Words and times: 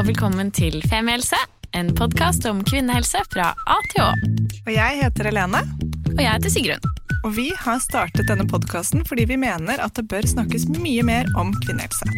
og 0.00 0.06
velkommen 0.08 0.48
til 0.56 0.78
Femihelse, 0.88 1.36
en 1.76 1.90
podkast 1.92 2.46
om 2.48 2.62
kvinnehelse 2.64 3.20
fra 3.28 3.50
A 3.68 3.74
til 3.90 4.00
Å. 4.00 4.06
Og 4.62 4.70
jeg 4.72 4.96
heter 4.96 5.28
Helene. 5.28 5.60
Og 6.14 6.22
jeg 6.22 6.30
heter 6.30 6.52
Sigrun. 6.54 6.86
Og 7.26 7.34
vi 7.36 7.50
har 7.52 7.82
startet 7.84 8.30
denne 8.30 8.46
podkasten 8.48 9.04
fordi 9.04 9.26
vi 9.28 9.36
mener 9.42 9.82
at 9.84 9.92
det 9.98 10.06
bør 10.08 10.24
snakkes 10.30 10.70
mye 10.78 11.04
mer 11.04 11.28
om 11.36 11.52
kvinnehelse. 11.66 12.08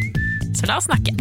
Så 0.55 0.69
la 0.69 0.79
oss 0.79 0.87
snakke. 0.87 1.11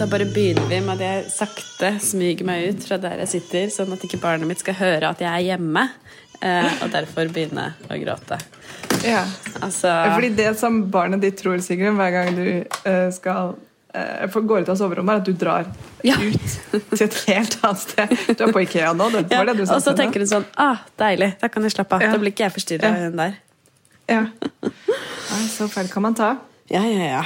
Da 0.00 0.08
bare 0.08 0.30
begynner 0.32 0.72
vi 0.72 0.80
med 0.80 0.96
at 0.96 1.04
jeg 1.04 1.28
sakte 1.36 1.94
smyger 2.00 2.48
meg 2.48 2.70
ut 2.72 2.88
fra 2.88 3.02
der 3.04 3.20
jeg 3.26 3.34
sitter, 3.36 3.68
sånn 3.76 3.92
at 3.92 4.08
ikke 4.08 4.24
barnet 4.24 4.48
mitt 4.48 4.64
skal 4.64 4.80
høre 4.80 5.12
at 5.12 5.20
jeg 5.20 5.28
er 5.28 5.48
hjemme, 5.50 5.90
eh, 6.40 6.72
og 6.80 6.88
derfor 6.96 7.28
begynne 7.28 7.74
å 7.84 8.00
gråte. 8.00 8.40
Ja, 9.04 9.26
Altså 9.60 9.92
Fordi 10.14 10.32
det 10.32 10.54
som 10.56 10.86
barnet 10.88 11.20
ditt 11.20 11.36
tror, 11.36 11.60
Sigrun, 11.60 12.00
hver 12.00 12.16
gang 12.16 12.32
du 12.32 12.46
eh, 12.64 13.10
skal 13.12 13.58
går 13.92 14.62
ut 14.62 14.68
av 14.68 14.76
soverommet, 14.78 15.14
er 15.14 15.18
at 15.20 15.24
du 15.26 15.32
drar 15.32 15.66
Ja. 16.06 16.14
ut 16.20 16.50
til 16.96 17.06
et 17.06 17.14
helt 17.28 17.56
annet 17.64 17.78
sted. 17.82 18.08
Du 18.38 18.44
er 18.46 18.52
på 18.54 18.62
Ikea 18.62 18.92
nå, 18.96 19.10
det 19.10 19.26
ja. 19.32 19.42
Og 19.44 19.82
så 19.82 19.94
tenker 19.98 20.20
du 20.22 20.26
sånn 20.30 20.46
Ah, 20.56 20.76
deilig, 21.00 21.32
da 21.40 21.48
kan 21.48 21.62
jeg 21.66 21.72
slappe 21.74 21.96
av. 21.98 22.02
Ja. 22.02 22.12
Da 22.14 22.18
blir 22.22 22.30
ikke 22.34 22.46
jeg 22.48 22.54
forstyrra 22.56 22.92
Ja. 22.94 23.10
der. 23.10 23.38
Ja. 24.10 24.26
Så 25.50 25.68
feil 25.70 25.88
kan 25.90 26.02
man 26.02 26.14
ta. 26.18 26.36
Ja, 26.70 26.82
ja, 26.86 27.18
ja. 27.18 27.24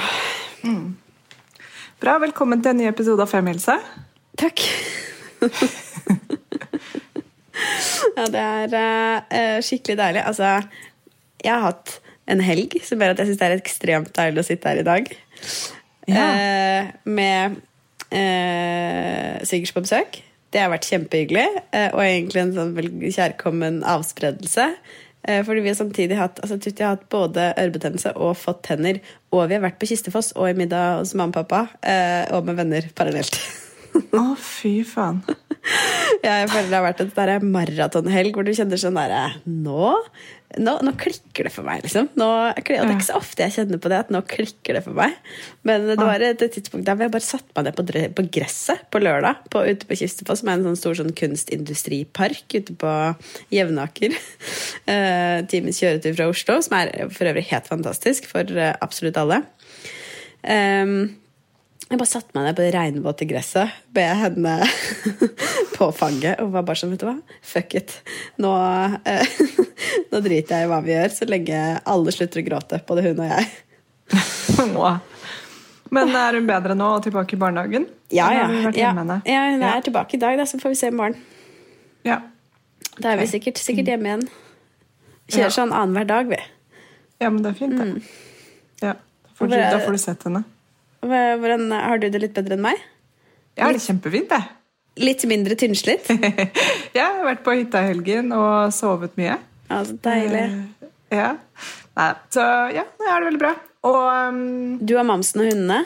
Bra, 2.01 2.17
velkommen 2.21 2.61
til 2.61 2.73
en 2.73 2.77
ny 2.81 2.87
episode 2.89 3.21
av 3.21 3.29
Femihelse. 3.31 3.77
Takk. 4.37 4.61
ja, 8.17 8.25
det 8.33 8.41
er 8.41 8.75
uh, 8.75 9.61
skikkelig 9.65 9.97
deilig. 10.01 10.23
Altså, 10.25 10.49
jeg 11.45 11.53
har 11.53 11.63
hatt 11.69 11.99
en 12.29 12.41
helg 12.41 12.73
som 12.85 13.01
gjør 13.01 13.13
at 13.13 13.21
jeg 13.21 13.29
syns 13.31 13.41
det 13.41 13.47
er 13.47 13.57
ekstremt 13.59 14.11
deilig 14.17 14.41
å 14.43 14.47
sitte 14.49 14.71
her 14.71 14.81
i 14.81 14.87
dag. 14.87 15.09
Ja. 16.11 16.25
Eh, 16.37 16.91
med 17.03 17.57
eh, 18.11 19.41
Sigers 19.47 19.73
på 19.75 19.83
besøk. 19.85 20.21
Det 20.53 20.61
har 20.61 20.71
vært 20.71 20.87
kjempehyggelig, 20.87 21.47
eh, 21.75 21.89
og 21.91 22.03
egentlig 22.05 22.43
en 22.43 22.53
sånn 22.55 22.75
kjærkommen 23.03 23.81
avspredelse. 23.91 24.69
Eh, 25.25 25.41
fordi 25.43 25.63
vi 25.65 25.71
har 25.71 25.79
samtidig 25.79 26.19
hatt 26.19 26.39
altså, 26.43 26.59
Tutti 26.61 26.85
har 26.85 26.95
hatt 26.95 27.07
både 27.11 27.49
ørebetennelse 27.57 28.13
og 28.15 28.37
fått 28.39 28.63
tenner. 28.69 29.01
Og 29.33 29.49
vi 29.49 29.57
har 29.57 29.65
vært 29.65 29.79
på 29.81 29.89
Kistefoss 29.89 30.31
og 30.37 30.51
i 30.51 30.57
middag 30.57 31.01
hos 31.01 31.15
mamma 31.17 31.33
og 31.33 31.41
pappa, 31.41 31.65
og 32.35 32.45
med 32.45 32.61
venner 32.61 32.91
parallelt. 32.95 33.39
Å, 34.19 34.27
fy 34.39 34.77
faen. 34.87 35.23
Jeg 36.25 36.49
føler 36.51 36.69
det 36.69 36.77
har 36.77 36.85
vært 36.85 37.03
en 37.03 37.11
sånn 37.13 37.51
maratonhelg 37.53 38.37
hvor 38.37 38.45
du 38.45 38.53
kjenner 38.55 38.79
sånn 38.79 38.97
derre 38.97 39.21
nå, 39.49 39.93
nå, 40.61 40.75
nå 40.85 40.93
klikker 40.99 41.47
det 41.47 41.51
for 41.53 41.65
meg, 41.67 41.81
liksom. 41.85 42.07
Nå, 42.19 42.27
det 42.55 42.77
er 42.77 42.91
ikke 42.93 43.07
så 43.07 43.17
ofte 43.17 43.45
jeg 43.45 43.55
kjenner 43.57 43.81
på 43.81 43.91
det, 43.91 43.99
at 44.05 44.13
nå 44.13 44.21
klikker 44.29 44.77
det 44.77 44.83
for 44.85 44.97
meg. 44.97 45.15
Men 45.67 45.87
det 45.89 45.97
var 45.99 46.23
et 46.23 46.43
tidspunkt 46.43 46.85
der 46.87 46.97
hvor 46.97 47.07
jeg 47.07 47.15
bare 47.15 47.27
satte 47.27 47.57
meg 47.57 47.67
ned 47.67 47.79
på, 47.79 48.05
på 48.19 48.27
gresset 48.37 48.85
på 48.93 49.01
lørdag 49.01 49.41
på, 49.53 49.65
ute 49.65 49.89
på 49.89 49.99
Kistefoss, 49.99 50.43
som 50.43 50.53
er 50.53 50.59
en 50.59 50.69
sånn 50.69 50.79
stor 50.79 50.99
sånn 51.01 51.13
kunstindustripark 51.17 52.57
ute 52.59 52.77
på 52.81 52.95
Jevnaker. 53.53 54.15
Uh, 54.85 55.41
times 55.49 55.79
kjøretur 55.81 56.13
fra 56.13 56.27
Oslo, 56.29 56.59
som 56.61 56.75
er 56.77 56.91
for 57.09 57.25
øvrig 57.25 57.47
helt 57.49 57.65
fantastisk 57.65 58.27
for 58.29 58.45
eh, 58.53 58.75
absolutt 58.85 59.17
alle. 59.17 59.39
Um, 60.45 61.15
jeg 61.85 61.99
bare 62.01 62.09
satte 62.09 62.33
meg 62.33 62.47
ned 62.47 62.55
på 62.57 62.63
det 62.65 62.71
regnvåte 62.73 63.25
gresset 63.29 63.73
med 63.93 64.15
henne 64.17 64.53
på 65.75 65.89
fanget 65.93 66.39
og 66.41 66.49
var 66.55 66.65
bare 66.65 66.79
sånn, 66.81 66.95
vet 66.95 67.03
du 67.03 67.05
hva, 67.05 67.17
fuck 67.45 67.75
it. 67.77 67.93
Nå, 68.41 68.53
eh, 69.05 69.35
nå 70.11 70.21
driter 70.25 70.63
jeg 70.63 70.65
i 70.65 70.71
hva 70.71 70.79
vi 70.85 70.95
gjør, 70.95 71.13
så 71.13 71.27
lenge 71.29 71.59
alle 71.93 72.13
slutter 72.15 72.41
å 72.41 72.45
gråte, 72.47 72.79
både 72.89 73.05
hun 73.05 73.21
og 73.21 73.29
jeg. 73.29 73.51
Men 75.95 76.17
er 76.17 76.39
hun 76.39 76.49
bedre 76.49 76.73
nå 76.77 76.87
og 76.97 77.05
tilbake 77.05 77.37
i 77.37 77.39
barnehagen? 77.39 77.85
Ja, 78.09 78.31
ja. 78.33 78.47
ja, 78.73 78.89
ja 79.29 79.43
hun 79.53 79.67
er 79.69 79.85
tilbake 79.85 80.17
i 80.17 80.21
dag, 80.25 80.39
da, 80.41 80.49
så 80.49 80.57
får 80.61 80.73
vi 80.73 80.79
se 80.81 80.89
i 80.89 80.95
morgen. 80.95 81.21
Ja. 82.05 82.23
Da 82.97 83.13
er 83.13 83.21
vi 83.21 83.29
sikkert, 83.29 83.61
sikkert 83.61 83.93
hjemme 83.93 84.09
igjen. 84.09 84.25
Kjører 85.29 85.49
Ja. 85.49 85.53
sånn 85.53 85.73
annenhver 85.73 86.09
dag, 86.09 86.33
vi. 86.33 86.41
ja, 87.21 87.29
men 87.29 87.45
det 87.45 87.53
er 87.53 87.61
fint, 87.61 87.77
det. 87.77 87.87
Mm. 87.93 88.01
Ja. 88.81 88.97
Da 88.97 89.37
får, 89.37 89.53
du, 89.53 89.55
da 89.61 89.79
får 89.85 89.97
du 89.97 90.01
sett 90.01 90.25
henne. 90.27 90.43
Hvordan, 91.05 91.69
har 91.71 92.01
du 92.01 92.07
det 92.09 92.21
litt 92.23 92.33
bedre 92.37 92.57
enn 92.57 92.63
meg? 92.65 92.81
Jeg 93.55 93.65
har 93.65 93.75
det 93.77 93.83
kjempefint, 93.85 94.31
jeg. 94.35 94.49
Litt 95.03 95.25
mindre 95.27 95.55
tynnslitt? 95.59 96.07
Jeg 96.95 97.03
har 97.03 97.23
vært 97.27 97.41
på 97.43 97.51
hytta 97.57 97.81
i 97.83 97.89
helgen 97.89 98.29
og 98.35 98.71
sovet 98.75 99.17
mye. 99.19 99.35
Ja, 99.67 99.81
så 99.83 99.95
deilig. 100.05 100.43
Eh, 100.45 100.91
Ja. 101.15 101.33
Nei, 101.95 102.07
så 102.33 102.43
ja, 102.75 102.81
jeg 102.99 103.07
har 103.07 103.21
det 103.23 103.27
veldig 103.29 103.39
bra. 103.39 103.51
Og 103.87 103.99
um, 104.35 104.39
Du 104.83 104.95
har 104.97 105.05
mamsen 105.07 105.43
og 105.43 105.47
hundene? 105.51 105.81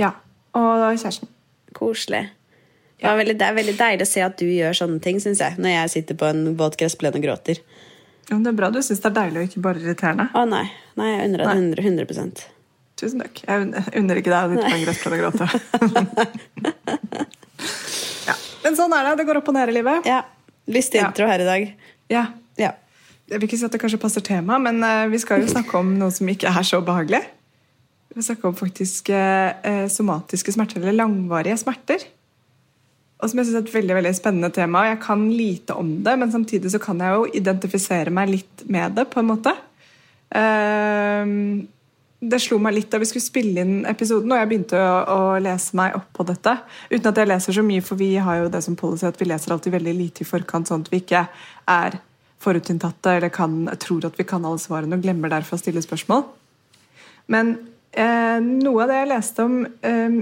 ja. 0.00 0.12
Og 0.58 0.80
kjæresten. 0.98 1.28
Koselig. 1.72 2.24
Det, 3.00 3.12
veldig, 3.18 3.34
det 3.40 3.46
er 3.46 3.54
veldig 3.56 3.74
deilig 3.78 4.04
å 4.04 4.10
se 4.10 4.20
at 4.24 4.34
du 4.38 4.44
gjør 4.46 4.74
sånne 4.76 4.98
ting, 5.02 5.20
syns 5.22 5.40
jeg. 5.40 5.56
Når 5.62 5.72
jeg 5.72 5.92
sitter 5.94 6.18
på 6.20 6.26
en 6.28 6.42
våt 6.58 6.76
gressplen 6.80 7.16
og 7.18 7.24
gråter. 7.24 7.60
Ja, 8.28 8.34
men 8.36 8.42
det 8.44 8.52
er 8.52 8.58
bra 8.58 8.68
du 8.74 8.80
syns 8.84 9.00
det 9.02 9.08
er 9.10 9.16
deilig 9.16 9.40
og 9.40 9.48
ikke 9.48 9.62
bare 9.64 9.80
irriterende. 9.82 10.26
Å 10.36 10.42
nei. 10.50 10.66
Nei, 11.00 11.08
jeg 11.14 11.32
deg 11.32 11.46
Nei. 11.48 11.56
100, 11.56 11.86
100 11.88 12.44
Tusen 13.02 13.18
takk. 13.24 13.40
Jeg 13.42 13.84
unner 13.98 14.20
ikke 14.20 14.30
deg 14.30 14.44
å 14.44 14.52
sitte 14.52 14.68
på 14.68 14.76
en 14.76 14.84
gressplen 14.86 15.16
og 15.16 15.20
gråte. 15.24 15.46
ja. 18.28 18.36
Men 18.62 18.78
sånn 18.78 18.94
er 18.94 19.08
det. 19.08 19.16
Det 19.18 19.26
går 19.26 19.40
opp 19.40 19.50
og 19.50 19.56
ned 19.58 19.72
i 19.72 19.76
livet. 19.80 20.06
Ja. 20.06 20.20
Lystig 20.70 21.00
Ja. 21.02 21.08
intro 21.10 21.26
her 21.26 21.42
i 21.42 21.48
dag. 21.48 21.66
Ja. 22.12 22.24
Ja. 22.60 22.72
Jeg 23.26 23.40
vil 23.40 23.48
ikke 23.48 23.58
si 23.58 23.66
at 23.66 23.74
det 23.74 23.80
kanskje 23.82 23.98
passer 24.02 24.22
temaet, 24.22 24.62
men 24.62 24.82
eh, 24.86 25.06
vi 25.10 25.18
skal 25.18 25.42
jo 25.42 25.50
snakke 25.50 25.78
om 25.80 25.94
noe 25.98 26.12
som 26.14 26.28
ikke 26.30 26.50
er 26.52 26.66
så 26.68 26.78
behagelig. 26.84 27.22
Vi 28.12 28.18
skal 28.20 28.28
snakke 28.30 28.50
om 28.50 28.56
faktisk 28.58 29.08
eh, 29.10 29.50
eh, 29.66 29.86
somatiske 29.90 30.52
smerter, 30.54 30.82
eller 30.82 30.98
langvarige 31.00 31.58
smerter. 31.62 32.04
Og 33.22 33.30
som 33.30 33.38
jeg 33.38 33.48
synes 33.48 33.58
er 33.60 33.66
et 33.66 33.74
veldig 33.74 33.96
veldig 33.98 34.14
spennende 34.18 34.50
tema. 34.54 34.84
Jeg 34.90 35.02
kan 35.02 35.26
lite 35.30 35.74
om 35.78 35.94
det, 36.04 36.14
men 36.18 36.30
samtidig 36.34 36.70
så 36.74 36.78
kan 36.82 37.00
jeg 37.02 37.18
jo 37.18 37.28
identifisere 37.40 38.14
meg 38.14 38.30
litt 38.34 38.64
med 38.70 38.94
det, 38.98 39.08
på 39.10 39.22
en 39.22 39.30
måte. 39.30 39.54
Eh, 40.38 41.32
det 42.22 42.38
slo 42.38 42.58
meg 42.62 42.76
litt 42.76 42.92
da 42.92 43.00
vi 43.02 43.08
skulle 43.08 43.24
spille 43.24 43.64
inn 43.64 43.86
episoden, 43.90 44.30
og 44.30 44.38
jeg 44.38 44.48
begynte 44.50 44.78
å, 44.78 44.90
å 45.10 45.38
lese 45.42 45.74
meg 45.78 45.96
opp 45.98 46.12
på 46.14 46.26
dette. 46.28 46.54
Uten 46.92 47.08
at 47.10 47.18
jeg 47.18 47.28
leser 47.28 47.56
så 47.56 47.64
mye, 47.66 47.82
for 47.82 47.98
vi 47.98 48.12
har 48.22 48.38
jo 48.38 48.50
det 48.52 48.60
som 48.62 48.76
policy 48.78 49.08
at 49.08 49.18
vi 49.18 49.26
leser 49.26 49.54
alltid 49.54 49.74
veldig 49.74 49.94
lite 49.98 50.22
i 50.22 50.28
forkant, 50.28 50.70
sånn 50.70 50.84
at 50.86 50.92
vi 50.92 51.00
ikke 51.02 51.24
er 51.72 51.98
forutinntatte 52.42 53.16
eller 53.18 53.32
kan, 53.34 53.64
tror 53.82 54.06
at 54.06 54.18
vi 54.18 54.26
kan 54.28 54.46
alle 54.46 54.62
svarene 54.62 54.98
og 54.98 55.02
glemmer 55.02 55.32
derfor 55.32 55.58
å 55.58 55.62
stille 55.62 55.82
spørsmål. 55.82 56.24
Men 57.32 57.54
eh, 57.90 58.38
noe 58.42 58.84
av 58.84 58.92
det 58.92 59.00
jeg 59.00 59.10
leste 59.12 59.46
om, 59.46 59.56
eh, 59.66 60.18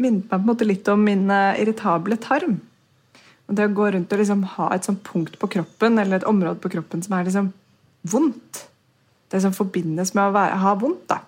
minnet 0.00 0.26
meg 0.26 0.36
på 0.36 0.40
en 0.40 0.50
måte 0.52 0.68
litt 0.68 0.90
om 0.90 1.02
min 1.06 1.26
eh, 1.34 1.62
irritable 1.62 2.18
tarm. 2.22 2.60
Og 3.50 3.58
det 3.58 3.66
å 3.66 3.74
gå 3.74 3.88
rundt 3.90 4.14
og 4.14 4.22
liksom 4.22 4.46
ha 4.54 4.68
et 4.74 4.86
sånt 4.86 5.02
punkt 5.06 5.34
på 5.40 5.50
kroppen, 5.56 5.98
eller 5.98 6.20
et 6.20 6.28
område 6.30 6.62
på 6.62 6.70
kroppen 6.76 7.02
som 7.02 7.18
er 7.18 7.26
liksom 7.26 7.50
vondt. 8.10 8.68
Det 9.30 9.42
som 9.42 9.54
forbindes 9.54 10.14
med 10.14 10.30
å 10.30 10.34
være, 10.34 10.62
ha 10.62 10.76
vondt, 10.78 11.08
da. 11.10 11.20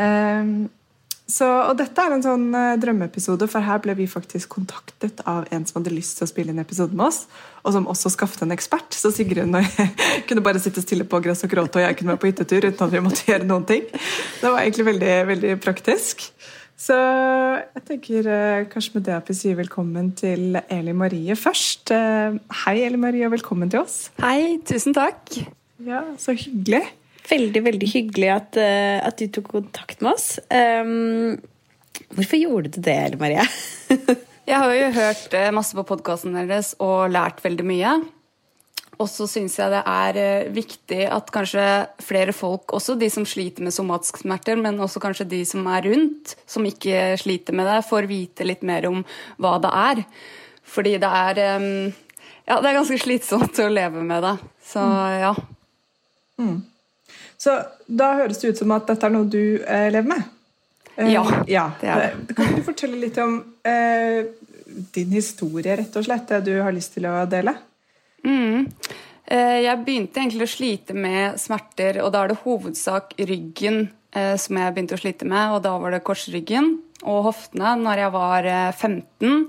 Ehm, 0.00 0.70
så, 1.32 1.46
og 1.70 1.76
dette 1.78 2.02
er 2.02 2.12
en 2.12 2.24
sånn 2.24 2.48
eh, 2.56 2.74
drømmeepisode, 2.82 3.46
for 3.48 3.64
her 3.64 3.78
ble 3.84 3.94
vi 3.96 4.08
faktisk 4.10 4.52
kontaktet 4.56 5.22
av 5.28 5.46
en 5.54 5.64
som 5.68 5.78
hadde 5.80 5.94
lyst 5.94 6.18
til 6.18 6.26
å 6.26 6.30
spille 6.32 6.52
inn 6.52 6.60
episode 6.60 6.96
med 6.98 7.06
oss, 7.08 7.22
og 7.62 7.76
som 7.76 7.86
også 7.88 8.12
skaffet 8.12 8.44
en 8.44 8.52
ekspert. 8.52 8.92
Så 8.98 9.12
Sigrun 9.14 9.54
og 9.56 9.64
jeg 9.64 9.92
kunne 10.28 10.44
bare 10.44 10.60
sitte 10.62 10.84
stille 10.84 11.06
på 11.08 11.22
gress 11.24 11.44
og 11.46 11.54
gråte, 11.54 11.80
og 11.80 11.86
jeg 11.86 11.98
kunne 11.98 12.14
være 12.14 12.22
på 12.24 12.32
hyttetur 12.32 12.66
uten 12.68 12.84
at 12.84 12.92
vi 12.92 13.04
måtte 13.04 13.28
gjøre 13.30 13.48
noen 13.48 13.64
ting. 13.68 13.86
Det 13.92 14.50
var 14.50 14.60
egentlig 14.60 14.88
veldig, 14.92 15.14
veldig 15.30 15.54
praktisk. 15.62 16.26
Så 16.82 16.96
jeg 16.98 17.84
tenker 17.86 18.26
eh, 18.26 18.64
kanskje 18.72 18.96
med 18.96 19.04
det 19.06 19.14
at 19.14 19.28
vi 19.30 19.36
sier 19.38 19.58
velkommen 19.60 20.10
til 20.18 20.58
Eli 20.66 20.94
Marie 20.98 21.36
først. 21.38 21.94
Eh, 21.94 22.40
hei, 22.64 22.76
Eli 22.88 22.98
Marie, 23.00 23.28
og 23.28 23.36
velkommen 23.36 23.70
til 23.70 23.84
oss. 23.84 24.08
Hei, 24.20 24.58
tusen 24.66 24.96
takk. 24.96 25.36
Ja, 25.86 26.02
Så 26.18 26.34
hyggelig. 26.34 26.82
Veldig, 27.32 27.62
veldig 27.64 27.88
hyggelig 27.88 28.28
at, 28.28 28.56
eh, 28.60 28.98
at 29.00 29.16
du 29.16 29.30
tok 29.32 29.52
kontakt 29.54 30.02
med 30.04 30.12
oss. 30.12 30.36
Um, 30.52 31.38
hvorfor 32.12 32.40
gjorde 32.40 32.72
du 32.74 32.80
det, 32.84 32.96
Elle 33.06 33.20
Marie? 33.20 33.46
Jeg 34.50 34.58
har 34.58 34.72
jo 34.74 34.88
hørt 34.98 35.36
eh, 35.38 35.52
masse 35.54 35.76
på 35.76 35.86
podkasten 35.88 36.34
deres 36.36 36.74
og 36.82 37.12
lært 37.14 37.40
veldig 37.44 37.64
mye. 37.64 37.92
Og 39.00 39.08
så 39.08 39.24
syns 39.30 39.56
jeg 39.56 39.72
det 39.72 39.80
er 39.88 40.50
viktig 40.52 40.98
at 41.10 41.30
kanskje 41.34 41.62
flere 42.04 42.34
folk, 42.36 42.74
også 42.76 42.94
de 43.00 43.08
som 43.10 43.24
sliter 43.26 43.64
med 43.64 43.74
somatiske 43.74 44.20
smerter, 44.22 44.60
men 44.60 44.78
også 44.84 45.00
kanskje 45.02 45.26
de 45.30 45.40
som 45.48 45.64
er 45.72 45.88
rundt, 45.88 46.34
som 46.46 46.66
ikke 46.68 47.16
sliter 47.18 47.56
med 47.56 47.66
det, 47.66 47.80
får 47.88 48.06
vite 48.10 48.46
litt 48.46 48.62
mer 48.68 48.86
om 48.90 49.00
hva 49.42 49.56
det 49.64 49.72
er. 49.80 50.04
Fordi 50.74 50.98
det 51.02 51.10
er 51.22 51.40
Ja, 52.46 52.60
det 52.60 52.68
er 52.68 52.76
ganske 52.76 53.00
slitsomt 53.00 53.58
å 53.64 53.70
leve 53.72 54.04
med 54.06 54.22
det. 54.22 54.36
Så 54.68 54.84
ja. 55.24 55.32
Så 57.42 57.56
da 57.90 58.12
høres 58.20 58.38
det 58.42 58.52
ut 58.52 58.60
som 58.62 58.70
at 58.76 58.86
dette 58.90 59.08
er 59.08 59.14
noe 59.16 59.26
du 59.30 59.40
eh, 59.66 59.88
lever 59.90 60.08
med? 60.12 60.28
Eh, 60.96 61.08
Ja, 61.14 61.24
ja. 61.50 61.64
det 61.80 61.88
er 61.90 62.02
det. 62.04 62.10
Eh, 62.30 62.34
Kan 62.38 62.52
du 62.58 62.62
fortelle 62.66 63.00
litt 63.00 63.18
om 63.22 63.38
eh, 63.66 64.20
din 64.94 65.10
historie, 65.16 65.74
rett 65.80 65.96
og 65.98 66.06
slett? 66.06 66.28
Det 66.30 66.42
du 66.52 66.60
har 66.62 66.74
lyst 66.76 66.94
til 66.98 67.08
å 67.10 67.24
dele? 67.30 67.56
Mm. 68.22 68.68
Eh, 69.26 69.58
Jeg 69.64 69.82
begynte 69.86 70.22
egentlig 70.22 70.46
å 70.46 70.54
slite 70.54 70.94
med 70.94 71.40
smerter, 71.42 71.98
og 72.04 72.12
da 72.14 72.22
er 72.24 72.32
det 72.34 72.40
hovedsak 72.44 73.16
ryggen 73.18 73.88
eh, 74.14 74.36
som 74.38 74.60
jeg 74.62 74.74
begynte 74.76 74.94
å 74.98 75.02
slite 75.02 75.26
med, 75.26 75.56
og 75.56 75.62
da 75.66 75.74
var 75.82 75.96
det 75.96 76.04
korsryggen 76.06 76.76
og 77.02 77.24
hoftene 77.32 77.74
når 77.82 78.04
jeg 78.04 78.14
var 78.14 78.46
eh, 78.46 78.72
15. 78.78 79.48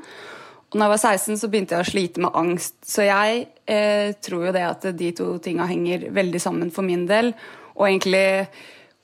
Og 0.74 0.80
når 0.80 0.88
jeg 0.88 0.94
var 0.96 1.02
16, 1.06 1.38
så 1.44 1.50
begynte 1.54 1.76
jeg 1.78 1.86
å 1.86 1.92
slite 1.92 2.22
med 2.26 2.34
angst. 2.40 2.80
Så 2.90 3.06
jeg 3.06 3.44
eh, 3.70 4.16
tror 4.26 4.48
jo 4.48 4.54
det 4.56 4.64
at 4.66 4.88
de 4.98 5.12
to 5.14 5.36
tinga 5.46 5.68
henger 5.70 6.08
veldig 6.16 6.42
sammen 6.42 6.72
for 6.74 6.82
min 6.88 7.04
del, 7.06 7.30
og 7.76 7.86
egentlig 7.88 8.48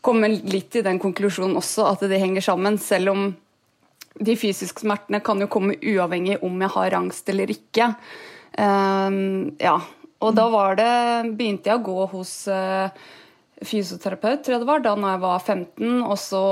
komme 0.05 0.29
litt 0.31 0.71
til 0.73 0.85
den 0.85 0.99
konklusjonen 1.01 1.57
også, 1.59 1.87
at 1.91 2.03
de 2.09 2.19
henger 2.21 2.45
sammen, 2.45 2.79
selv 2.81 3.13
om 3.13 3.29
de 4.19 4.35
fysiske 4.39 4.83
smertene 4.83 5.21
kan 5.23 5.39
jo 5.39 5.47
komme 5.51 5.77
uavhengig 5.79 6.39
om 6.43 6.59
jeg 6.63 6.73
har 6.75 6.97
angst 6.97 7.29
eller 7.31 7.51
ikke. 7.53 7.93
Um, 8.59 9.55
ja. 9.61 9.77
Og 10.19 10.35
da 10.35 10.49
var 10.51 10.75
det 10.75 10.91
begynte 11.39 11.71
jeg 11.71 11.79
å 11.79 11.85
gå 11.85 12.07
hos 12.11 12.33
uh, 12.51 12.91
fysioterapeut, 13.63 14.41
tror 14.43 14.57
jeg 14.57 14.63
det 14.63 14.67
var, 14.67 14.83
da 14.83 14.95
når 14.99 15.13
jeg 15.13 15.23
var 15.23 15.45
15. 15.45 15.93
Og 16.03 16.17
så 16.19 16.43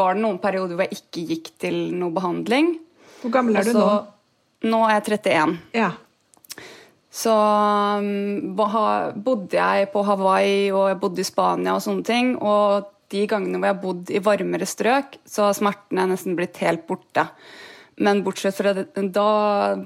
var 0.00 0.16
det 0.16 0.24
noen 0.24 0.40
perioder 0.42 0.74
hvor 0.74 0.88
jeg 0.88 0.98
ikke 0.98 1.26
gikk 1.30 1.52
til 1.62 1.78
noe 1.94 2.14
behandling. 2.14 2.74
Hvor 3.22 3.36
gammel 3.38 3.60
er 3.60 3.68
du 3.68 3.78
nå? 3.78 3.92
Nå 4.64 4.80
er 4.88 4.96
jeg 4.96 5.06
31. 5.20 5.54
Ja. 5.76 5.92
Så 7.14 7.30
um, 7.30 8.56
bodde 8.58 9.54
jeg 9.54 9.90
på 9.92 10.02
Hawaii 10.02 10.72
og 10.74 10.88
jeg 10.90 10.98
bodde 11.02 11.22
i 11.22 11.28
Spania 11.28 11.76
og 11.76 11.84
sånne 11.84 12.06
ting. 12.06 12.32
Og 12.42 12.90
de 13.14 13.26
gangene 13.30 13.60
hvor 13.60 13.68
jeg 13.68 13.76
har 13.76 13.84
bodd 13.84 14.10
i 14.10 14.24
varmere 14.24 14.66
strøk, 14.66 15.20
så 15.28 15.48
har 15.48 15.54
smertene 15.56 16.08
nesten 16.10 16.34
blitt 16.38 16.58
helt 16.64 16.86
borte. 16.88 17.28
Men 18.02 18.24
bortsett 18.26 18.56
fra, 18.58 18.72
da, 18.74 19.28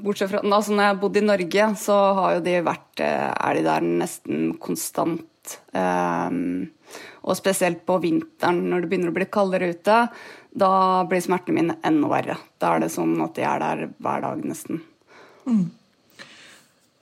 bortsett 0.01 0.31
fra 0.33 0.41
altså 0.41 0.73
når 0.73 0.87
jeg 0.87 0.95
har 0.95 1.01
bodd 1.03 1.19
i 1.21 1.27
Norge, 1.27 1.67
så 1.77 1.97
har 2.17 2.39
jo 2.39 2.45
de 2.47 2.55
vært 2.65 3.03
eh, 3.05 3.29
er 3.29 3.59
de 3.59 3.65
der 3.67 3.85
nesten 3.85 4.55
konstant. 4.63 5.27
Um, 5.77 6.71
og 7.29 7.37
spesielt 7.37 7.85
på 7.89 7.99
vinteren 8.01 8.63
når 8.71 8.85
det 8.85 8.91
begynner 8.91 9.13
å 9.13 9.17
bli 9.17 9.29
kaldere 9.33 9.69
ute, 9.77 9.99
da 10.59 10.71
blir 11.09 11.25
smertene 11.25 11.61
mine 11.61 11.77
enda 11.85 12.09
verre. 12.09 12.39
Da 12.57 12.73
er 12.75 12.87
det 12.87 12.95
sånn 12.95 13.19
at 13.25 13.37
de 13.37 13.45
er 13.45 13.61
der 13.61 13.85
hver 14.01 14.25
dag, 14.25 14.41
nesten. 14.49 14.81
Mm. 15.45 15.67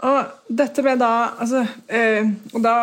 Og 0.04 0.50
dette 0.52 0.82
med 0.84 0.98
da 1.00 1.12
altså, 1.40 1.62
øh, 1.64 2.26
Og 2.52 2.60
da 2.60 2.74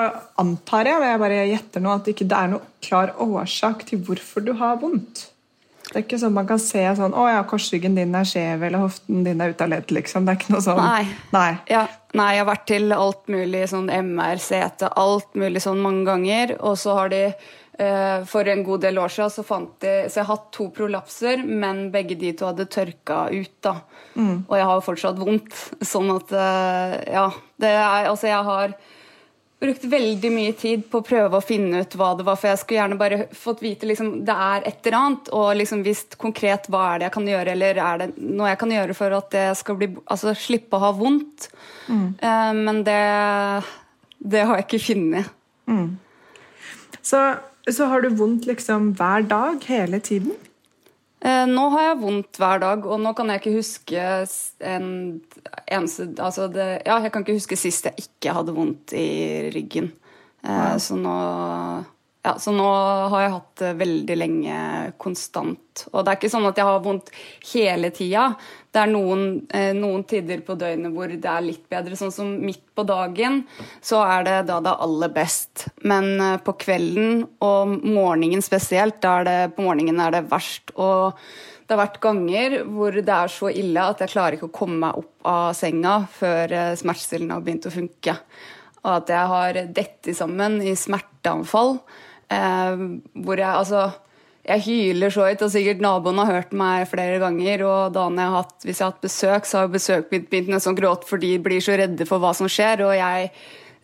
antar 0.41 0.87
jeg, 0.89 0.97
og 0.97 1.05
jeg 1.05 1.21
bare 1.21 1.43
gjetter 1.51 1.83
nå, 1.83 1.91
at 1.93 2.07
det 2.07 2.15
ikke 2.15 2.29
er 2.33 2.49
noe 2.55 2.65
klar 2.81 3.13
årsak 3.21 3.85
til 3.85 4.01
hvorfor 4.07 4.41
du 4.45 4.55
har 4.57 4.79
vondt. 4.81 5.27
Det 5.93 5.99
er 5.99 6.05
ikke 6.07 6.17
sånn 6.17 6.33
man 6.33 6.47
kan 6.49 6.57
se 6.57 6.81
sånn 6.97 7.13
'Å 7.13 7.23
ja, 7.29 7.41
korsryggen 7.45 7.93
din 7.93 8.15
er 8.17 8.25
skjev', 8.25 8.63
eller 8.65 8.81
'hoften 8.81 9.23
din 9.23 9.41
er 9.41 9.51
ute 9.53 9.63
av 9.63 9.69
ledd', 9.69 9.91
liksom. 9.91 10.25
Det 10.25 10.31
er 10.31 10.39
ikke 10.39 10.53
noe 10.55 10.65
sånn. 10.65 10.81
Nei. 10.81 11.07
Nei. 11.35 11.57
Ja, 11.69 11.87
nei, 12.13 12.29
jeg 12.33 12.45
har 12.45 12.55
vært 12.55 12.65
til 12.65 12.93
alt 12.93 13.27
mulig 13.27 13.69
sånn 13.69 13.89
MR, 13.89 14.41
CT, 14.41 14.89
alt 14.95 15.35
mulig 15.35 15.61
sånn 15.61 15.83
mange 15.83 16.05
ganger. 16.05 16.55
Og 16.61 16.77
så 16.81 16.95
har 16.97 17.09
de 17.09 17.35
for 18.29 18.45
en 18.45 18.59
god 18.61 18.83
del 18.83 18.99
år 19.01 19.09
siden 19.09 19.31
så 19.33 19.43
fant 19.47 19.71
de 19.81 19.93
Så 20.05 20.19
jeg 20.19 20.27
har 20.27 20.35
hatt 20.35 20.51
to 20.53 20.67
prolapser, 20.75 21.41
men 21.41 21.87
begge 21.93 22.13
de 22.21 22.29
to 22.37 22.45
hadde 22.51 22.67
tørka 22.69 23.23
ut, 23.33 23.55
da. 23.65 23.79
Mm. 24.13 24.43
Og 24.45 24.53
jeg 24.59 24.67
har 24.69 24.77
jo 24.77 24.83
fortsatt 24.85 25.17
vondt. 25.17 25.55
Sånn 25.93 26.11
at 26.13 26.35
eh, 26.37 26.97
Ja. 27.15 27.29
Det 27.57 27.71
er 27.71 28.11
Altså, 28.11 28.27
jeg 28.27 28.45
har 28.45 28.75
brukt 29.63 29.85
veldig 29.87 30.31
mye 30.33 30.53
tid 30.59 30.83
på 30.91 30.99
å 30.99 31.05
prøve 31.05 31.39
å 31.39 31.43
finne 31.43 31.83
ut 31.83 31.95
hva 31.95 32.09
det 32.19 32.25
var, 32.27 32.35
for 32.39 32.51
jeg 32.51 32.59
skulle 32.59 32.79
gjerne 32.81 32.99
bare 32.99 33.19
fått 33.37 33.61
vite 33.63 33.87
liksom, 33.87 34.09
det 34.27 34.35
er 34.35 34.65
et 34.67 34.81
eller 34.83 34.97
annet, 34.99 35.31
og 35.37 35.53
liksom 35.55 35.85
visst 35.85 36.17
konkret 36.19 36.67
hva 36.73 36.83
er 36.89 36.99
det 36.99 37.07
jeg 37.07 37.15
kan 37.15 37.29
gjøre, 37.31 37.53
eller 37.55 37.79
er 37.85 38.01
det 38.01 38.09
noe 38.17 38.51
jeg 38.51 38.59
kan 38.63 38.73
gjøre 38.75 38.97
for 38.97 39.15
at 39.15 39.37
jeg 39.39 39.55
skal 39.61 39.79
bli, 39.79 39.89
altså, 40.03 40.35
slippe 40.35 40.75
å 40.75 40.83
ha 40.83 40.91
vondt. 40.97 41.47
Mm. 41.87 42.05
Uh, 42.19 42.51
men 42.59 42.83
det, 42.87 42.99
det 44.35 44.43
har 44.43 44.59
jeg 44.59 44.67
ikke 44.67 44.83
funnet. 44.89 45.31
Mm. 45.71 45.87
Så 46.99 47.23
så 47.71 47.87
har 47.91 48.03
du 48.03 48.09
vondt 48.17 48.47
liksom 48.49 48.91
hver 48.99 49.23
dag 49.29 49.63
hele 49.69 49.99
tiden? 50.03 50.35
Eh, 51.23 51.45
nå 51.47 51.69
har 51.71 51.85
jeg 51.85 51.99
vondt 52.01 52.39
hver 52.41 52.59
dag, 52.59 52.83
og 52.83 52.99
nå 52.99 53.13
kan 53.15 53.29
jeg 53.31 53.39
ikke 53.39 53.55
huske 53.55 54.07
en 54.67 54.87
eneste 55.71 56.09
altså 56.19 56.49
det, 56.51 56.81
Ja, 56.83 56.97
jeg 56.99 57.13
kan 57.13 57.23
ikke 57.23 57.37
huske 57.37 57.55
sist 57.59 57.87
jeg 57.87 58.07
ikke 58.09 58.33
hadde 58.35 58.55
vondt 58.57 58.91
i 58.97 59.49
ryggen. 59.55 59.93
Eh, 60.43 60.75
så 60.83 60.99
nå 60.99 61.15
ja, 62.23 62.37
så 62.39 62.53
nå 62.55 62.65
har 63.11 63.21
jeg 63.21 63.31
hatt 63.33 63.55
det 63.59 63.69
veldig 63.81 64.15
lenge 64.15 64.57
konstant. 65.01 65.81
Og 65.91 66.03
det 66.05 66.11
er 66.11 66.19
ikke 66.21 66.31
sånn 66.31 66.47
at 66.47 66.59
jeg 66.59 66.67
har 66.69 66.83
vondt 66.85 67.09
hele 67.49 67.89
tida. 67.91 68.29
Det 68.71 68.79
er 68.79 68.91
noen, 68.93 69.25
eh, 69.51 69.73
noen, 69.75 70.05
tider 70.07 70.39
på 70.45 70.55
døgnet 70.55 70.95
hvor 70.95 71.11
det 71.11 71.29
er 71.29 71.43
litt 71.43 71.65
bedre. 71.67 71.97
Sånn 71.99 72.13
som 72.15 72.29
midt 72.39 72.63
på 72.73 72.85
dagen, 72.87 73.41
så 73.83 73.99
er 74.05 74.23
det 74.23 74.37
da 74.47 74.61
det 74.63 74.71
er 74.71 74.85
aller 74.85 75.11
best. 75.11 75.65
Men 75.83 76.07
eh, 76.15 76.37
på 76.39 76.55
kvelden 76.63 77.25
og 77.43 77.75
morgenen 77.83 78.45
spesielt, 78.45 79.03
det, 79.03 79.51
på 79.57 79.67
morgenen 79.67 79.99
er 79.99 80.15
det 80.15 80.23
verst. 80.31 80.71
Og 80.79 81.19
det 81.67 81.75
har 81.75 81.83
vært 81.83 82.01
ganger 82.07 82.57
hvor 82.71 82.95
det 82.95 83.17
er 83.17 83.35
så 83.35 83.51
ille 83.51 83.83
at 83.83 83.99
jeg 83.99 84.13
klarer 84.15 84.39
ikke 84.39 84.47
å 84.47 84.55
komme 84.61 84.79
meg 84.85 85.03
opp 85.03 85.27
av 85.27 85.51
senga 85.59 85.99
før 86.07 86.55
eh, 86.55 86.71
smertestillende 86.79 87.35
har 87.35 87.43
begynt 87.43 87.67
å 87.67 87.75
funke. 87.75 88.15
Og 88.83 88.91
at 88.95 89.11
jeg 89.11 89.31
har 89.35 89.61
dette 89.75 90.15
sammen 90.15 90.61
i 90.63 90.71
smerteanfall. 90.79 91.77
Eh, 92.33 92.87
hvor 93.25 93.41
jeg 93.41 93.49
altså 93.51 93.91
jeg 94.43 94.63
hyler 94.65 95.11
så 95.13 95.29
høyt, 95.29 95.43
og 95.45 95.51
sikkert 95.53 95.83
naboen 95.83 96.19
har 96.19 96.27
hørt 96.27 96.55
meg 96.57 96.87
flere 96.91 97.19
ganger. 97.21 97.63
Og 97.63 97.93
da 97.95 98.09
jeg 98.11 98.33
hatt, 98.33 98.55
hvis 98.65 98.79
jeg 98.81 98.85
har 98.85 98.91
hatt 98.91 99.05
besøk, 99.05 99.47
så 99.47 99.61
har 99.61 99.71
besøk 99.71 100.09
mitt 100.11 100.25
begynt 100.31 100.51
nesten 100.51 100.75
å 100.75 100.79
gråte, 100.79 101.07
for 101.07 101.21
de 101.21 101.37
blir 101.43 101.63
så 101.63 101.77
redde 101.79 102.07
for 102.09 102.23
hva 102.23 102.33
som 102.35 102.49
skjer. 102.51 102.83
Og 102.83 102.95
jeg 102.97 103.29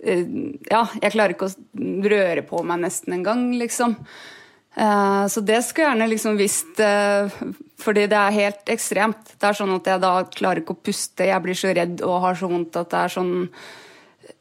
eh, 0.04 0.26
Ja, 0.68 0.84
jeg 1.00 1.16
klarer 1.16 1.36
ikke 1.36 1.48
å 1.48 2.12
røre 2.12 2.44
på 2.48 2.60
meg 2.68 2.84
nesten 2.84 3.16
engang, 3.16 3.48
liksom. 3.62 3.96
Eh, 4.76 5.24
så 5.32 5.44
det 5.48 5.64
skulle 5.64 5.88
jeg 5.88 5.96
gjerne 5.96 6.12
liksom 6.12 6.40
visst, 6.40 6.80
eh, 6.84 7.40
fordi 7.80 8.06
det 8.12 8.20
er 8.20 8.40
helt 8.42 8.72
ekstremt. 8.76 9.36
Det 9.40 9.48
er 9.48 9.60
sånn 9.62 9.76
at 9.80 9.88
jeg 9.88 10.04
da 10.04 10.14
klarer 10.28 10.64
ikke 10.64 10.76
å 10.76 10.84
puste, 10.92 11.32
jeg 11.32 11.44
blir 11.46 11.58
så 11.58 11.72
redd 11.76 12.04
og 12.04 12.20
har 12.28 12.36
så 12.40 12.52
vondt 12.52 12.76
at 12.80 12.92
det 12.92 13.06
er 13.06 13.16
sånn 13.20 13.36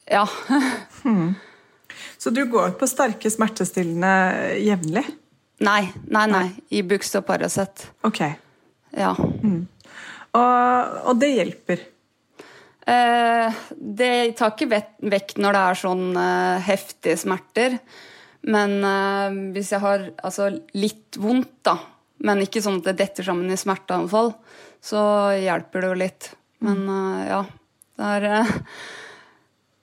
Ja. 0.09 0.27
Hmm. 0.99 1.37
Så 2.29 2.33
du 2.35 2.43
går 2.45 2.75
på 2.77 2.85
sterke 2.85 3.31
smertestillende 3.33 4.59
jevnlig? 4.61 5.01
Nei, 5.65 5.87
nei, 6.13 6.25
nei. 6.29 6.43
Ibux 6.77 7.15
og 7.17 7.25
Paracet. 7.25 7.87
Ok. 8.05 8.19
Ja. 8.93 9.15
Mm. 9.17 9.63
Og, 10.37 10.99
og, 11.09 11.15
det 11.23 11.31
hjelper? 11.33 11.87
Eh, 12.85 13.63
det 13.73 14.11
tar 14.37 14.53
ikke 14.53 14.69
vekk 15.09 15.35
når 15.41 15.57
det 15.57 15.65
er 15.71 15.81
sånn 15.87 16.05
eh, 16.21 16.69
heftige 16.69 17.17
smerter. 17.25 17.81
Men 18.45 18.77
eh, 18.85 19.41
hvis 19.57 19.73
jeg 19.73 19.85
har 19.89 20.11
altså, 20.21 20.53
litt 20.77 21.17
vondt, 21.17 21.63
da, 21.65 21.79
men 22.29 22.45
ikke 22.45 22.61
sånn 22.61 22.83
at 22.83 22.93
det 22.93 22.99
detter 23.01 23.31
sammen 23.33 23.49
i 23.49 23.57
smerteanfall, 23.57 24.35
så 24.85 25.01
hjelper 25.33 25.81
det 25.81 25.95
jo 25.95 26.01
litt. 26.05 26.33
Men 26.61 26.85
mm. 26.85 26.95
eh, 27.01 27.27
ja, 27.33 27.45
det 27.97 28.17
er 28.19 28.33
eh, 28.35 28.57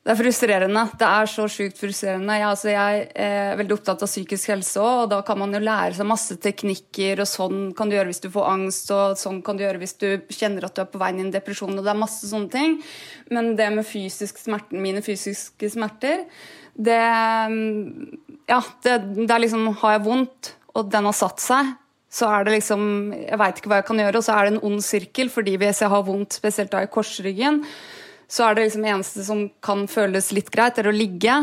det 0.05 0.13
er 0.13 0.19
frustrerende. 0.19 0.81
Det 1.01 1.05
er 1.07 1.29
så 1.31 1.47
sjukt 1.49 1.79
frustrerende. 1.81 2.33
Jeg, 2.37 2.45
altså, 2.45 2.67
jeg, 2.69 3.05
er 3.17 3.55
veldig 3.57 3.73
opptatt 3.73 4.03
av 4.05 4.09
psykisk 4.11 4.51
helse 4.51 4.77
òg, 4.77 4.99
og 5.01 5.07
da 5.15 5.17
kan 5.25 5.39
man 5.41 5.57
jo 5.57 5.61
lære 5.63 5.97
seg 5.97 6.05
masse 6.05 6.37
teknikker, 6.43 7.23
og 7.23 7.29
sånn 7.31 7.63
kan 7.77 7.89
du 7.89 7.95
gjøre 7.95 8.11
hvis 8.11 8.21
du 8.21 8.27
får 8.35 8.51
angst, 8.51 8.91
og 8.93 9.15
sånn 9.17 9.39
kan 9.47 9.57
du 9.57 9.63
gjøre 9.65 9.81
hvis 9.81 9.97
du 10.03 10.05
kjenner 10.29 10.67
at 10.67 10.77
du 10.77 10.83
er 10.83 10.91
på 10.93 11.01
vei 11.01 11.09
inn 11.09 11.23
i 11.23 11.25
en 11.25 11.33
depresjon, 11.33 11.73
og 11.73 11.81
det 11.81 11.93
er 11.95 12.03
masse 12.03 12.29
sånne 12.29 12.53
ting. 12.53 12.77
Men 13.33 13.55
det 13.57 13.71
med 13.73 13.89
fysisk 13.89 14.43
smerte, 14.43 14.77
mine 14.77 15.01
fysiske 15.05 15.71
smerter, 15.73 16.27
det 16.75 17.01
Ja, 18.45 18.61
det, 18.85 18.95
det 19.15 19.31
er 19.31 19.39
liksom 19.39 19.69
Har 19.79 19.93
jeg 19.95 20.05
vondt, 20.05 20.49
og 20.75 20.89
den 20.91 21.05
har 21.07 21.15
satt 21.15 21.39
seg, 21.41 21.75
så 22.11 22.27
er 22.29 22.45
det 22.45 22.57
liksom 22.59 23.13
Jeg 23.15 23.39
veit 23.41 23.57
ikke 23.57 23.71
hva 23.71 23.81
jeg 23.81 23.89
kan 23.89 24.05
gjøre, 24.05 24.19
og 24.19 24.27
så 24.27 24.37
er 24.37 24.45
det 24.45 24.53
en 24.53 24.65
ond 24.69 24.85
sirkel, 24.85 25.33
fordi 25.33 25.57
hvis 25.57 25.81
jeg 25.81 25.95
har 25.97 26.05
vondt, 26.05 26.37
spesielt 26.37 26.75
da 26.75 26.85
i 26.85 26.91
korsryggen, 26.91 27.63
så 28.27 28.45
er 28.47 28.55
det 28.55 28.67
liksom 28.67 28.85
eneste 28.89 29.23
som 29.25 29.45
kan 29.63 29.85
føles 29.89 30.31
litt 30.33 30.49
greit, 30.53 30.79
er 30.81 30.89
å 30.89 30.95
ligge. 30.95 31.35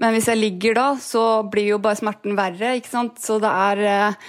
Men 0.00 0.14
hvis 0.14 0.30
jeg 0.30 0.40
ligger 0.40 0.78
da, 0.78 0.86
så 1.02 1.24
blir 1.50 1.74
jo 1.74 1.80
bare 1.82 2.00
smerten 2.00 2.38
verre, 2.38 2.76
ikke 2.78 2.92
sant. 2.92 3.20
Så 3.20 3.38
det 3.42 3.50
er 3.50 3.82
eh, 3.86 4.28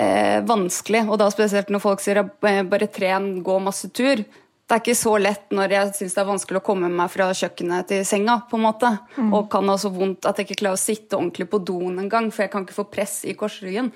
eh 0.00 0.38
vanskelig. 0.48 1.04
Og 1.08 1.20
da 1.20 1.28
spesielt 1.32 1.68
når 1.68 1.84
folk 1.84 2.04
sier 2.04 2.22
eh, 2.24 2.62
bare 2.64 2.88
tren, 2.92 3.34
gå 3.44 3.58
masse 3.60 3.92
tur. 3.92 4.24
Det 4.70 4.76
er 4.76 4.82
ikke 4.84 4.94
så 4.94 5.16
lett 5.18 5.48
når 5.50 5.72
jeg 5.74 5.94
syns 5.98 6.12
det 6.14 6.20
er 6.22 6.28
vanskelig 6.28 6.60
å 6.60 6.64
komme 6.64 6.88
meg 6.94 7.10
fra 7.10 7.26
kjøkkenet 7.34 7.88
til 7.90 8.04
senga. 8.06 8.40
på 8.50 8.56
en 8.56 8.64
måte. 8.64 8.90
Mm. 9.16 9.32
Og 9.34 9.48
kan 9.50 9.68
ha 9.68 9.76
så 9.76 9.90
vondt 9.90 10.28
at 10.30 10.38
jeg 10.38 10.46
ikke 10.46 10.60
klarer 10.62 10.78
å 10.78 10.80
sitte 10.80 11.18
ordentlig 11.18 11.48
på 11.50 11.58
doen 11.58 11.98
engang, 11.98 12.30
for 12.30 12.46
jeg 12.46 12.52
kan 12.52 12.64
ikke 12.64 12.78
få 12.78 12.88
press 12.88 13.24
i 13.26 13.34
korsryggen. 13.34 13.90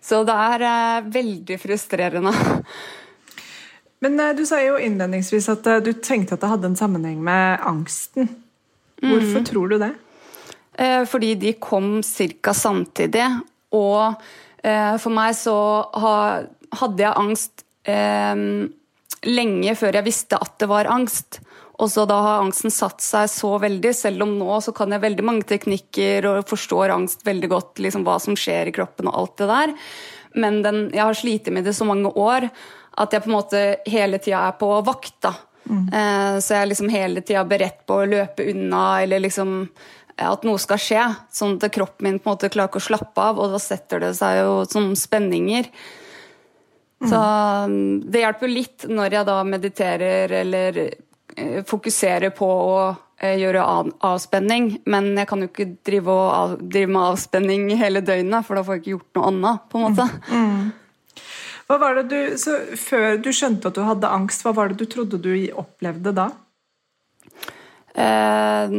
Så 0.00 0.22
det 0.24 0.36
er 0.48 0.68
eh, 0.68 1.08
veldig 1.12 1.58
frustrerende. 1.60 2.32
Men 4.02 4.18
uh, 4.20 4.32
du 4.36 4.44
sa 4.48 4.60
jo 4.62 4.78
innledningsvis 4.82 5.48
at 5.52 5.68
uh, 5.70 5.80
du 5.84 5.92
tenkte 5.94 6.36
at 6.36 6.42
det 6.42 6.50
hadde 6.50 6.72
en 6.72 6.78
sammenheng 6.78 7.20
med 7.24 7.62
angsten. 7.68 8.30
Hvorfor 9.02 9.42
mm. 9.42 9.46
tror 9.48 9.72
du 9.72 9.78
det? 9.82 9.92
Uh, 10.78 11.02
fordi 11.08 11.34
de 11.38 11.54
kom 11.62 12.00
ca. 12.02 12.54
samtidig. 12.54 13.28
Og 13.72 14.22
for 14.62 15.10
meg 15.10 15.32
så 15.34 15.52
hadde 15.90 17.02
jeg 17.02 17.18
angst 17.18 17.64
lenge 19.26 19.72
før 19.74 19.96
jeg 19.98 20.06
visste 20.06 20.38
at 20.38 20.52
det 20.62 20.68
var 20.70 20.86
angst. 20.86 21.40
Og 21.82 21.90
så 21.90 22.04
da 22.06 22.20
har 22.22 22.44
angsten 22.44 22.70
satt 22.70 23.02
seg 23.02 23.26
så 23.32 23.56
veldig, 23.58 23.90
selv 23.96 24.22
om 24.22 24.36
nå 24.38 24.60
så 24.62 24.70
kan 24.76 24.94
jeg 24.94 25.02
veldig 25.02 25.24
mange 25.26 25.48
teknikker 25.50 26.28
og 26.30 26.46
forstår 26.46 26.94
angst 26.94 27.26
veldig 27.26 27.50
godt, 27.50 27.82
liksom 27.82 28.06
hva 28.06 28.20
som 28.22 28.38
skjer 28.38 28.70
i 28.70 28.76
kroppen 28.76 29.10
og 29.10 29.18
alt 29.18 29.34
det 29.42 29.50
der. 29.50 29.74
Men 30.38 30.62
den, 30.62 30.82
jeg 30.94 31.02
har 31.08 31.18
slitt 31.18 31.50
med 31.50 31.66
det 31.66 31.74
så 31.74 31.88
mange 31.88 32.12
år 32.14 32.46
at 33.00 33.14
jeg 33.14 33.24
på 33.24 33.30
en 33.30 33.36
måte 33.38 33.62
hele 33.88 34.20
tida 34.22 34.44
er 34.48 34.58
på 34.60 34.68
vakt. 34.84 35.16
da. 35.24 35.34
Mm. 35.70 35.86
Eh, 35.88 36.36
så 36.42 36.54
jeg 36.54 36.60
er 36.60 36.70
liksom 36.72 36.92
hele 36.92 37.24
tida 37.24 37.44
beredt 37.48 37.84
på 37.88 38.02
å 38.02 38.08
løpe 38.08 38.46
unna 38.50 39.02
eller 39.04 39.22
liksom 39.24 39.66
at 40.22 40.44
noe 40.46 40.60
skal 40.60 40.80
skje. 40.80 41.06
Sånn 41.32 41.56
at 41.56 41.72
kroppen 41.74 42.08
min 42.08 42.20
på 42.20 42.30
en 42.30 42.36
måte 42.36 42.52
klarer 42.52 42.70
ikke 42.70 42.82
å 42.82 42.88
slappe 42.90 43.28
av, 43.30 43.40
og 43.40 43.54
da 43.54 43.60
setter 43.62 44.02
det 44.02 44.12
seg 44.18 44.42
jo 44.42 44.58
som 44.70 44.92
spenninger. 44.98 45.70
Så 47.02 47.18
mm, 47.18 48.10
det 48.12 48.20
hjelper 48.22 48.50
litt 48.50 48.84
når 48.90 49.16
jeg 49.16 49.26
da 49.26 49.38
mediterer 49.46 50.36
eller 50.42 50.84
fokuserer 51.66 52.30
på 52.36 52.46
å 52.46 52.76
eh, 53.22 53.38
gjøre 53.40 53.64
avspenning, 54.04 54.76
men 54.84 55.12
jeg 55.16 55.28
kan 55.30 55.42
jo 55.42 55.48
ikke 55.48 55.68
drive, 55.86 56.12
av, 56.12 56.54
drive, 56.60 56.92
med 56.92 57.02
avspenning 57.14 57.66
hele 57.80 58.04
døgnet, 58.04 58.46
for 58.46 58.58
da 58.58 58.64
får 58.66 58.78
jeg 58.78 58.84
ikke 58.84 58.94
gjort 58.96 59.18
noe 59.18 59.32
annet. 59.32 59.66
på 59.72 59.80
en 59.80 59.86
måte. 59.88 60.08
Mm. 60.28 60.70
Hva 61.72 61.78
var 61.80 61.96
det 61.96 62.08
du, 62.10 62.34
så 62.36 62.58
Før 62.76 63.16
du 63.16 63.30
skjønte 63.32 63.70
at 63.70 63.78
du 63.78 63.86
hadde 63.86 64.10
angst, 64.12 64.44
hva 64.44 64.52
var 64.52 64.68
det 64.68 64.82
du 64.82 64.90
trodde 64.92 65.20
du 65.24 65.32
opplevde 65.56 66.12
da? 66.12 66.26
Eh, 67.96 68.74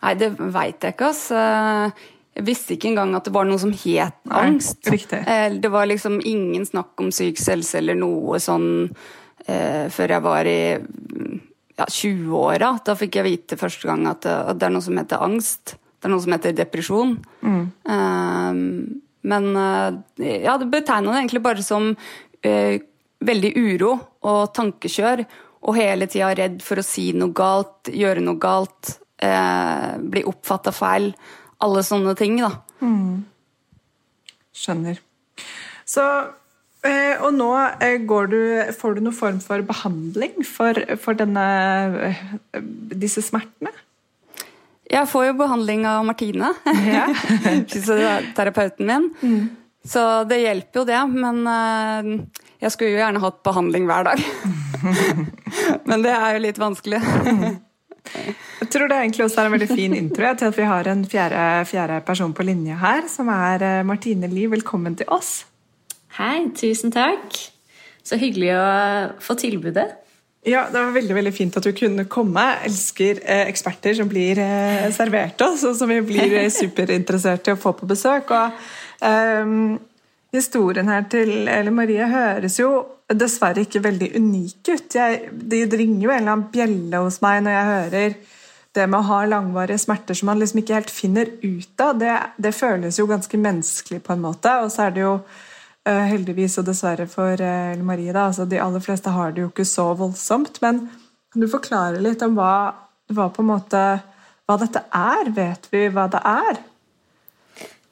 nei, 0.00 0.14
det 0.20 0.30
veit 0.40 0.80
jeg 0.80 0.96
ikke, 0.96 1.10
altså. 1.10 1.42
Jeg 2.38 2.46
visste 2.46 2.76
ikke 2.78 2.88
engang 2.94 3.12
at 3.18 3.28
det 3.28 3.34
var 3.34 3.44
noe 3.44 3.60
som 3.60 3.74
het 3.76 4.16
angst. 4.32 4.88
Nei, 4.88 5.60
det 5.60 5.72
var 5.72 5.90
liksom 5.90 6.16
ingen 6.24 6.64
snakk 6.64 6.96
om 7.04 7.10
syk 7.12 7.42
helse 7.44 7.76
eller 7.82 7.98
noe 7.98 8.40
sånn 8.40 8.70
eh, 9.44 9.84
før 9.92 10.16
jeg 10.16 10.24
var 10.24 10.48
i 10.48 10.62
ja, 11.76 11.84
20-åra. 11.84 12.72
Da 12.86 12.96
fikk 12.96 13.20
jeg 13.20 13.28
vite 13.28 13.60
første 13.60 13.90
gang 13.90 14.08
at 14.08 14.24
det, 14.24 14.32
at 14.54 14.56
det, 14.56 14.70
er 14.70 14.76
noe 14.78 14.88
som 14.88 14.96
heter 15.02 15.28
angst. 15.28 15.76
Det 15.76 16.08
er 16.08 16.14
noe 16.14 16.24
som 16.24 16.38
heter 16.38 16.56
depresjon. 16.56 17.18
Mm. 17.44 17.64
Men 19.28 19.50
eh, 19.56 20.40
ja, 20.46 20.56
det 20.60 20.70
betegna 20.72 21.12
det 21.12 21.22
egentlig 21.22 21.42
bare 21.44 21.64
som 21.66 21.92
eh, 22.46 22.80
veldig 23.20 23.52
uro 23.58 23.92
og 24.26 24.40
tankekjør. 24.56 25.24
Og 25.68 25.76
hele 25.76 26.08
tida 26.08 26.32
redd 26.36 26.62
for 26.64 26.80
å 26.80 26.86
si 26.86 27.10
noe 27.12 27.34
galt, 27.36 27.90
gjøre 27.92 28.24
noe 28.24 28.40
galt, 28.40 28.94
eh, 29.20 29.92
bli 30.00 30.24
oppfatta 30.28 30.72
feil. 30.72 31.12
Alle 31.60 31.84
sånne 31.84 32.16
ting, 32.16 32.40
da. 32.40 32.54
Mm. 32.80 33.24
Skjønner. 34.56 35.02
Så 35.84 36.04
Eh, 36.80 37.18
og 37.20 37.34
nå 37.36 37.50
eh, 37.84 37.98
du, 38.00 38.38
får 38.72 38.94
du 38.96 39.02
noen 39.04 39.16
form 39.16 39.40
for 39.44 39.60
behandling 39.68 40.38
for, 40.48 40.78
for 41.02 41.18
denne, 41.18 41.44
eh, 42.08 42.22
disse 42.96 43.20
smertene? 43.26 43.72
Jeg 44.90 45.06
får 45.06 45.28
jo 45.28 45.38
behandling 45.38 45.84
av 45.86 46.04
Martine, 46.06 46.50
ja. 46.96 47.06
fysioterapeuten 47.70 48.88
min. 48.88 49.08
Mm. 49.22 49.44
Så 49.86 50.02
det 50.28 50.42
hjelper 50.42 50.82
jo 50.82 50.86
det, 50.88 50.98
men 51.14 51.38
jeg 52.60 52.72
skulle 52.74 52.90
jo 52.92 52.98
gjerne 53.00 53.22
hatt 53.22 53.38
behandling 53.46 53.86
hver 53.88 54.10
dag. 54.10 54.24
men 55.88 56.04
det 56.04 56.12
er 56.12 56.34
jo 56.34 56.42
litt 56.44 56.60
vanskelig. 56.60 57.00
Jeg 58.10 58.68
tror 58.74 58.90
det 58.90 58.98
egentlig 58.98 59.24
også 59.24 59.40
er 59.40 59.48
en 59.48 59.54
veldig 59.54 59.70
fin 59.70 59.94
intro 59.96 60.34
til 60.36 60.50
at 60.50 60.58
vi 60.58 60.68
har 60.68 60.90
en 60.90 61.06
fjerde, 61.08 61.46
fjerde 61.70 62.02
person 62.04 62.34
på 62.36 62.44
linje 62.44 62.76
her, 62.82 63.08
som 63.08 63.30
er 63.32 63.64
Martine 63.88 64.28
Lie. 64.28 64.50
Velkommen 64.52 64.98
til 65.00 65.08
oss. 65.08 65.46
Hei, 66.18 66.50
tusen 66.58 66.92
takk. 66.92 67.40
Så 68.04 68.18
hyggelig 68.20 68.52
å 68.58 68.68
få 69.22 69.38
tilbudet. 69.40 69.86
Ja, 70.42 70.66
Det 70.72 70.80
var 70.80 70.94
veldig 70.94 71.14
veldig 71.14 71.34
fint 71.36 71.56
at 71.56 71.66
du 71.68 71.72
kunne 71.76 72.06
komme. 72.08 72.40
Jeg 72.40 72.70
elsker 72.70 73.20
eh, 73.24 73.42
eksperter 73.50 73.98
som 73.98 74.08
blir 74.08 74.40
eh, 74.40 74.88
servert 74.96 75.40
oss, 75.44 75.66
og 75.68 75.76
som 75.76 75.90
vi 75.92 76.00
blir 76.00 76.32
eh, 76.38 76.48
superinteressert 76.52 77.50
i 77.50 77.52
å 77.52 77.60
få 77.60 77.74
på 77.76 77.88
besøk. 77.90 78.32
Og 78.32 78.62
eh, 79.04 79.54
Historien 80.30 80.86
her 80.86 81.08
til 81.10 81.48
Eli 81.50 81.72
Marie 81.74 82.06
høres 82.06 82.60
jo 82.60 82.70
dessverre 83.10 83.64
ikke 83.64 83.82
veldig 83.82 84.12
unik 84.14 84.68
ut. 84.68 84.94
Jeg, 84.94 85.24
det 85.50 85.64
ringer 85.74 86.04
jo 86.04 86.12
en 86.12 86.20
eller 86.20 86.34
annen 86.36 86.50
bjelle 86.52 87.00
hos 87.02 87.18
meg 87.24 87.40
når 87.42 87.56
jeg 87.56 87.70
hører 87.70 88.14
det 88.78 88.84
med 88.86 89.00
å 89.00 89.08
ha 89.08 89.24
langvarige 89.26 89.82
smerter 89.82 90.14
som 90.14 90.30
man 90.30 90.38
liksom 90.38 90.60
ikke 90.62 90.76
helt 90.78 90.92
finner 90.94 91.32
ut 91.42 91.82
av. 91.82 91.98
Det, 91.98 92.14
det 92.38 92.54
føles 92.54 93.00
jo 93.00 93.08
ganske 93.10 93.40
menneskelig 93.42 93.98
på 94.06 94.14
en 94.14 94.22
måte. 94.22 94.52
Og 94.62 94.70
så 94.70 94.86
er 94.86 94.94
det 94.94 95.02
jo 95.02 95.16
heldigvis 95.88 96.58
og 96.60 96.66
dessverre 96.68 97.06
for 97.08 97.40
eh, 97.40 97.80
Marie, 97.80 98.12
da. 98.12 98.26
Altså, 98.28 98.44
de 98.48 98.60
aller 98.60 98.82
fleste 98.84 99.12
har 99.14 99.32
det 99.32 99.44
jo 99.44 99.50
ikke 99.50 99.68
så 99.68 99.90
voldsomt. 99.96 100.60
Men 100.64 100.84
kan 101.32 101.44
du 101.44 101.48
forklare 101.50 102.02
litt 102.02 102.22
om 102.26 102.36
hva, 102.38 102.72
hva, 103.14 103.30
måte, 103.46 103.84
hva 104.44 104.58
dette 104.60 104.84
er? 104.96 105.32
Vet 105.36 105.70
vi 105.72 105.86
hva 105.94 106.06
det 106.12 106.20
er? 106.26 106.60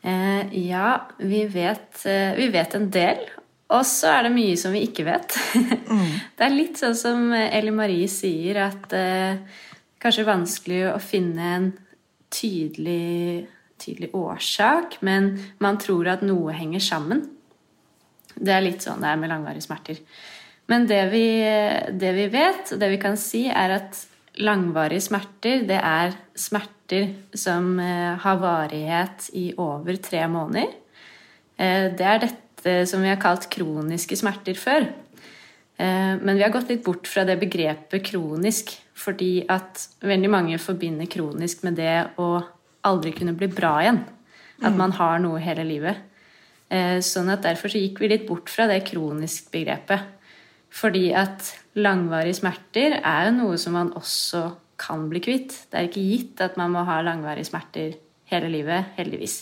Eh, 0.09 0.69
ja, 0.69 0.93
vi 1.19 1.45
vet, 1.47 2.07
eh, 2.07 2.35
vi 2.37 2.49
vet, 2.55 2.75
en 2.75 2.91
del. 2.91 3.25
Og 3.69 3.85
så 3.85 4.13
er 4.15 4.27
det 4.27 4.33
mye 4.37 4.57
som 4.57 4.75
vi 4.77 4.87
ikke 4.89 5.09
vet. 5.09 5.39
Mm. 5.89 6.19
Det 6.37 6.45
er 6.45 6.53
litt 6.53 6.77
sånn 6.77 6.93
som 6.93 7.31
Ellie 7.33 7.73
Marie 7.73 8.11
sier, 8.13 8.59
at 8.61 8.93
eh, 8.93 9.39
kanskje 9.97 10.27
vanskelig 10.29 10.83
å 10.91 10.99
finne 11.01 11.47
en 11.57 11.71
tydelig, 12.29 13.47
tydelig 13.81 14.11
årsak, 14.13 14.99
men 15.01 15.31
man 15.65 15.81
tror 15.81 16.11
at 16.13 16.27
noe 16.29 16.53
henger 16.53 16.85
sammen. 16.85 17.25
Det 18.39 18.55
er 18.55 18.65
litt 18.65 18.85
sånn 18.85 19.03
det 19.03 19.11
er 19.11 19.21
med 19.21 19.33
langvarige 19.33 19.67
smerter. 19.67 19.99
Men 20.69 20.85
det 20.87 21.01
vi, 21.13 21.27
det 21.97 22.13
vi 22.17 22.27
vet, 22.33 22.75
og 22.75 22.81
det 22.81 22.91
vi 22.93 23.01
kan 23.01 23.17
si, 23.21 23.47
er 23.49 23.79
at 23.79 23.99
langvarige 24.45 25.07
smerter, 25.09 25.65
det 25.69 25.79
er 25.81 26.15
smerter 26.39 27.15
som 27.37 27.77
eh, 27.83 28.15
har 28.21 28.41
varighet 28.41 29.29
i 29.37 29.51
over 29.61 29.99
tre 30.03 30.23
måneder. 30.31 30.73
Eh, 31.57 31.89
det 31.97 32.07
er 32.07 32.23
dette 32.27 32.75
som 32.89 33.03
vi 33.05 33.11
har 33.11 33.21
kalt 33.21 33.49
kroniske 33.53 34.19
smerter 34.19 34.59
før. 34.59 34.89
Eh, 35.79 36.15
men 36.21 36.37
vi 36.37 36.45
har 36.45 36.53
gått 36.55 36.71
litt 36.73 36.85
bort 36.87 37.09
fra 37.11 37.25
det 37.29 37.39
begrepet 37.41 38.05
kronisk, 38.11 38.75
fordi 38.99 39.47
at 39.51 39.89
veldig 40.03 40.31
mange 40.33 40.61
forbinder 40.63 41.11
kronisk 41.11 41.65
med 41.67 41.79
det 41.79 41.97
å 42.19 42.39
aldri 42.89 43.13
kunne 43.15 43.37
bli 43.39 43.51
bra 43.53 43.77
igjen. 43.83 44.03
At 44.59 44.75
mm. 44.75 44.79
man 44.79 44.95
har 44.99 45.21
noe 45.23 45.43
hele 45.43 45.67
livet. 45.67 46.08
Eh, 46.69 47.01
sånn 47.01 47.31
at 47.33 47.45
Derfor 47.47 47.73
så 47.73 47.81
gikk 47.81 48.03
vi 48.03 48.11
litt 48.13 48.27
bort 48.29 48.51
fra 48.53 48.69
det 48.69 48.83
kronisk-begrepet. 48.91 50.15
Fordi 50.69 51.07
at 51.17 51.55
langvarige 51.81 52.43
smerter 52.43 52.99
er 52.99 53.29
jo 53.29 53.37
noe 53.39 53.61
som 53.61 53.77
man 53.79 53.95
også 53.97 54.43
kan 54.79 55.07
bli 55.09 55.23
kvitt. 55.25 55.55
Det 55.71 55.79
er 55.79 55.89
ikke 55.89 56.05
gitt 56.05 56.43
at 56.45 56.59
man 56.61 56.75
må 56.75 56.85
ha 56.87 57.01
langvarige 57.03 57.49
smerter 57.49 57.97
hele 58.29 58.51
livet, 58.53 58.93
heldigvis. 58.99 59.41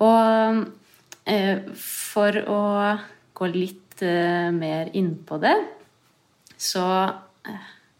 Og 0.00 0.62
eh, 1.28 1.60
for 1.76 2.38
å 2.48 2.62
gå 3.36 3.50
litt 3.52 4.00
eh, 4.02 4.48
mer 4.56 4.88
innpå 4.96 5.36
det, 5.42 5.54
så 6.56 6.86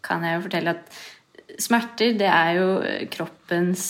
kan 0.03 0.25
jeg 0.25 0.39
jo 0.39 0.45
fortelle 0.47 0.73
at 0.73 1.61
smerter, 1.61 2.15
det 2.17 2.27
er 2.27 2.57
jo 2.57 2.67
kroppens 3.13 3.85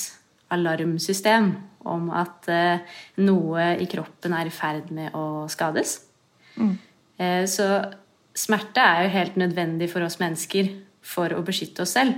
alarmsystem 0.53 1.53
om 1.89 2.09
at 2.15 2.49
eh, 2.51 2.97
noe 3.23 3.73
i 3.81 3.87
kroppen 3.91 4.35
er 4.37 4.49
i 4.49 4.53
ferd 4.53 4.91
med 4.95 5.15
å 5.17 5.45
skades. 5.51 5.97
Mm. 6.55 6.73
Eh, 7.17 7.43
så 7.49 7.67
smerte 8.33 8.83
er 8.83 9.05
jo 9.05 9.15
helt 9.17 9.39
nødvendig 9.41 9.89
for 9.91 10.05
oss 10.05 10.19
mennesker 10.21 10.71
for 11.03 11.33
å 11.35 11.43
beskytte 11.45 11.85
oss 11.85 11.95
selv. 11.97 12.17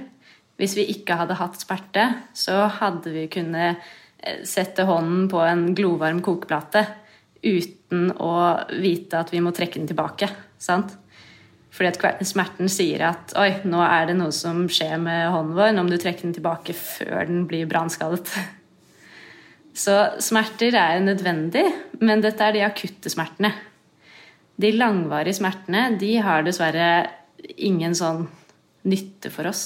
Hvis 0.56 0.78
vi 0.78 0.88
ikke 0.94 1.18
hadde 1.20 1.40
hatt 1.40 1.60
smerte, 1.60 2.08
så 2.38 2.66
hadde 2.80 3.12
vi 3.16 3.26
kunnet 3.32 3.82
eh, 4.24 4.44
sette 4.48 4.88
hånden 4.88 5.28
på 5.32 5.42
en 5.44 5.68
glovarm 5.78 6.22
kokeplate 6.24 6.86
uten 7.46 8.10
å 8.18 8.36
vite 8.82 9.20
at 9.20 9.34
vi 9.34 9.42
må 9.44 9.54
trekke 9.56 9.82
den 9.82 9.90
tilbake. 9.92 10.30
sant? 10.58 10.96
Fordi 11.76 11.92
at 11.92 12.24
smerten 12.24 12.72
sier 12.72 13.04
at 13.10 13.34
oi, 13.40 13.50
nå 13.68 13.82
er 13.84 14.08
det 14.10 14.16
noe 14.18 14.32
som 14.36 14.64
skjer 14.72 14.96
med 15.02 15.28
hånden 15.34 15.58
vår. 15.58 15.74
Nå 15.76 15.84
må 15.84 15.92
du 15.92 16.00
trekke 16.00 16.24
den 16.24 16.36
tilbake 16.38 16.76
før 16.78 17.28
den 17.28 17.44
blir 17.50 17.68
brannskadet. 17.70 18.32
Så 19.76 19.96
smerter 20.24 20.76
er 20.80 21.02
nødvendig, 21.04 21.66
men 22.00 22.24
dette 22.24 22.44
er 22.44 22.56
de 22.56 22.64
akutte 22.64 23.12
smertene. 23.12 23.52
De 24.56 24.72
langvarige 24.72 25.36
smertene 25.42 25.90
de 26.00 26.14
har 26.24 26.46
dessverre 26.48 26.88
ingen 27.60 27.96
sånn 27.98 28.24
nytte 28.88 29.32
for 29.34 29.50
oss. 29.52 29.66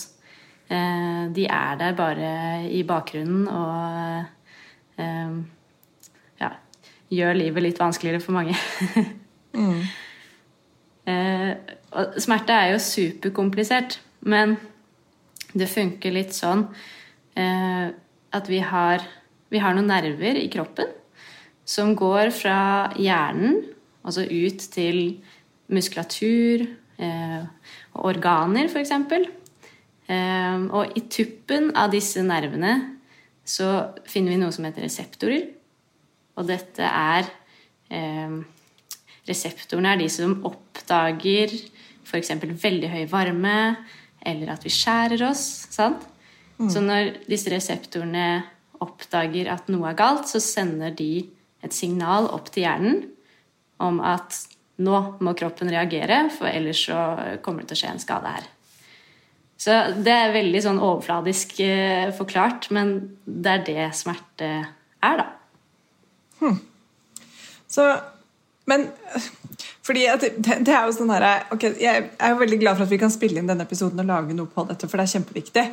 Eh, 0.70 1.30
de 1.34 1.46
er 1.46 1.78
der 1.78 1.96
bare 1.98 2.32
i 2.70 2.82
bakgrunnen 2.86 3.48
og 3.50 5.02
eh, 5.02 5.32
ja, 6.42 6.50
gjør 7.14 7.40
livet 7.40 7.66
litt 7.66 7.82
vanskeligere 7.82 8.22
for 8.22 8.38
mange. 8.38 8.58
mm. 9.58 9.80
Eh, 11.10 11.54
smerte 12.22 12.58
er 12.58 12.74
jo 12.74 12.84
superkomplisert, 12.86 14.00
men 14.30 14.58
det 15.54 15.70
funker 15.70 16.14
litt 16.14 16.36
sånn 16.38 16.68
at 17.40 18.50
vi 18.52 18.58
har 18.62 19.06
vi 19.50 19.62
har 19.62 19.76
noen 19.76 19.90
nerver 19.90 20.38
i 20.40 20.50
kroppen 20.52 20.92
som 21.70 21.94
går 21.98 22.32
fra 22.34 22.60
hjernen, 22.98 23.60
altså 24.02 24.26
ut 24.26 24.64
til 24.74 25.20
muskulatur, 25.70 26.66
eh, 26.98 27.44
organer, 27.94 28.70
f.eks. 28.70 28.94
Eh, 30.10 30.62
og 30.74 30.98
i 30.98 31.04
tuppen 31.12 31.70
av 31.78 31.92
disse 31.94 32.24
nervene 32.26 32.74
så 33.46 33.94
finner 34.10 34.34
vi 34.34 34.40
noe 34.42 34.54
som 34.54 34.66
heter 34.66 34.86
reseptorer. 34.86 35.46
Og 36.40 36.48
dette 36.50 36.86
er 36.86 37.30
eh, 37.94 38.40
Reseptorene 39.30 39.92
er 39.94 40.00
de 40.00 40.08
som 40.10 40.32
oppdager 40.48 41.52
f.eks. 42.02 42.32
veldig 42.42 42.90
høy 42.90 43.04
varme, 43.12 43.58
eller 44.26 44.56
at 44.56 44.64
vi 44.66 44.72
skjærer 44.74 45.22
oss. 45.28 45.44
sant? 45.70 46.08
Mm. 46.58 46.70
Så 46.74 46.82
når 46.82 47.12
disse 47.30 47.52
reseptorene 47.54 48.26
oppdager 48.84 49.50
at 49.52 49.70
noe 49.72 49.90
er 49.92 49.98
galt, 50.00 50.30
så 50.30 50.42
sender 50.44 50.94
de 50.96 51.28
et 51.66 51.76
signal 51.76 52.30
opp 52.32 52.52
til 52.54 52.66
hjernen 52.66 53.02
om 53.84 54.00
at 54.04 54.38
nå 54.80 55.00
må 55.24 55.34
kroppen 55.36 55.72
reagere, 55.72 56.26
for 56.32 56.48
ellers 56.48 56.86
så 56.88 57.00
kommer 57.44 57.64
det 57.64 57.74
til 57.74 57.80
å 57.80 57.82
skje 57.82 57.92
en 57.94 58.04
skade 58.04 58.34
her. 58.38 58.48
Så 59.60 59.76
det 60.00 60.14
er 60.14 60.32
veldig 60.32 60.62
sånn 60.64 60.80
overfladisk 60.80 61.58
eh, 61.66 62.14
forklart, 62.16 62.70
men 62.76 62.94
det 63.26 63.58
er 63.58 63.66
det 63.68 63.88
smerte 64.00 64.52
er, 65.04 65.20
da. 65.20 65.28
Hmm. 66.40 66.62
Så 67.68 67.84
Men 68.70 68.86
fordi 69.84 70.06
det, 70.22 70.30
det, 70.38 70.70
er 70.70 70.86
jo 70.86 70.94
sånn 70.94 71.10
her, 71.10 71.26
okay, 71.52 71.74
Jeg 71.82 72.12
er 72.22 72.32
jo 72.32 72.40
veldig 72.40 72.60
glad 72.62 72.78
for 72.78 72.86
at 72.86 72.92
vi 72.92 73.00
kan 73.02 73.12
spille 73.12 73.42
inn 73.42 73.50
denne 73.50 73.66
episoden 73.66 74.00
og 74.04 74.08
lage 74.08 74.36
noe 74.38 74.52
på 74.52 74.64
dette, 74.70 74.88
for 74.88 75.02
det 75.02 75.08
er 75.08 75.14
kjempeviktig. 75.16 75.64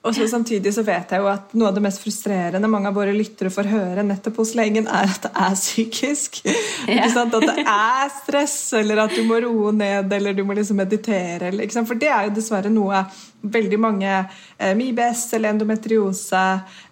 Og 0.00 0.14
så 0.16 0.24
Samtidig 0.30 0.70
så 0.72 0.80
vet 0.80 1.10
jeg 1.12 1.20
jo 1.20 1.26
at 1.28 1.50
noe 1.60 1.68
av 1.68 1.74
det 1.76 1.82
mest 1.84 2.00
frustrerende 2.00 2.68
mange 2.72 2.88
av 2.88 2.96
våre 2.96 3.12
lyttere 3.12 3.50
får 3.52 3.66
høre 3.68 4.04
nettopp 4.06 4.38
hos 4.40 4.54
legen, 4.56 4.86
er 4.88 5.10
at 5.12 5.26
det 5.26 5.30
er 5.44 5.58
psykisk. 5.58 6.40
Ja. 6.88 7.04
At 7.20 7.34
det 7.34 7.66
er 7.68 8.08
stress, 8.14 8.56
eller 8.78 9.02
at 9.04 9.12
du 9.12 9.20
må 9.28 9.36
roe 9.44 9.74
ned, 9.76 10.08
eller 10.16 10.32
du 10.34 10.40
må 10.48 10.56
liksom 10.56 10.80
meditere. 10.80 11.50
Eller, 11.50 11.68
For 11.84 12.00
det 12.00 12.08
er 12.08 12.30
jo 12.30 12.32
dessverre 12.38 12.72
noe 12.72 13.02
veldig 13.44 13.80
mange 13.80 14.08
eh, 14.16 14.72
med 14.72 14.86
IBS 14.86 15.26
eller 15.36 15.52
endometriose, 15.52 16.42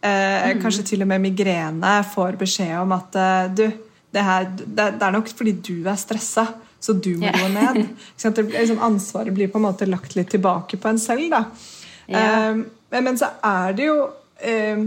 eh, 0.05 0.53
mm. 0.53 0.63
kanskje 0.63 0.87
til 0.93 1.07
og 1.07 1.09
med 1.09 1.25
migrene, 1.25 1.97
får 2.13 2.37
beskjed 2.41 2.77
om 2.83 2.93
at 2.99 3.19
eh, 3.25 3.51
du, 3.57 3.67
det, 4.13 4.29
her, 4.29 4.53
det, 4.61 4.93
det 5.01 5.09
er 5.09 5.17
nok 5.17 5.33
fordi 5.33 5.57
du 5.57 5.77
er 5.81 5.97
stressa 6.01 6.51
så 6.79 6.95
du 6.95 7.15
må 7.19 7.33
gå 7.33 7.53
ned. 7.57 7.87
Liksom, 8.23 8.83
ansvaret 8.85 9.35
blir 9.35 9.49
på 9.49 9.59
en 9.59 9.71
måte 9.71 9.89
lagt 9.89 10.15
litt 10.15 10.31
tilbake 10.37 10.77
på 10.77 10.93
en 10.93 11.01
selv. 11.01 11.31
da. 11.33 11.47
Yeah. 12.09 12.53
Um, 12.53 12.69
men 13.05 13.19
så 13.21 13.31
er 13.45 13.77
det 13.77 13.85
jo 13.85 13.97
eh, 14.41 14.81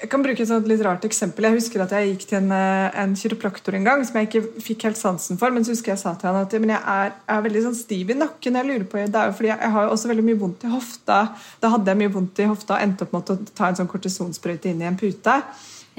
Jeg 0.00 0.08
kan 0.12 0.22
bruke 0.22 0.40
et 0.40 0.48
sånt 0.48 0.68
litt 0.70 0.80
rart 0.86 1.04
eksempel. 1.04 1.48
Jeg 1.48 1.58
husker 1.58 1.82
at 1.84 1.90
jeg 1.96 2.12
gikk 2.12 2.26
til 2.30 2.38
en, 2.38 2.52
eh, 2.56 3.00
en 3.02 3.16
kiropraktor 3.18 3.76
en 3.76 3.88
gang 3.88 4.04
som 4.06 4.16
jeg 4.16 4.28
ikke 4.28 4.62
fikk 4.64 4.86
helt 4.88 5.00
sansen 5.00 5.40
for. 5.40 5.52
Men 5.52 5.66
så 5.66 5.74
husker 5.74 5.92
jeg 5.92 6.02
sa 6.02 6.14
til 6.16 6.30
han 6.30 6.38
at 6.40 6.54
men 6.62 6.72
jeg 6.72 6.80
er, 6.94 7.16
er 7.34 7.42
veldig 7.48 7.64
sånn 7.66 7.76
stiv 7.76 8.14
i 8.14 8.16
nakken. 8.20 8.56
Jeg 8.60 8.68
lurer 8.70 8.86
på, 8.86 9.02
det 9.02 9.18
er 9.18 9.32
jo 9.32 9.36
fordi 9.40 9.50
jeg, 9.50 9.60
jeg 9.66 9.74
har 9.76 9.88
jo 9.88 9.96
også 9.96 10.12
veldig 10.12 10.26
mye 10.30 10.40
vondt 10.44 10.64
i 10.64 10.72
hofta. 10.72 11.18
Da 11.60 11.74
hadde 11.74 11.92
jeg 11.92 12.02
mye 12.04 12.14
vondt 12.16 12.40
i 12.40 12.48
hofta 12.52 12.78
og 12.78 12.86
endte 12.86 13.06
opp 13.06 13.18
med 13.18 13.34
å 13.34 13.38
ta 13.50 13.68
en 13.68 13.82
sånn 13.82 13.90
kortisonsprøyte 13.90 14.72
inn 14.72 14.86
i 14.86 14.88
en 14.88 15.00
pute. 15.00 15.36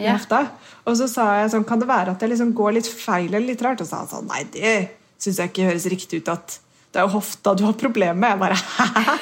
Ja. 0.02 0.18
Og 0.88 0.98
så 0.98 1.06
sa 1.12 1.28
jeg 1.42 1.52
sånn, 1.54 1.68
kan 1.68 1.82
det 1.82 1.90
være 1.92 2.16
at 2.16 2.24
jeg 2.24 2.32
liksom 2.32 2.56
går 2.58 2.80
litt 2.80 2.90
feil 2.90 3.30
eller 3.30 3.52
litt 3.52 3.62
rart? 3.62 3.84
Og 3.84 3.86
så 3.86 4.00
sa 4.00 4.04
han 4.06 4.12
sånn, 4.16 4.32
nei, 4.32 4.46
det 4.56 4.76
syns 5.22 5.42
jeg 5.42 5.52
ikke 5.52 5.68
høres 5.68 5.90
riktig 5.92 6.24
ut 6.24 6.32
at 6.34 6.58
det 6.92 7.00
er 7.00 7.08
jo 7.08 7.14
hofta 7.14 7.54
du 7.56 7.64
har 7.64 7.78
problemer 7.80 8.18
med. 8.20 8.34
Jeg 8.34 8.42
bare 8.42 8.58
hæ? 8.60 9.16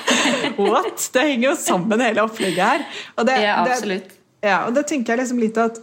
What? 0.57 1.03
Det 1.13 1.25
henger 1.27 1.51
jo 1.51 1.57
sammen, 1.59 2.01
hele 2.01 2.23
opplegget 2.25 2.63
her. 2.65 2.88
Og 3.15 3.29
det, 3.29 3.38
ja, 3.43 3.59
absolutt. 3.61 4.09
Det, 4.09 4.49
ja, 4.49 4.63
og 4.65 4.73
det 4.73 4.88
tenker 4.89 5.13
jeg 5.13 5.23
liksom 5.23 5.41
litt 5.43 5.59
at 5.61 5.77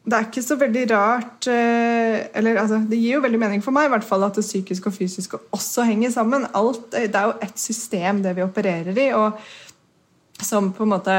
det 0.00 0.16
er 0.16 0.28
ikke 0.30 0.42
så 0.42 0.56
veldig 0.56 0.82
rart 0.88 1.46
eh, 1.52 2.22
eller 2.38 2.56
altså, 2.62 2.78
Det 2.88 2.96
gir 2.96 3.18
jo 3.18 3.24
veldig 3.24 3.40
mening 3.42 3.60
for 3.60 3.76
meg 3.76 3.90
i 3.90 3.90
hvert 3.92 4.06
fall 4.06 4.24
at 4.24 4.38
det 4.38 4.46
psykiske 4.46 4.88
og 4.88 4.96
fysiske 4.96 5.40
også 5.52 5.84
henger 5.86 6.14
sammen. 6.14 6.46
Alt, 6.56 6.86
det 6.94 7.12
er 7.12 7.28
jo 7.28 7.34
et 7.44 7.60
system, 7.60 8.22
det 8.24 8.32
vi 8.38 8.46
opererer 8.46 8.96
i. 8.96 9.10
og 9.12 9.36
som 10.40 10.70
på 10.72 10.86
en 10.86 10.94
måte, 10.94 11.14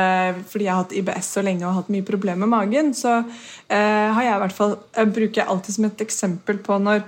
Fordi 0.49 0.65
jeg 0.65 0.73
har 0.73 0.81
hatt 0.81 0.95
IBS 0.97 1.27
så 1.35 1.43
lenge 1.45 1.67
og 1.67 1.75
hatt 1.75 1.91
mye 1.93 2.05
problemer 2.05 2.41
med 2.41 2.49
magen, 2.55 2.93
så 2.97 3.19
eh, 3.69 4.07
har 4.15 4.23
jeg 4.25 4.33
i 4.33 4.41
hvert 4.47 4.57
fall, 4.57 4.79
jeg 4.97 5.13
bruker 5.13 5.43
jeg 5.43 5.49
alltid 5.53 5.77
som 5.77 5.85
et 5.85 6.01
eksempel 6.07 6.57
på 6.65 6.79
når 6.81 7.05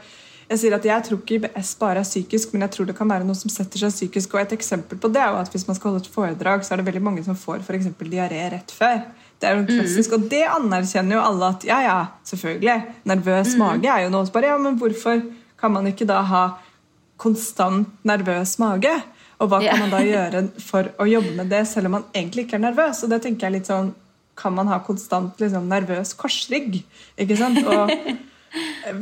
jeg 0.50 0.60
sier 0.60 0.76
at 0.76 0.86
jeg 0.86 1.06
tror 1.08 1.20
ikke 1.22 1.38
IBS 1.40 1.74
bare 1.80 2.02
er 2.04 2.08
psykisk, 2.08 2.54
men 2.54 2.66
jeg 2.66 2.74
tror 2.76 2.88
det 2.90 2.96
kan 2.98 3.10
være 3.10 3.26
noe 3.28 3.38
som 3.38 3.52
setter 3.52 3.80
seg 3.86 3.94
psykisk. 3.94 4.36
Og 4.36 4.44
et 4.44 4.56
eksempel 4.58 5.00
på 5.00 5.12
det 5.14 5.22
er 5.24 5.32
jo 5.32 5.42
at 5.42 5.52
Hvis 5.54 5.68
man 5.68 5.78
skal 5.78 5.92
holde 5.92 6.04
et 6.04 6.14
foredrag, 6.14 6.66
så 6.66 6.74
er 6.74 6.82
det 6.82 6.88
veldig 6.90 7.04
mange 7.04 7.24
som 7.24 7.38
får 7.38 7.64
for 7.66 8.10
diaré 8.12 8.42
rett 8.52 8.72
før. 8.72 9.06
Det 9.40 9.50
er 9.50 9.58
jo 9.60 9.66
klassisk, 9.68 10.12
mm. 10.12 10.16
Og 10.16 10.28
det 10.32 10.44
anerkjenner 10.48 11.18
jo 11.18 11.24
alle 11.24 11.50
at 11.56 11.66
ja, 11.68 11.80
ja, 11.84 11.98
selvfølgelig. 12.28 12.78
Nervøs 13.12 13.56
mm. 13.56 13.64
mage 13.64 13.90
er 13.92 14.06
jo 14.06 14.14
noe. 14.14 14.30
Bare, 14.36 14.52
ja, 14.54 14.60
men 14.62 14.78
hvorfor 14.80 15.24
kan 15.60 15.74
man 15.74 15.90
ikke 15.90 16.08
da 16.08 16.22
ha 16.28 16.44
konstant 17.20 17.92
nervøs 18.08 18.56
mage? 18.64 18.94
Og 19.44 19.50
hva 19.52 19.60
kan 19.64 19.82
man 19.84 19.92
da 19.92 20.00
gjøre 20.14 20.46
for 20.64 20.94
å 21.00 21.08
jobbe 21.10 21.36
med 21.40 21.52
det, 21.52 21.66
selv 21.68 21.90
om 21.90 21.98
man 22.00 22.08
egentlig 22.14 22.48
ikke 22.48 22.60
er 22.60 22.68
nervøs? 22.70 23.04
Og 23.04 23.12
det 23.12 23.24
tenker 23.26 23.50
jeg 23.50 23.60
litt 23.60 23.72
sånn 23.72 23.94
Kan 24.40 24.56
man 24.58 24.72
ha 24.72 24.80
konstant 24.82 25.38
liksom, 25.44 25.68
nervøs 25.70 26.16
korsrygg? 26.18 26.80
Ikke 27.22 27.38
sant? 27.38 27.60
Og, 27.68 27.92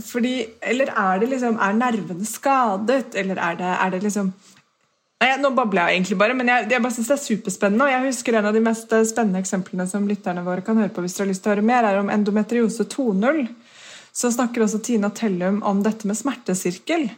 fordi, 0.08 0.36
eller 0.64 0.92
er 0.96 1.20
det 1.20 1.28
liksom 1.34 1.58
Er 1.60 1.74
nervene 1.76 2.26
skadet? 2.26 3.16
Eller 3.20 3.36
er 3.36 3.58
det, 3.60 3.72
er 3.84 3.90
det 3.92 4.04
liksom 4.06 4.30
Nei, 5.22 5.32
Nå 5.38 5.52
babler 5.54 5.90
jeg 5.90 6.00
egentlig 6.00 6.18
bare, 6.18 6.36
men 6.38 6.48
jeg, 6.50 6.70
jeg 6.72 6.82
bare 6.82 6.96
synes 6.96 7.10
det 7.12 7.18
er 7.18 7.24
superspennende. 7.26 7.86
og 7.86 7.92
jeg 7.92 8.06
husker 8.08 8.38
En 8.40 8.48
av 8.50 8.56
de 8.56 8.64
mest 8.64 8.96
spennende 9.12 9.42
eksemplene 9.44 9.88
som 9.90 10.08
lytterne 10.10 10.46
våre 10.46 10.64
kan 10.66 10.80
høre 10.80 10.94
på 10.94 11.04
hvis 11.04 11.18
dere 11.18 11.28
har 11.28 11.34
lyst 11.34 11.44
til 11.46 11.52
å 11.52 11.56
høre 11.56 11.68
mer, 11.68 11.88
er 11.88 12.00
om 12.00 12.10
endometriose 12.10 12.88
2.0. 12.90 13.44
Så 14.12 14.32
snakker 14.34 14.66
også 14.66 14.82
Tina 14.84 15.12
Tellum 15.16 15.62
om 15.68 15.84
dette 15.86 16.10
med 16.10 16.18
smertesirkel. 16.20 17.12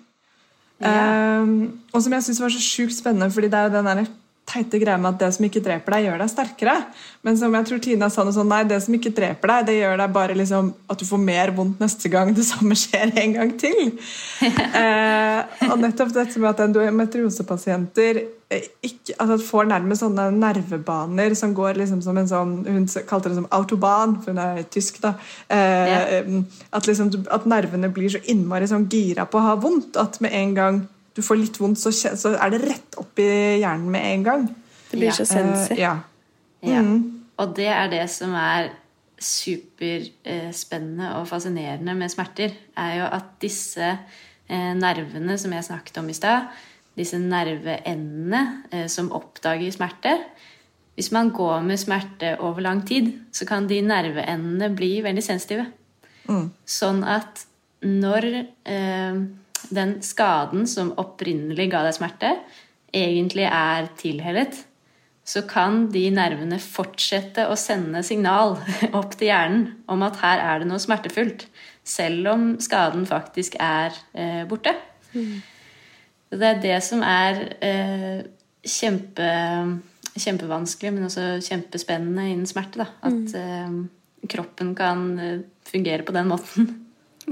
Um, 0.83 1.79
og 1.93 2.03
som 2.03 2.13
jeg 2.13 2.25
syns 2.25 2.41
var 2.43 2.51
så 2.51 2.61
sjukt 2.61 2.97
spennende, 2.97 3.31
fordi 3.31 3.49
det 3.53 3.59
er 3.59 3.69
jo 3.69 3.75
den 3.77 3.87
der 3.87 4.03
teite 4.47 4.79
greia 4.81 4.99
med 4.99 5.13
at 5.13 5.21
det 5.21 5.29
som 5.35 5.45
ikke 5.47 5.61
dreper 5.63 5.95
deg, 5.95 6.07
gjør 6.07 6.19
deg 6.21 6.31
sterkere. 6.31 6.75
Men 7.23 7.37
som 7.39 7.53
jeg 7.55 7.67
tror 7.69 7.81
Tina 7.83 8.09
sa 8.11 8.25
noe 8.25 8.35
sånn, 8.35 8.51
nei, 8.51 8.61
det 8.67 8.81
som 8.83 8.95
ikke 8.97 9.13
dreper 9.15 9.53
deg, 9.53 9.67
det 9.69 9.77
gjør 9.79 9.97
deg 10.01 10.13
bare 10.17 10.37
liksom 10.37 10.73
at 10.91 10.99
du 10.99 11.07
får 11.07 11.21
mer 11.23 11.53
vondt 11.55 11.81
neste 11.83 12.11
gang 12.11 12.33
det 12.35 12.45
samme 12.51 12.77
skjer 12.77 13.13
en 13.23 13.35
gang 13.37 13.53
til. 13.59 13.81
eh, 14.83 15.67
og 15.69 15.77
nettopp 15.81 16.15
dette 16.15 16.43
med 16.43 16.51
at 16.51 16.63
endometriosepasienter 16.67 18.19
eh, 18.51 18.67
ikke, 18.83 19.15
altså 19.15 19.39
får 19.47 19.69
nærmest 19.71 20.03
sånne 20.03 20.27
nervebaner 20.35 21.37
som 21.39 21.55
går 21.55 21.79
liksom 21.79 22.03
som 22.03 22.19
en 22.19 22.29
sånn 22.29 22.55
Hun 22.67 22.87
kalte 23.07 23.31
det 23.31 23.39
som 23.39 23.49
autoban, 23.55 24.19
for 24.19 24.35
hun 24.35 24.43
er 24.43 24.65
tysk, 24.67 24.99
da. 25.05 25.15
Eh, 25.47 25.93
yeah. 25.93 26.41
at, 26.75 26.89
liksom, 26.89 27.13
at 27.31 27.47
nervene 27.49 27.91
blir 27.95 28.11
så 28.11 28.21
innmari 28.27 28.67
sånn 28.69 28.89
gira 28.91 29.25
på 29.25 29.39
å 29.39 29.47
ha 29.47 29.55
vondt 29.55 29.97
at 30.01 30.19
med 30.23 30.35
en 30.35 30.59
gang 30.59 30.83
du 31.13 31.21
får 31.21 31.39
litt 31.39 31.59
vondt, 31.61 31.79
så, 31.81 31.91
så, 31.93 32.33
er 32.33 32.53
det 32.53 32.63
rett 32.63 32.97
opp 33.01 33.19
i 33.21 33.29
hjernen 33.61 33.89
med 33.93 34.07
en 34.09 34.23
gang. 34.25 34.47
Det 34.89 34.97
blir 34.97 35.11
ja. 35.11 35.17
så 35.17 35.27
sensitivt. 35.29 35.79
Uh, 35.79 36.69
ja. 36.69 36.81
Mm. 36.81 37.27
Og 37.41 37.53
det 37.57 37.69
er 37.69 37.91
det 37.91 38.05
som 38.13 38.33
er 38.37 38.71
superspennende 39.23 41.13
og 41.19 41.27
fascinerende 41.29 41.95
med 41.97 42.11
smerter, 42.11 42.53
er 42.77 42.95
jo 42.99 43.07
at 43.07 43.33
disse 43.41 43.85
eh, 43.87 44.73
nervene 44.75 45.37
som 45.39 45.53
jeg 45.55 45.67
snakket 45.69 45.99
om 46.01 46.09
i 46.11 46.17
stad, 46.17 46.49
disse 46.97 47.17
nerveendene 47.21 48.41
eh, 48.71 48.87
som 48.91 49.11
oppdager 49.15 49.71
smerte 49.73 50.17
Hvis 50.93 51.11
man 51.11 51.31
går 51.33 51.63
med 51.65 51.79
smerte 51.81 52.35
over 52.39 52.61
lang 52.61 52.83
tid, 52.85 53.13
så 53.33 53.45
kan 53.49 53.67
de 53.67 53.81
nerveendene 53.81 54.69
bli 54.75 55.01
veldig 55.01 55.23
sensitive. 55.25 55.65
Mm. 56.29 56.51
Sånn 56.69 57.01
at 57.03 57.47
når 57.81 58.27
eh, 58.69 59.23
den 59.71 59.97
skaden 60.05 60.67
som 60.69 60.93
opprinnelig 60.99 61.69
ga 61.71 61.83
deg 61.85 61.97
smerte, 61.97 62.35
egentlig 62.93 63.47
er 63.47 63.89
tilhellet, 63.99 64.59
så 65.23 65.45
kan 65.47 65.85
de 65.93 66.03
nervene 66.11 66.59
fortsette 66.59 67.45
å 67.47 67.55
sende 67.59 68.03
signal 68.03 68.57
opp 68.99 69.15
til 69.15 69.29
hjernen 69.29 69.65
om 69.91 70.03
at 70.03 70.19
her 70.23 70.43
er 70.43 70.61
det 70.61 70.69
noe 70.69 70.81
smertefullt, 70.83 71.47
selv 71.83 72.27
om 72.33 72.45
skaden 72.63 73.07
faktisk 73.07 73.55
er 73.63 73.95
eh, 74.11 74.43
borte. 74.49 74.75
Mm. 75.15 75.41
Det 76.33 76.49
er 76.49 76.61
det 76.63 76.77
som 76.83 77.03
er 77.05 77.41
eh, 77.63 78.21
kjempe, 78.65 79.27
kjempevanskelig, 80.15 80.93
men 80.95 81.07
også 81.07 81.27
kjempespennende 81.45 82.29
innen 82.31 82.49
smerte. 82.49 82.83
Da. 82.83 82.87
At 83.05 83.35
mm. 83.35 83.35
eh, 83.39 84.29
kroppen 84.33 84.73
kan 84.75 85.05
eh, 85.19 85.43
fungere 85.67 86.07
på 86.07 86.15
den 86.15 86.31
måten. 86.31 86.71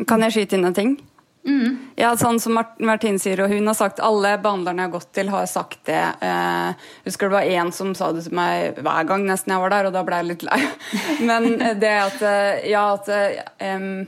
Kan 0.08 0.24
jeg 0.24 0.38
skyte 0.38 0.56
inn 0.56 0.70
en 0.70 0.78
ting? 0.78 0.94
Mm. 1.42 1.78
Ja, 1.98 2.12
sånn 2.18 2.38
som 2.38 2.54
Martin 2.86 3.18
sier, 3.18 3.40
og 3.42 3.50
hun 3.50 3.66
har 3.66 3.74
sagt 3.74 3.98
Alle 4.06 4.36
behandlerne 4.44 4.84
jeg 4.84 4.92
har 4.92 4.94
gått 4.94 5.12
til, 5.18 5.32
har 5.34 5.48
sagt 5.50 5.80
det. 5.90 6.04
Eh, 6.22 6.88
husker 7.08 7.30
det 7.30 7.34
var 7.34 7.50
én 7.50 7.72
som 7.74 7.96
sa 7.98 8.12
det 8.14 8.28
til 8.28 8.38
meg 8.38 8.78
hver 8.78 9.08
gang 9.10 9.26
nesten 9.26 9.56
jeg 9.56 9.64
var 9.64 9.74
der, 9.74 9.90
og 9.90 9.96
da 9.96 10.04
ble 10.06 10.22
jeg 10.22 10.30
litt 10.30 10.46
lei. 10.46 10.60
Men 11.30 11.50
det 11.82 11.94
at 11.98 12.26
eh, 12.26 12.68
Ja, 12.70 12.92
at 12.94 13.10
um, 13.58 14.04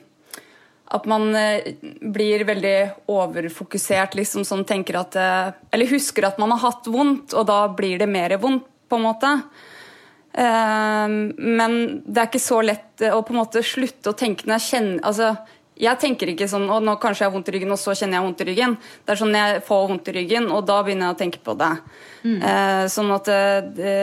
at 0.94 1.08
man 1.10 1.32
blir 2.14 2.44
veldig 2.46 2.78
overfokusert, 3.10 4.14
liksom 4.14 4.44
sånn 4.46 4.62
tenker 4.70 5.00
at 5.00 5.16
Eller 5.74 5.90
husker 5.90 6.28
at 6.28 6.38
man 6.38 6.54
har 6.54 6.62
hatt 6.68 6.86
vondt, 6.86 7.34
og 7.34 7.48
da 7.50 7.64
blir 7.74 7.98
det 7.98 8.06
mer 8.06 8.36
vondt, 8.38 8.68
på 8.92 9.00
en 9.00 9.06
måte. 9.08 9.32
Men 10.38 11.74
det 12.06 12.22
er 12.22 12.30
ikke 12.30 12.44
så 12.44 12.60
lett 12.62 13.02
å 13.10 13.24
på 13.26 13.34
en 13.34 13.40
måte 13.40 13.64
slutte 13.66 14.12
å 14.12 14.18
tenke 14.18 14.46
når 14.46 14.60
jeg 14.60 14.68
kjenner 14.68 15.02
Altså, 15.10 15.32
jeg 15.80 16.00
tenker 16.02 16.30
ikke 16.30 16.46
sånn 16.50 16.68
og 16.70 16.84
nå 16.86 16.94
kanskje 17.02 17.24
jeg 17.24 17.32
har 17.32 17.34
vondt 17.34 17.50
i 17.50 17.54
ryggen, 17.56 17.74
og 17.74 17.80
så 17.82 17.96
kjenner 17.98 18.20
jeg 18.20 18.26
vondt 18.28 18.42
i 18.44 18.48
ryggen. 18.50 18.76
Det 19.04 19.14
er 19.14 19.20
sånn 19.20 19.38
jeg 19.38 19.62
får 19.66 19.86
vondt 19.90 20.10
i 20.12 20.16
ryggen, 20.20 20.50
og 20.54 20.68
da 20.70 20.76
begynner 20.86 21.10
jeg 21.10 21.16
å 21.16 21.20
tenke 21.24 21.42
på 21.44 21.56
det. 21.58 21.72
Mm. 22.24 22.36
Eh, 22.50 22.84
sånn 22.94 23.10
at 23.12 23.28
det, 23.76 23.96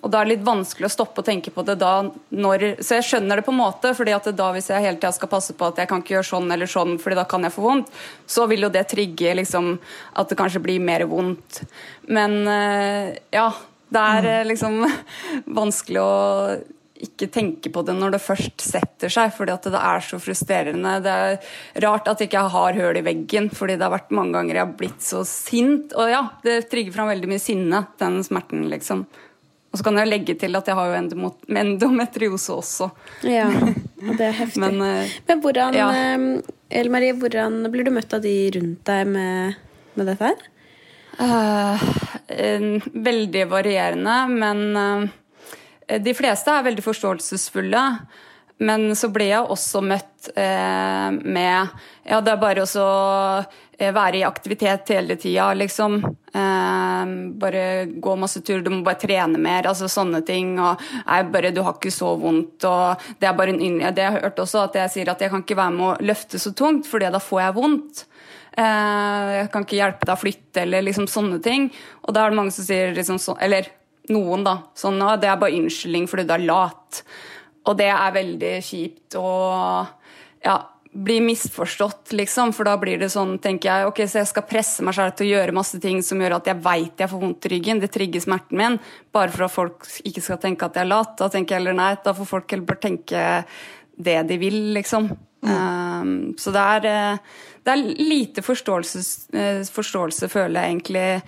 Og 0.00 0.06
da 0.08 0.20
er 0.20 0.28
det 0.28 0.30
litt 0.30 0.46
vanskelig 0.46 0.86
å 0.88 0.92
stoppe 0.94 1.20
å 1.20 1.26
tenke 1.26 1.50
på 1.52 1.60
det 1.66 1.74
da 1.76 2.06
når 2.32 2.62
Så 2.80 2.96
jeg 2.96 3.04
skjønner 3.04 3.36
det 3.36 3.44
på 3.44 3.52
en 3.52 3.60
måte, 3.60 3.92
fordi 3.98 4.14
at 4.16 4.30
da 4.32 4.48
hvis 4.54 4.70
jeg 4.72 4.86
hele 4.86 4.96
tida 4.96 5.12
skal 5.12 5.28
passe 5.28 5.52
på 5.52 5.68
at 5.68 5.82
jeg 5.82 5.90
kan 5.90 6.00
ikke 6.00 6.14
gjøre 6.16 6.30
sånn 6.30 6.54
eller 6.54 6.70
sånn, 6.70 6.96
fordi 7.02 7.18
da 7.18 7.26
kan 7.28 7.44
jeg 7.44 7.56
få 7.56 7.66
vondt, 7.66 7.92
så 8.24 8.46
vil 8.48 8.64
jo 8.64 8.72
det 8.72 8.86
trigge 8.88 9.34
liksom 9.42 9.74
at 10.16 10.30
det 10.30 10.38
kanskje 10.40 10.62
blir 10.64 10.80
mer 10.80 11.04
vondt. 11.10 11.64
Men 12.08 12.40
eh, 12.48 13.18
ja, 13.34 13.50
det 13.90 14.10
er 14.16 14.30
mm. 14.30 14.50
liksom 14.54 14.84
vanskelig 15.60 16.00
å 16.00 16.12
ikke 17.06 17.28
tenke 17.32 17.72
på 17.72 17.82
det 17.86 17.94
når 17.96 18.14
det 18.14 18.22
først 18.22 18.62
setter 18.64 19.12
seg, 19.12 19.32
fordi 19.36 19.54
at 19.54 19.68
det 19.72 19.80
er 19.80 20.04
så 20.04 20.20
frustrerende. 20.22 20.92
Det 21.04 21.14
er 21.14 21.82
rart 21.86 22.10
at 22.10 22.20
jeg 22.20 22.30
ikke 22.30 22.44
har 22.52 22.78
hull 22.80 23.00
i 23.00 23.04
veggen, 23.06 23.48
fordi 23.54 23.78
det 23.78 23.86
har 23.86 23.94
vært 23.94 24.14
mange 24.16 24.36
ganger 24.36 24.58
jeg 24.58 24.66
har 24.66 24.76
blitt 24.82 25.02
så 25.04 25.24
sint. 25.28 25.94
Og 25.96 26.12
ja, 26.12 26.22
det 26.44 26.62
trigger 26.70 26.96
fram 26.96 27.10
veldig 27.12 27.30
mye 27.30 27.42
sinne, 27.42 27.84
den 28.02 28.20
smerten, 28.26 28.68
liksom. 28.72 29.04
Og 29.70 29.78
så 29.78 29.86
kan 29.86 30.00
jeg 30.00 30.10
legge 30.10 30.34
til 30.38 30.58
at 30.58 30.66
jeg 30.66 30.74
har 30.74 30.90
jo 30.90 30.96
endometriose 31.62 32.54
også. 32.56 32.90
Ja, 33.22 33.46
og 34.08 34.16
det 34.18 34.26
er 34.26 34.38
heftig. 34.40 34.62
Men, 34.64 34.80
uh, 34.82 35.18
Men 35.28 35.44
hvordan, 35.44 35.78
ja. 35.78 35.90
Eh, 35.94 36.80
Elle 36.80 36.90
Marie, 36.90 37.14
hvordan 37.14 37.62
blir 37.70 37.86
du 37.86 37.92
møtt 37.94 38.12
av 38.14 38.22
de 38.24 38.34
rundt 38.56 38.82
deg 38.86 39.06
med, 39.10 39.60
med 39.98 40.10
dette 40.10 40.32
her? 40.32 40.48
Uh, 41.20 41.86
veldig 42.94 43.46
varierende, 43.50 44.16
men 44.30 44.60
uh, 44.74 45.08
de 45.98 46.14
fleste 46.14 46.52
er 46.52 46.66
veldig 46.68 46.84
forståelsesfulle. 46.84 47.84
Men 48.60 48.90
så 48.96 49.08
ble 49.08 49.30
jeg 49.30 49.48
også 49.48 49.80
møtt 49.80 50.28
eh, 50.36 51.08
med 51.16 51.70
Ja, 52.04 52.18
det 52.20 52.34
er 52.34 52.40
bare 52.42 52.66
å 52.66 52.88
eh, 53.78 53.92
være 53.96 54.18
i 54.18 54.26
aktivitet 54.26 54.92
hele 54.92 55.16
tida, 55.20 55.46
liksom. 55.56 55.96
Eh, 56.04 57.14
bare 57.40 57.62
gå 57.88 58.16
masse 58.20 58.42
tur, 58.44 58.60
du 58.60 58.68
må 58.74 58.82
bare 58.84 59.00
trene 59.00 59.40
mer, 59.40 59.70
altså 59.70 59.88
sånne 59.88 60.20
ting. 60.28 60.58
Og 60.60 60.84
nei, 61.06 61.22
bare 61.32 61.54
du 61.56 61.62
har 61.64 61.78
ikke 61.78 61.94
så 61.94 62.12
vondt, 62.20 62.68
og 62.68 63.08
det 63.16 63.30
er 63.30 63.38
bare 63.38 63.56
en 63.56 63.80
Det 63.80 64.04
jeg 64.04 64.12
har 64.12 64.28
hørt 64.28 64.44
også, 64.44 64.66
at 64.68 64.76
jeg 64.82 64.92
sier 64.92 65.14
at 65.14 65.24
jeg 65.24 65.32
kan 65.32 65.46
ikke 65.46 65.60
være 65.62 65.76
med 65.78 65.88
å 65.88 66.10
løfte 66.12 66.42
så 66.42 66.52
tungt, 66.52 66.90
for 66.90 67.00
da 67.00 67.16
får 67.16 67.44
jeg 67.46 67.58
vondt. 67.62 68.06
Eh, 68.60 69.26
jeg 69.38 69.50
kan 69.54 69.64
ikke 69.64 69.80
hjelpe 69.80 70.04
deg 70.04 70.18
å 70.18 70.20
flytte, 70.20 70.66
eller 70.66 70.84
liksom 70.84 71.08
sånne 71.08 71.40
ting. 71.40 71.70
Og 72.04 72.12
da 72.12 72.26
er 72.26 72.34
det 72.34 72.42
mange 72.42 72.52
som 72.52 72.66
sier 72.66 72.92
liksom 72.92 73.16
sånn 73.22 73.40
Eller 73.40 73.72
noen, 74.12 74.44
da. 74.46 74.56
Sånn 74.78 75.00
at 75.06 75.22
det 75.22 75.30
er 75.30 75.40
bare 75.40 75.56
unnskyldning 75.58 76.08
fordi 76.10 76.26
du 76.28 76.34
er 76.36 76.44
lat. 76.48 77.02
Og 77.68 77.78
det 77.78 77.90
er 77.92 78.16
veldig 78.16 78.52
kjipt 78.64 79.16
å 79.20 79.30
ja, 80.44 80.58
bli 80.92 81.18
misforstått, 81.22 82.14
liksom. 82.18 82.54
For 82.56 82.66
da 82.66 82.76
blir 82.80 82.98
det 83.00 83.10
sånn, 83.12 83.36
tenker 83.42 83.70
jeg, 83.70 83.88
ok, 83.90 84.02
så 84.10 84.22
jeg 84.22 84.30
skal 84.32 84.46
presse 84.50 84.84
meg 84.86 84.96
selv 84.96 85.16
til 85.18 85.28
å 85.28 85.34
gjøre 85.34 85.56
masse 85.56 85.80
ting 85.82 86.00
som 86.04 86.20
gjør 86.22 86.38
at 86.40 86.50
jeg 86.50 86.62
veit 86.64 87.02
jeg 87.04 87.12
får 87.12 87.22
vondt 87.22 87.46
i 87.46 87.52
ryggen. 87.54 87.82
Det 87.82 87.92
trigger 87.94 88.24
smerten 88.24 88.60
min. 88.60 88.78
Bare 89.14 89.32
for 89.34 89.46
at 89.46 89.54
folk 89.54 89.90
ikke 90.08 90.24
skal 90.24 90.40
tenke 90.42 90.66
at 90.66 90.78
jeg 90.78 90.86
er 90.88 90.92
lat. 90.92 91.14
Da 91.20 91.30
tenker 91.32 91.56
jeg 91.56 91.62
heller 91.62 91.78
nei, 91.78 91.92
da 92.04 92.16
får 92.16 92.32
folk 92.32 92.56
heller 92.56 92.70
bare 92.72 92.84
tenke 92.88 93.26
det 94.00 94.16
de 94.30 94.40
vil, 94.40 94.58
liksom. 94.78 95.10
Mm. 95.40 95.52
Um, 95.52 96.34
så 96.40 96.52
det 96.52 96.60
er, 96.60 96.86
eh, 96.88 97.44
det 97.64 97.72
er 97.72 97.84
lite 98.00 98.42
forståelse, 98.44 99.04
eh, 99.36 99.62
forståelse, 99.64 100.28
føler 100.28 100.60
jeg 100.60 100.70
egentlig 100.70 101.22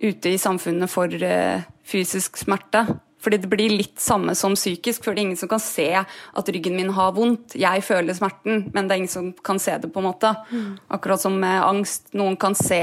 ute 0.00 0.30
i 0.30 0.38
samfunnet 0.38 0.88
for 0.88 1.08
uh, 1.08 1.64
fysisk 1.88 2.40
smerte. 2.40 2.86
Fordi 3.18 3.40
det 3.42 3.50
blir 3.50 3.72
litt 3.74 3.98
samme 3.98 4.34
som 4.38 4.54
psykisk, 4.54 5.02
for 5.02 5.10
det 5.10 5.22
er 5.22 5.26
ingen 5.26 5.40
som 5.40 5.50
kan 5.50 5.62
se 5.62 5.88
at 5.98 6.50
ryggen 6.54 6.76
min 6.78 6.92
har 6.94 7.16
vondt. 7.16 7.56
Jeg 7.58 7.82
føler 7.82 8.14
smerten, 8.14 8.68
men 8.74 8.86
det 8.86 8.94
er 8.94 9.00
ingen 9.02 9.10
som 9.10 9.32
kan 9.44 9.58
se 9.62 9.74
det, 9.82 9.90
på 9.90 9.98
en 9.98 10.06
måte. 10.06 10.30
Mm. 10.52 10.76
Akkurat 10.94 11.24
som 11.24 11.34
med 11.40 11.58
angst. 11.64 12.12
Noen 12.18 12.38
kan 12.38 12.54
se 12.58 12.82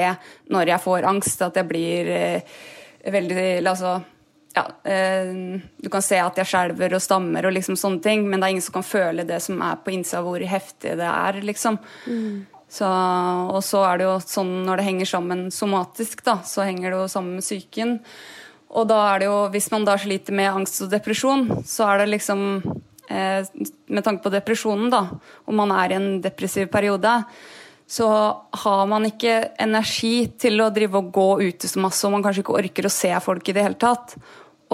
når 0.51 0.73
jeg 0.73 0.83
får 0.83 1.07
angst, 1.07 1.45
at 1.45 1.55
jeg 1.55 1.69
blir 1.69 2.11
eh, 2.11 2.57
veldig 3.15 3.47
Altså 3.63 3.95
ja, 4.55 4.65
eh, 4.91 5.31
du 5.77 5.89
kan 5.91 6.03
se 6.03 6.19
at 6.19 6.37
jeg 6.39 6.47
skjelver 6.47 6.95
og 6.95 7.03
stammer 7.03 7.47
og 7.47 7.55
liksom 7.55 7.75
sånne 7.79 8.03
ting, 8.03 8.27
men 8.27 8.39
det 8.39 8.47
er 8.47 8.55
ingen 8.55 8.63
som 8.63 8.77
kan 8.77 8.87
føle 8.87 9.25
det 9.27 9.41
som 9.43 9.59
er 9.63 9.79
på 9.83 9.91
innsida, 9.95 10.23
hvor 10.23 10.39
heftig 10.39 10.95
det 10.99 11.09
er, 11.09 11.41
liksom. 11.43 11.79
Mm. 12.07 12.45
Så, 12.75 12.87
og 12.87 13.59
så 13.63 13.83
er 13.87 13.99
det 13.99 14.07
jo 14.07 14.15
sånn 14.23 14.53
når 14.67 14.79
det 14.79 14.87
henger 14.87 15.11
sammen 15.11 15.43
somatisk, 15.53 16.23
da, 16.25 16.39
så 16.47 16.65
henger 16.67 16.89
det 16.89 17.01
jo 17.01 17.11
sammen 17.11 17.37
med 17.37 17.45
psyken. 17.45 17.99
Og 18.75 18.87
da 18.89 19.01
er 19.13 19.23
det 19.23 19.29
jo, 19.29 19.37
hvis 19.53 19.69
man 19.71 19.85
da 19.87 19.95
sliter 19.99 20.35
med 20.35 20.51
angst 20.51 20.83
og 20.83 20.91
depresjon, 20.91 21.47
så 21.67 21.87
er 21.89 22.03
det 22.03 22.13
liksom 22.17 22.41
eh, 23.09 23.45
Med 23.87 24.03
tanke 24.03 24.25
på 24.25 24.33
depresjonen, 24.33 24.89
da, 24.91 25.05
om 25.47 25.61
man 25.61 25.71
er 25.75 25.93
i 25.93 25.99
en 25.99 26.09
depressiv 26.23 26.67
periode, 26.73 27.13
så 27.87 28.07
har 28.65 28.87
man 28.89 29.05
ikke 29.05 29.51
energi 29.61 30.25
til 30.41 30.63
å 30.63 30.71
drive 30.73 30.97
og 30.99 31.11
gå 31.13 31.27
ute 31.45 31.69
så 31.69 31.83
masse, 31.83 32.01
og 32.07 32.15
man 32.15 32.25
kanskje 32.25 32.41
ikke 32.41 32.57
orker 32.57 32.89
å 32.89 32.93
se 32.93 33.13
folk 33.21 33.47
i 33.47 33.55
det 33.55 33.65
hele 33.67 33.79
tatt. 33.79 34.17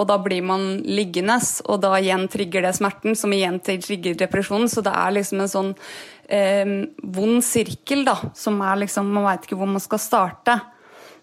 Og 0.00 0.08
da 0.08 0.16
blir 0.16 0.40
man 0.48 0.80
liggende, 0.88 1.36
og 1.68 1.82
da 1.84 1.92
igjen 2.00 2.24
trigger 2.32 2.64
det 2.64 2.72
smerten, 2.78 3.16
som 3.18 3.32
igjen 3.36 3.60
trigger 3.62 4.16
depresjonen. 4.18 4.70
Så 4.72 4.80
det 4.84 4.94
er 4.96 5.12
liksom 5.18 5.42
en 5.44 5.52
sånn 5.52 5.72
eh, 6.32 6.76
vond 7.04 7.44
sirkel, 7.44 8.06
da, 8.08 8.16
som 8.34 8.56
er 8.64 8.86
liksom 8.86 9.12
Man 9.12 9.28
veit 9.28 9.44
ikke 9.44 9.60
hvor 9.60 9.68
man 9.68 9.84
skal 9.84 10.00
starte. 10.00 10.56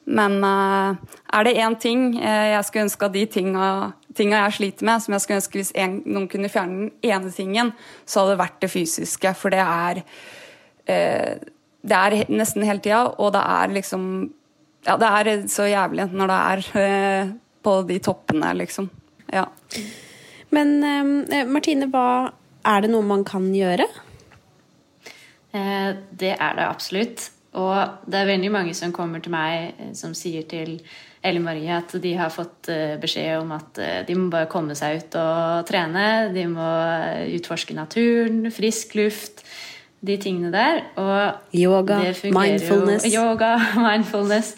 Men 0.10 0.40
eh, 0.44 0.98
er 1.38 1.46
det 1.46 1.56
én 1.62 1.76
ting 1.82 2.04
eh, 2.18 2.48
jeg 2.56 2.66
skulle 2.68 2.88
ønske 2.88 3.06
av 3.06 3.14
de 3.14 3.26
tinga, 3.30 3.68
tinga, 4.18 4.42
jeg 4.48 4.58
sliter 4.58 4.90
med, 4.90 5.04
som 5.04 5.16
jeg 5.16 5.24
skulle 5.26 5.40
ønske 5.42 5.62
hvis 5.62 5.72
en, 5.78 6.00
noen 6.10 6.28
kunne 6.32 6.52
fjerne 6.52 6.88
den 6.88 7.14
ene 7.14 7.32
tingen, 7.36 7.72
så 8.06 8.24
hadde 8.24 8.34
det 8.34 8.42
vært 8.42 8.60
det 8.64 8.72
fysiske. 8.74 9.34
For 9.38 9.54
det 9.54 9.62
er 9.64 10.04
eh, 10.90 11.48
Det 11.80 11.96
er 11.96 12.18
nesten 12.28 12.66
hele 12.68 12.84
tida, 12.84 13.06
og 13.18 13.34
det 13.38 13.46
er 13.46 13.78
liksom 13.78 14.04
Ja, 14.88 14.98
det 15.00 15.08
er 15.08 15.48
så 15.52 15.68
jævlig 15.68 16.10
når 16.12 16.32
det 16.32 16.42
er 16.50 17.32
på 17.64 17.72
de 17.84 17.98
toppene, 18.00 18.54
liksom. 18.56 18.88
Ja. 19.28 19.44
Men 20.56 20.80
Martine, 21.52 21.90
hva 21.92 22.32
er 22.66 22.86
det 22.86 22.92
noe 22.94 23.04
man 23.06 23.26
kan 23.28 23.50
gjøre? 23.54 23.86
Eh, 25.52 25.92
det 26.12 26.36
er 26.38 26.56
det 26.58 26.66
absolutt. 26.68 27.30
Og 27.60 28.10
det 28.10 28.22
er 28.22 28.30
veldig 28.30 28.52
mange 28.54 28.76
som 28.78 28.94
kommer 28.96 29.24
til 29.24 29.34
meg 29.34 29.76
eh, 29.76 29.94
som 29.98 30.16
sier 30.18 30.46
til 30.50 30.78
Ellen 31.26 31.44
Marie 31.44 31.74
at 31.76 31.92
de 32.00 32.14
har 32.16 32.32
fått 32.32 32.70
eh, 32.72 32.96
beskjed 33.02 33.42
om 33.42 33.52
at 33.58 33.82
de 34.08 34.16
må 34.16 34.30
bare 34.32 34.48
komme 34.52 34.78
seg 34.80 35.02
ut 35.02 35.18
og 35.20 35.66
trene. 35.68 36.30
De 36.36 36.46
må 36.52 36.70
utforske 37.40 37.76
naturen, 37.78 38.48
frisk 38.56 38.96
luft, 39.00 39.44
de 40.00 40.16
tingene 40.22 40.54
der. 40.54 40.86
Og 41.02 41.58
yoga, 41.60 42.00
mindfulness. 42.24 43.10
Jo, 43.12 43.28
yoga, 43.34 43.58
mindfulness. 43.90 44.56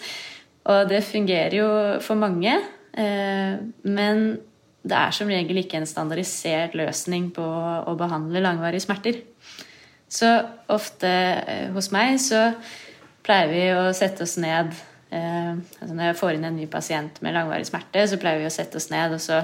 Og 0.69 0.85
det 0.91 1.01
fungerer 1.07 1.57
jo 1.57 1.71
for 2.05 2.19
mange. 2.21 2.53
Men 2.93 4.19
det 4.81 4.97
er 4.97 5.13
som 5.13 5.29
regel 5.29 5.61
ikke 5.61 5.77
en 5.77 5.89
standardisert 5.89 6.73
løsning 6.77 7.29
på 7.35 7.45
å 7.45 7.93
behandle 7.97 8.41
langvarige 8.41 8.85
smerter. 8.85 9.19
Så 10.11 10.29
ofte 10.71 11.09
eh, 11.09 11.67
hos 11.71 11.91
meg 11.93 12.17
så 12.19 12.49
pleier 13.25 13.51
vi 13.51 13.65
å 13.75 13.89
sette 13.95 14.25
oss 14.25 14.37
ned 14.41 14.71
eh, 15.13 15.51
altså 15.53 15.93
Når 15.93 16.07
jeg 16.09 16.19
får 16.21 16.37
inn 16.37 16.47
en 16.49 16.57
ny 16.57 16.67
pasient 16.71 17.21
med 17.21 17.35
langvarig 17.37 17.67
smerte, 17.69 18.05
så 18.07 18.19
pleier 18.21 18.41
vi 18.41 18.49
å 18.49 18.53
sette 18.53 18.79
oss 18.79 18.89
ned 18.93 19.17
og 19.17 19.21
så 19.23 19.41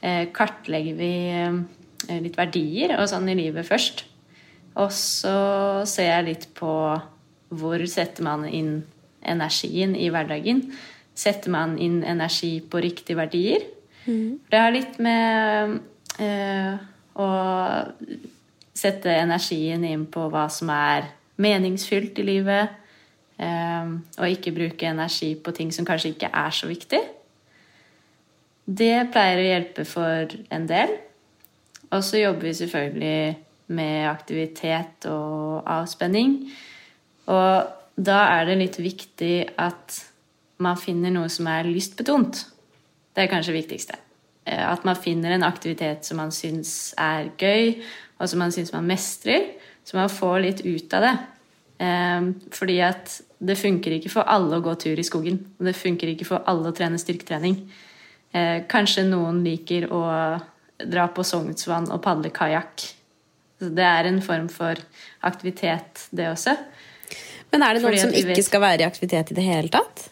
eh, 0.00 0.26
kartlegger 0.34 0.98
vi 0.98 1.12
eh, 1.34 2.20
litt 2.22 2.38
verdier 2.38 2.96
og 3.00 3.08
sånn 3.10 3.28
i 3.32 3.38
livet 3.38 3.66
først. 3.68 4.04
Og 4.76 4.92
så 4.92 5.38
ser 5.88 6.10
jeg 6.10 6.28
litt 6.28 6.50
på 6.56 6.72
hvor 7.56 7.86
setter 7.88 8.26
man 8.26 8.44
inn 8.48 8.80
energien 9.26 9.94
i 9.96 10.10
hverdagen. 10.12 10.66
Setter 11.16 11.52
man 11.54 11.76
inn 11.80 12.02
energi 12.04 12.58
på 12.60 12.82
riktige 12.84 13.18
verdier? 13.18 13.64
Mm. 14.06 14.38
Det 14.50 14.60
har 14.60 14.74
litt 14.74 14.98
med 15.02 15.78
eh, 16.22 16.76
å 17.16 17.28
sette 18.76 19.14
energien 19.16 19.86
inn 19.88 20.04
på 20.12 20.26
hva 20.32 20.46
som 20.52 20.70
er 20.74 21.08
meningsfylt 21.40 22.20
i 22.20 22.26
livet. 22.26 22.76
Ehm, 23.36 23.98
og 24.16 24.30
ikke 24.30 24.54
bruke 24.56 24.88
energi 24.88 25.34
på 25.36 25.52
ting 25.56 25.72
som 25.74 25.86
kanskje 25.88 26.14
ikke 26.14 26.30
er 26.32 26.54
så 26.54 26.68
viktig. 26.70 27.02
Det 28.66 28.94
pleier 29.14 29.40
å 29.40 29.50
hjelpe 29.50 29.84
for 29.86 30.32
en 30.50 30.64
del. 30.68 30.94
Og 31.92 32.02
så 32.02 32.22
jobber 32.22 32.48
vi 32.48 32.54
selvfølgelig 32.58 33.36
med 33.76 34.08
aktivitet 34.08 35.06
og 35.10 35.62
avspenning. 35.70 36.38
Og 37.30 37.68
da 37.96 38.18
er 38.38 38.48
det 38.48 38.58
litt 38.60 38.80
viktig 38.82 39.34
at 39.58 40.00
man 40.62 40.78
finner 40.80 41.12
noe 41.12 41.28
som 41.32 41.48
er 41.50 41.68
lystbetont. 41.68 42.42
Det 43.14 43.24
er 43.24 43.30
kanskje 43.30 43.52
det 43.52 43.60
viktigste. 43.60 44.00
Eh, 44.46 44.64
at 44.64 44.84
man 44.88 44.98
finner 44.98 45.34
en 45.34 45.46
aktivitet 45.46 46.06
som 46.08 46.20
man 46.20 46.32
syns 46.34 46.94
er 47.00 47.30
gøy, 47.38 47.82
og 48.18 48.30
som 48.30 48.40
man 48.40 48.54
syns 48.54 48.72
man 48.74 48.88
mestrer. 48.88 49.52
Så 49.86 49.98
man 49.98 50.10
får 50.10 50.38
litt 50.42 50.64
ut 50.66 50.94
av 50.96 51.04
det. 51.04 51.16
Eh, 51.78 52.30
fordi 52.56 52.78
at 52.80 53.20
det 53.44 53.58
funker 53.60 53.98
ikke 53.98 54.10
for 54.10 54.24
alle 54.32 54.56
å 54.58 54.64
gå 54.64 54.74
tur 54.80 54.96
i 54.98 55.04
skogen. 55.04 55.38
Og 55.60 55.66
det 55.68 55.76
funker 55.76 56.08
ikke 56.14 56.26
for 56.28 56.42
alle 56.48 56.70
å 56.72 56.76
trene 56.76 56.98
styrketrening. 57.00 57.58
Eh, 58.34 58.62
kanskje 58.68 59.04
noen 59.08 59.42
liker 59.44 59.88
å 59.92 60.02
dra 60.78 61.06
på 61.08 61.24
Sognsvann 61.24 61.90
og 61.92 62.02
padle 62.04 62.30
kajakk. 62.30 62.92
Det 63.60 63.84
er 63.84 64.04
en 64.10 64.20
form 64.20 64.48
for 64.52 64.76
aktivitet, 65.24 66.08
det 66.12 66.26
også. 66.28 66.56
Men 67.52 67.62
er 67.62 67.74
det 67.74 67.82
noen 67.82 67.92
Fordi 67.94 68.00
som 68.02 68.10
ikke 68.12 68.34
vet- 68.34 68.44
skal 68.44 68.60
være 68.60 68.80
i 68.80 68.88
aktivitet 68.90 69.30
i 69.32 69.34
det 69.38 69.44
hele 69.44 69.68
tatt? 69.72 70.08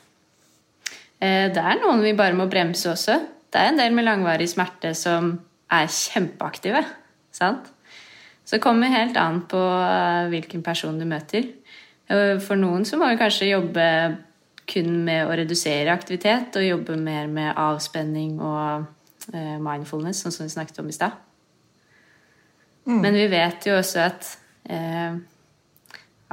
Eh, 1.21 1.49
Det 1.53 1.59
er 1.61 1.81
noen 1.81 2.01
vi 2.03 2.13
bare 2.13 2.33
må 2.37 2.49
bremse 2.49 2.87
også. 2.93 3.19
Det 3.51 3.61
er 3.61 3.69
en 3.69 3.77
del 3.77 3.93
med 3.93 4.05
langvarig 4.05 4.49
smerte 4.49 4.95
som 4.97 5.41
er 5.71 5.87
kjempeaktive. 5.87 6.85
Sant? 7.33 7.71
Så 8.45 8.57
det 8.57 8.65
kommer 8.65 8.93
helt 8.93 9.17
an 9.17 9.41
på 9.49 9.59
eh, 9.59 10.29
hvilken 10.33 10.63
person 10.65 10.99
du 11.01 11.07
møter. 11.09 11.49
Eh, 12.13 12.37
For 12.45 12.61
noen 12.61 12.85
så 12.85 12.99
må 13.01 13.09
vi 13.09 13.21
kanskje 13.21 13.53
jobbe 13.55 13.87
kun 14.69 15.05
med 15.05 15.29
å 15.29 15.37
redusere 15.37 15.93
aktivitet, 15.93 16.57
og 16.57 16.65
jobbe 16.65 16.97
mer 17.01 17.29
med 17.29 17.57
avspenning 17.61 18.37
og 18.41 18.85
eh, 19.33 19.57
mindfulness, 19.61 20.23
sånn 20.25 20.37
som 20.37 20.47
vi 20.47 20.55
snakket 20.57 20.81
om 20.83 20.93
i 20.93 20.97
stad. 20.97 21.17
Men 22.85 23.17
vi 23.17 23.25
vet 23.33 23.65
jo 23.65 23.79
også 23.79 24.01
at 24.05 24.27
eh, 24.69 25.17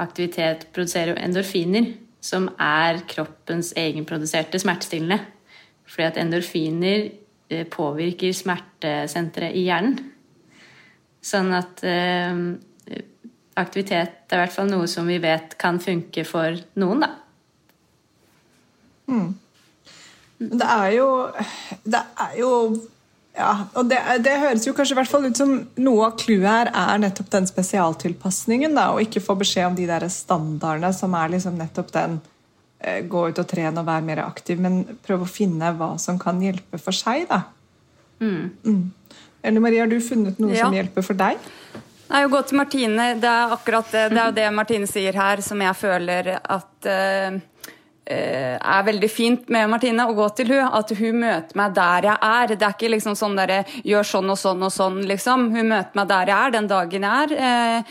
aktivitet 0.04 0.66
produserer 0.76 1.16
endorfiner, 1.16 1.94
som 2.20 2.50
er 2.60 3.00
kroppens 3.08 3.72
egenproduserte 3.80 4.60
smertestillende. 4.60 5.16
Fordi 5.88 6.04
at 6.10 6.20
endorfiner 6.20 7.08
påvirker 7.72 8.36
smertesenteret 8.36 9.56
i 9.56 9.64
hjernen. 9.66 10.11
Sånn 11.22 11.52
at 11.54 11.82
eh, 11.86 12.40
aktivitet 13.58 14.32
er 14.32 14.40
i 14.40 14.42
hvert 14.42 14.54
fall 14.54 14.70
noe 14.70 14.88
som 14.90 15.06
vi 15.06 15.20
vet 15.22 15.54
kan 15.60 15.78
funke 15.82 16.24
for 16.28 16.56
noen, 16.80 17.04
da. 17.04 17.12
Men 20.42 20.58
det 20.58 20.66
er 20.66 20.90
jo 20.96 21.08
Det 21.84 22.00
er 22.00 22.34
jo 22.40 22.50
ja, 23.32 23.52
og 23.80 23.86
det, 23.88 23.96
det 24.20 24.34
høres 24.42 24.66
jo 24.66 24.74
kanskje 24.76 24.92
i 24.92 24.98
hvert 24.98 25.08
fall 25.08 25.24
ut 25.24 25.38
som 25.38 25.54
noe 25.80 26.08
av 26.10 26.18
clouet 26.20 26.44
her 26.44 26.68
er 26.68 26.98
nettopp 27.00 27.30
den 27.32 27.46
spesialtilpasningen. 27.48 28.74
da, 28.76 28.90
Og 28.92 29.06
ikke 29.06 29.22
få 29.24 29.38
beskjed 29.40 29.70
om 29.70 29.78
de 29.78 29.86
der 29.88 30.04
standardene 30.12 30.90
som 30.92 31.16
er 31.16 31.32
liksom 31.32 31.56
nettopp 31.56 31.94
den 31.94 32.18
eh, 32.84 33.00
gå 33.08 33.22
ut 33.30 33.40
og 33.40 33.48
trene 33.48 33.80
og 33.80 33.88
være 33.88 34.04
mer 34.04 34.20
aktiv, 34.26 34.60
men 34.60 34.82
prøve 35.00 35.24
å 35.24 35.32
finne 35.32 35.72
hva 35.78 35.94
som 35.96 36.20
kan 36.20 36.44
hjelpe 36.44 36.76
for 36.76 36.92
seg. 36.92 37.24
da. 37.32 37.46
Mm. 38.20 38.52
Eller 39.42 39.60
Marie, 39.60 39.80
har 39.82 39.90
du 39.90 39.98
funnet 40.00 40.38
noe 40.38 40.54
Ja. 40.54 40.66
som 40.66 40.74
hjelper 40.76 41.02
for 41.02 41.14
deg? 41.18 41.38
Nei, 42.12 42.24
å 42.26 42.28
gå 42.30 42.42
til 42.46 42.58
Martine, 42.58 43.14
det 43.20 43.28
er 43.28 43.54
akkurat 43.54 43.88
det, 43.90 44.10
det 44.12 44.20
er 44.20 44.32
det 44.36 44.48
Martine 44.52 44.86
sier 44.86 45.16
her, 45.16 45.40
som 45.40 45.60
jeg 45.64 45.74
føler 45.78 46.34
at 46.44 46.86
eh, 46.86 47.38
er 48.12 48.82
veldig 48.84 49.08
fint 49.08 49.48
med 49.54 49.70
Martine 49.70 50.04
å 50.04 50.14
gå 50.14 50.26
til 50.36 50.50
hun, 50.52 50.66
At 50.74 50.90
hun 50.98 51.20
møter 51.22 51.56
meg 51.56 51.72
der 51.74 52.08
jeg 52.10 52.18
er. 52.28 52.46
Det 52.52 52.66
er 52.66 52.74
ikke 52.74 52.90
liksom 52.92 53.14
sånn 53.16 53.38
derre 53.38 53.62
gjør 53.86 54.04
sånn 54.04 54.28
og 54.34 54.36
sånn 54.36 54.62
og 54.66 54.72
sånn, 54.74 54.98
liksom. 55.08 55.48
Hun 55.54 55.70
møter 55.70 55.96
meg 55.96 56.08
der 56.10 56.26
jeg 56.26 56.36
er, 56.36 56.50
den 56.58 56.68
dagen 56.68 57.02
jeg 57.08 57.24
er. 57.24 57.32
Eh, 57.48 57.82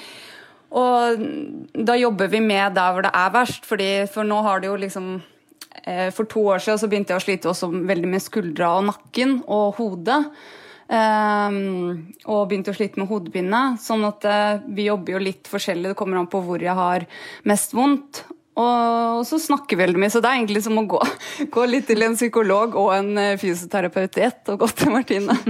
og 0.71 1.25
da 1.73 1.97
jobber 1.99 2.29
vi 2.31 2.39
med 2.39 2.75
der 2.77 2.93
hvor 2.93 3.03
det 3.03 3.11
er 3.13 3.33
verst, 3.33 3.65
fordi 3.67 3.89
for 4.07 4.23
nå 4.23 4.37
har 4.45 4.61
det 4.61 4.67
jo 4.71 4.77
liksom 4.79 5.21
For 6.13 6.25
to 6.27 6.41
år 6.51 6.59
siden 6.59 6.77
så 6.77 6.87
begynte 6.91 7.13
jeg 7.13 7.21
å 7.21 7.23
slite 7.23 7.49
også 7.49 7.69
veldig 7.87 8.09
med 8.11 8.21
skuldra 8.21 8.73
og 8.77 8.83
nakken 8.89 9.37
og 9.47 9.77
hodet. 9.79 10.19
Ehm, 10.91 12.11
og 12.27 12.49
begynte 12.49 12.73
å 12.73 12.75
slite 12.75 12.99
med 12.99 13.07
hodepine. 13.11 13.61
Sånn 13.81 14.03
at 14.07 14.27
eh, 14.27 14.59
vi 14.75 14.89
jobber 14.89 15.15
jo 15.15 15.23
litt 15.23 15.47
forskjellig. 15.51 15.93
Det 15.93 15.99
kommer 15.99 16.19
an 16.19 16.29
på 16.31 16.43
hvor 16.43 16.61
jeg 16.63 16.75
har 16.77 17.07
mest 17.47 17.75
vondt. 17.77 18.25
Og 18.61 19.21
så 19.25 19.39
snakker 19.39 19.77
vi 19.79 19.85
veldig 19.85 19.99
mye, 20.01 20.11
så 20.11 20.19
det 20.19 20.27
er 20.27 20.41
egentlig 20.41 20.61
som 20.65 20.75
å 20.77 20.83
gå, 20.91 20.99
gå 21.55 21.63
litt 21.71 21.87
til 21.87 22.03
en 22.03 22.17
psykolog 22.19 22.75
og 22.75 22.91
en 22.97 23.13
eh, 23.17 23.37
fysioterapeut 23.39 24.19
i 24.19 24.25
ett, 24.27 24.41
og 24.51 24.65
gå 24.65 24.67
til 24.75 24.91
Martine. 24.91 25.37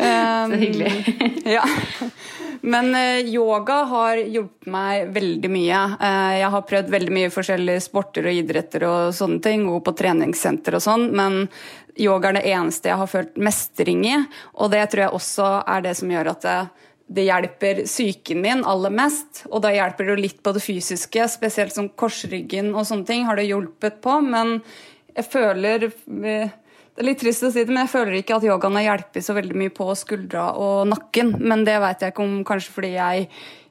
Ehm, 0.00 0.54
Så 0.54 0.60
hyggelig. 0.64 1.44
ja. 1.58 1.66
Men 2.62 2.94
eh, 2.94 3.26
yoga 3.32 3.80
har 3.90 4.20
hjulpet 4.20 4.68
meg 4.70 5.10
veldig 5.14 5.50
mye. 5.52 5.80
Eh, 5.98 6.32
jeg 6.40 6.52
har 6.54 6.66
prøvd 6.68 6.92
veldig 6.94 7.14
mye 7.16 7.32
forskjellige 7.34 7.84
sporter 7.84 8.28
og 8.28 8.40
idretter 8.40 8.86
og 8.88 9.14
sånne 9.16 9.42
ting, 9.44 9.66
gå 9.68 9.80
på 9.84 9.96
treningssenter 9.98 10.78
og 10.78 10.84
sånn, 10.84 11.10
men 11.16 11.44
yoga 12.00 12.30
er 12.30 12.38
det 12.38 12.48
eneste 12.54 12.90
jeg 12.90 13.00
har 13.00 13.10
følt 13.10 13.36
mestring 13.38 14.02
i, 14.08 14.16
og 14.58 14.72
det 14.74 14.82
tror 14.90 15.06
jeg 15.06 15.20
også 15.20 15.50
er 15.76 15.84
det 15.84 15.94
som 16.00 16.10
gjør 16.10 16.32
at 16.32 16.46
det, 16.46 16.56
det 17.14 17.26
hjelper 17.28 17.84
psyken 17.84 18.42
min 18.42 18.64
aller 18.66 18.94
mest, 18.94 19.44
og 19.50 19.62
da 19.64 19.70
hjelper 19.74 20.10
det 20.10 20.18
litt 20.22 20.42
på 20.42 20.54
det 20.56 20.64
fysiske, 20.64 21.28
spesielt 21.30 21.76
som 21.76 21.90
korsryggen 21.92 22.72
og 22.74 22.88
sånne 22.88 23.08
ting 23.08 23.28
har 23.28 23.38
det 23.38 23.46
hjulpet 23.50 24.00
på, 24.04 24.18
men 24.24 24.58
jeg 25.14 25.30
føler 25.30 25.88
eh, 25.90 26.54
det 26.94 27.02
er 27.02 27.08
litt 27.08 27.18
trist 27.24 27.42
å 27.42 27.50
si 27.50 27.64
det, 27.64 27.72
men 27.72 27.82
jeg 27.82 27.90
føler 27.90 28.20
ikke 28.20 28.36
at 28.36 28.44
yogaen 28.46 28.76
har 28.78 28.84
hjulpet 28.86 29.26
så 29.26 29.34
veldig 29.34 29.58
mye 29.58 29.74
på 29.74 29.88
skuldra 29.98 30.52
og 30.62 30.84
nakken. 30.92 31.32
Men 31.42 31.64
det 31.66 31.74
vet 31.82 32.04
jeg 32.04 32.14
ikke 32.14 32.22
om 32.22 32.36
kanskje 32.46 32.74
fordi 32.76 32.90
jeg 32.94 33.24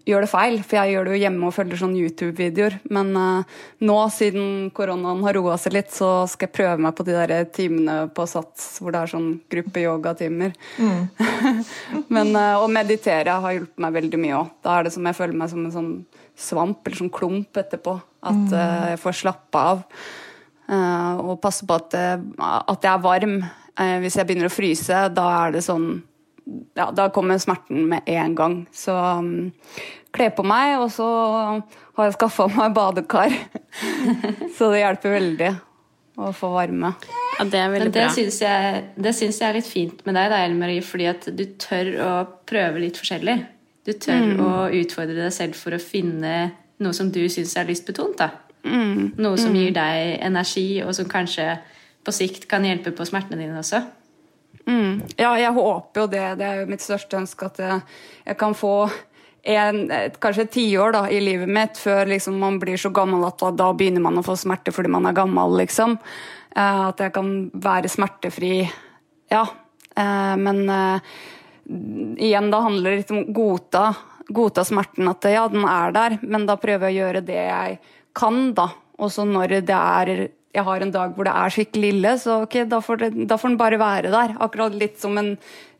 gjør 0.03 0.25
det 0.25 0.29
feil, 0.33 0.57
for 0.67 0.79
jeg 0.81 0.91
gjør 0.91 1.07
det 1.07 1.13
jo 1.13 1.19
hjemme 1.21 1.47
og 1.47 1.53
følger 1.55 1.79
sånne 1.79 2.01
YouTube-videoer. 2.01 2.75
Men 2.91 3.13
uh, 3.15 3.61
nå, 3.87 3.95
siden 4.11 4.49
koronaen 4.75 5.23
har 5.23 5.37
roa 5.39 5.55
seg 5.61 5.77
litt, 5.77 5.93
så 5.95 6.09
skal 6.27 6.49
jeg 6.49 6.55
prøve 6.57 6.83
meg 6.83 6.97
på 6.97 7.05
de 7.07 7.15
der 7.15 7.47
timene 7.55 7.95
på 8.11 8.25
Sats 8.27 8.81
hvor 8.83 8.91
det 8.91 9.05
er 9.05 9.13
sånn 9.13 9.29
gruppe-yogatimer. 9.55 10.57
men 12.15 12.35
uh, 12.35 12.59
å 12.59 12.67
meditere 12.67 13.39
har 13.45 13.55
hjulpet 13.55 13.85
meg 13.85 13.95
veldig 14.01 14.19
mye 14.25 14.41
òg. 14.41 14.51
Da 14.67 14.75
er 14.75 14.89
det 14.89 14.95
som 14.97 15.07
jeg 15.07 15.19
føler 15.21 15.39
meg 15.39 15.53
som 15.53 15.63
en 15.63 15.77
sånn 15.77 15.93
svamp 16.35 16.83
eller 16.83 17.05
sånn 17.05 17.15
klump 17.21 17.63
etterpå. 17.63 17.95
At 18.27 18.45
uh, 18.51 18.91
jeg 18.91 19.01
får 19.05 19.19
slappe 19.23 19.65
av. 19.71 19.87
Eh, 20.73 21.21
og 21.21 21.41
passe 21.43 21.67
på 21.67 21.77
at, 21.77 21.93
eh, 21.97 22.17
at 22.41 22.85
jeg 22.85 22.93
er 22.93 23.03
varm. 23.03 23.37
Eh, 23.79 23.97
hvis 24.03 24.17
jeg 24.17 24.27
begynner 24.29 24.49
å 24.49 24.53
fryse, 24.53 25.05
da 25.13 25.27
er 25.43 25.55
det 25.55 25.63
sånn 25.65 26.03
ja, 26.75 26.89
Da 26.91 27.07
kommer 27.07 27.39
smerten 27.39 27.85
med 27.87 28.09
en 28.11 28.33
gang. 28.35 28.55
Så 28.75 28.91
um, 28.91 29.53
kle 30.11 30.25
på 30.35 30.43
meg, 30.43 30.75
og 30.81 30.89
så 30.91 31.05
har 31.95 32.09
jeg 32.09 32.17
skaffa 32.17 32.49
meg 32.51 32.73
badekar. 32.75 33.31
så 34.57 34.73
det 34.73 34.81
hjelper 34.81 35.15
veldig 35.15 35.51
å 36.19 36.33
få 36.35 36.49
varme. 36.51 36.91
Ja, 37.39 37.45
det 37.47 37.61
er 37.61 37.71
veldig 37.71 37.87
Men 37.87 37.95
det 37.95 38.03
bra. 38.03 38.11
Synes 38.17 38.41
jeg, 38.43 38.83
det 39.07 39.15
syns 39.15 39.39
jeg 39.39 39.47
er 39.47 39.55
litt 39.55 39.69
fint 39.69 40.03
med 40.03 40.19
deg, 40.19 40.33
da, 40.33 40.41
Ellen 40.43 40.59
Marie, 40.59 40.83
fordi 40.83 41.07
at 41.13 41.29
du 41.31 41.45
tør 41.63 41.93
å 41.95 42.11
prøve 42.49 42.83
litt 42.83 42.99
forskjellig. 42.99 43.37
Du 43.87 43.95
tør 43.95 44.35
å 44.43 44.51
utfordre 44.83 45.15
deg 45.23 45.33
selv 45.35 45.55
for 45.59 45.75
å 45.75 45.81
finne 45.81 46.35
noe 46.83 46.95
som 46.95 47.07
du 47.07 47.23
syns 47.31 47.55
er 47.55 47.71
lystbetont. 47.71 48.19
da. 48.19 48.33
Noe 48.63 49.39
som 49.39 49.55
gir 49.55 49.73
deg 49.75 50.19
energi, 50.23 50.67
og 50.85 50.93
som 50.95 51.09
kanskje 51.09 51.57
på 52.03 52.13
sikt 52.15 52.47
kan 52.51 52.65
hjelpe 52.67 52.93
på 52.95 53.05
smertene 53.07 53.41
dine 53.41 53.59
også. 53.59 53.81
Mm. 54.67 55.01
Ja, 55.19 55.33
jeg 55.39 55.51
håper 55.55 56.03
jo 56.03 56.11
det. 56.11 56.27
Det 56.39 56.45
er 56.47 56.61
jo 56.61 56.69
mitt 56.71 56.83
største 56.83 57.19
ønske 57.19 57.49
at 57.49 57.59
jeg, 57.59 57.81
jeg 58.27 58.39
kan 58.39 58.55
få 58.55 58.75
en, 59.43 59.81
kanskje 60.23 60.45
et 60.45 60.53
tiår 60.55 60.97
i 61.11 61.19
livet 61.19 61.51
mitt 61.51 61.79
før 61.79 62.07
liksom, 62.07 62.37
man 62.39 62.61
blir 62.61 62.79
så 62.79 62.93
gammel 62.95 63.25
at 63.27 63.41
da, 63.41 63.51
da 63.51 63.73
begynner 63.75 64.03
man 64.03 64.21
å 64.21 64.23
få 64.23 64.37
smerte 64.39 64.71
fordi 64.75 64.91
man 64.93 65.09
er 65.09 65.17
gammel. 65.17 65.57
liksom. 65.59 65.97
Eh, 66.55 66.81
at 66.87 67.01
jeg 67.01 67.13
kan 67.15 67.33
være 67.53 67.91
smertefri. 67.91 68.55
Ja. 69.31 69.43
Eh, 69.95 70.35
men 70.39 70.63
eh, 70.69 71.13
igjen, 72.29 72.51
da 72.53 72.63
handler 72.67 72.91
det 72.91 73.01
litt 73.03 73.13
om 73.13 73.23
å 73.23 73.35
godta, 73.35 73.87
godta 74.29 74.65
smerten. 74.67 75.09
At 75.11 75.27
ja, 75.31 75.47
den 75.51 75.67
er 75.67 75.95
der, 75.95 76.17
men 76.21 76.47
da 76.49 76.59
prøver 76.61 76.89
jeg 76.89 76.95
å 76.95 77.03
gjøre 77.03 77.25
det 77.27 77.41
jeg 77.41 77.81
kan, 78.17 78.53
da. 78.57 78.69
Og 79.01 79.11
så 79.11 79.25
når 79.27 79.59
det 79.67 79.75
er 79.75 80.29
jeg 80.53 80.65
har 80.67 80.83
en 80.85 80.91
dag 80.93 81.13
hvor 81.15 81.25
det 81.25 81.33
er 81.33 81.53
skikkelig 81.53 81.91
ille, 81.95 82.11
så 82.21 82.43
ok, 82.43 82.59
da 82.69 82.79
får, 82.83 82.99
det, 83.01 83.07
da 83.29 83.37
får 83.41 83.53
den 83.53 83.61
bare 83.61 83.79
være 83.81 84.11
der. 84.13 84.35
Akkurat 84.43 84.75
litt 84.77 84.99
som 85.01 85.17
en 85.17 85.31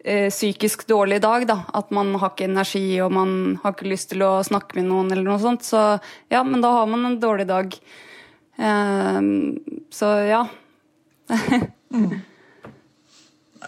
eh, 0.01 0.31
psykisk 0.33 0.87
dårlig 0.89 1.19
dag, 1.21 1.45
da. 1.49 1.59
At 1.77 1.93
man 1.93 2.09
har 2.17 2.33
ikke 2.33 2.47
energi, 2.49 2.87
og 3.05 3.13
man 3.13 3.35
har 3.61 3.75
ikke 3.75 3.91
lyst 3.91 4.09
til 4.13 4.25
å 4.25 4.31
snakke 4.45 4.79
med 4.79 4.89
noen, 4.89 5.11
eller 5.13 5.27
noe 5.27 5.41
sånt. 5.43 5.65
Så 5.67 5.81
ja, 6.33 6.41
men 6.41 6.65
da 6.65 6.73
har 6.79 6.89
man 6.89 7.05
en 7.05 7.19
dårlig 7.21 7.45
dag. 7.51 7.77
Eh, 8.57 9.21
så 9.93 10.11
ja. 10.25 10.41
Det 11.29 11.61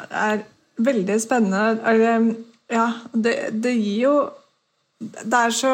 er 0.26 0.42
veldig 0.90 1.20
spennende. 1.22 2.34
Ja, 2.74 2.88
det, 3.14 3.36
det 3.62 3.76
gir 3.78 4.00
jo 4.08 4.16
Det 4.98 5.38
er 5.38 5.52
så 5.54 5.72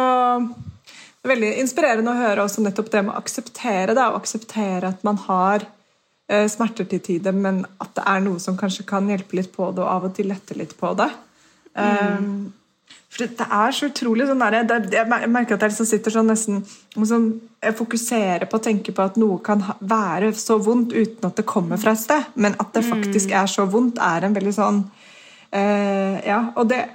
veldig 1.27 1.51
inspirerende 1.61 2.13
å 2.13 2.21
høre 2.21 2.45
også 2.45 2.63
nettopp 2.65 2.89
det 2.93 3.03
med 3.05 3.13
å 3.13 3.19
akseptere 3.21 3.95
det, 3.97 4.05
og 4.07 4.21
akseptere 4.21 4.89
at 4.89 5.03
man 5.07 5.19
har 5.27 5.65
eh, 6.31 6.47
smerter 6.49 6.87
til 6.89 7.03
tider, 7.03 7.35
men 7.35 7.63
at 7.83 7.93
det 7.97 8.07
er 8.09 8.23
noe 8.25 8.41
som 8.41 8.57
kanskje 8.59 8.87
kan 8.89 9.09
hjelpe 9.11 9.37
litt 9.37 9.51
på 9.53 9.69
det, 9.75 9.83
og 9.83 9.91
av 9.91 10.09
og 10.09 10.17
til 10.17 10.31
lette 10.31 10.57
litt 10.57 10.73
på 10.79 10.95
det. 10.97 11.11
Um, 11.77 12.51
for 13.11 13.23
det, 13.23 13.37
det 13.39 13.47
er 13.47 13.75
så 13.75 13.87
utrolig 13.87 14.25
sånn 14.27 14.41
der, 14.43 14.57
det, 14.67 14.77
Jeg 14.95 15.07
merker 15.31 15.55
at 15.55 15.63
jeg 15.63 15.71
liksom 15.71 15.87
sitter 15.87 16.13
sånn 16.15 16.27
nesten 16.27 16.57
sånn, 16.95 17.29
Jeg 17.63 17.77
fokuserer 17.77 18.43
på 18.51 18.59
å 18.59 18.63
tenke 18.63 18.91
på 18.95 19.03
at 19.03 19.19
noe 19.19 19.37
kan 19.43 19.63
ha, 19.67 19.77
være 19.79 20.33
så 20.35 20.57
vondt 20.63 20.91
uten 20.95 21.27
at 21.27 21.39
det 21.39 21.47
kommer 21.47 21.79
fra 21.79 21.93
et 21.95 22.01
sted, 22.03 22.27
men 22.35 22.57
at 22.59 22.73
det 22.75 22.83
faktisk 22.87 23.31
er 23.35 23.47
så 23.51 23.67
vondt, 23.71 24.01
er 24.03 24.27
en 24.27 24.35
veldig 24.35 24.55
sånn 24.55 24.83
uh, 24.83 26.17
Ja, 26.27 26.41
og 26.55 26.71
det 26.71 26.85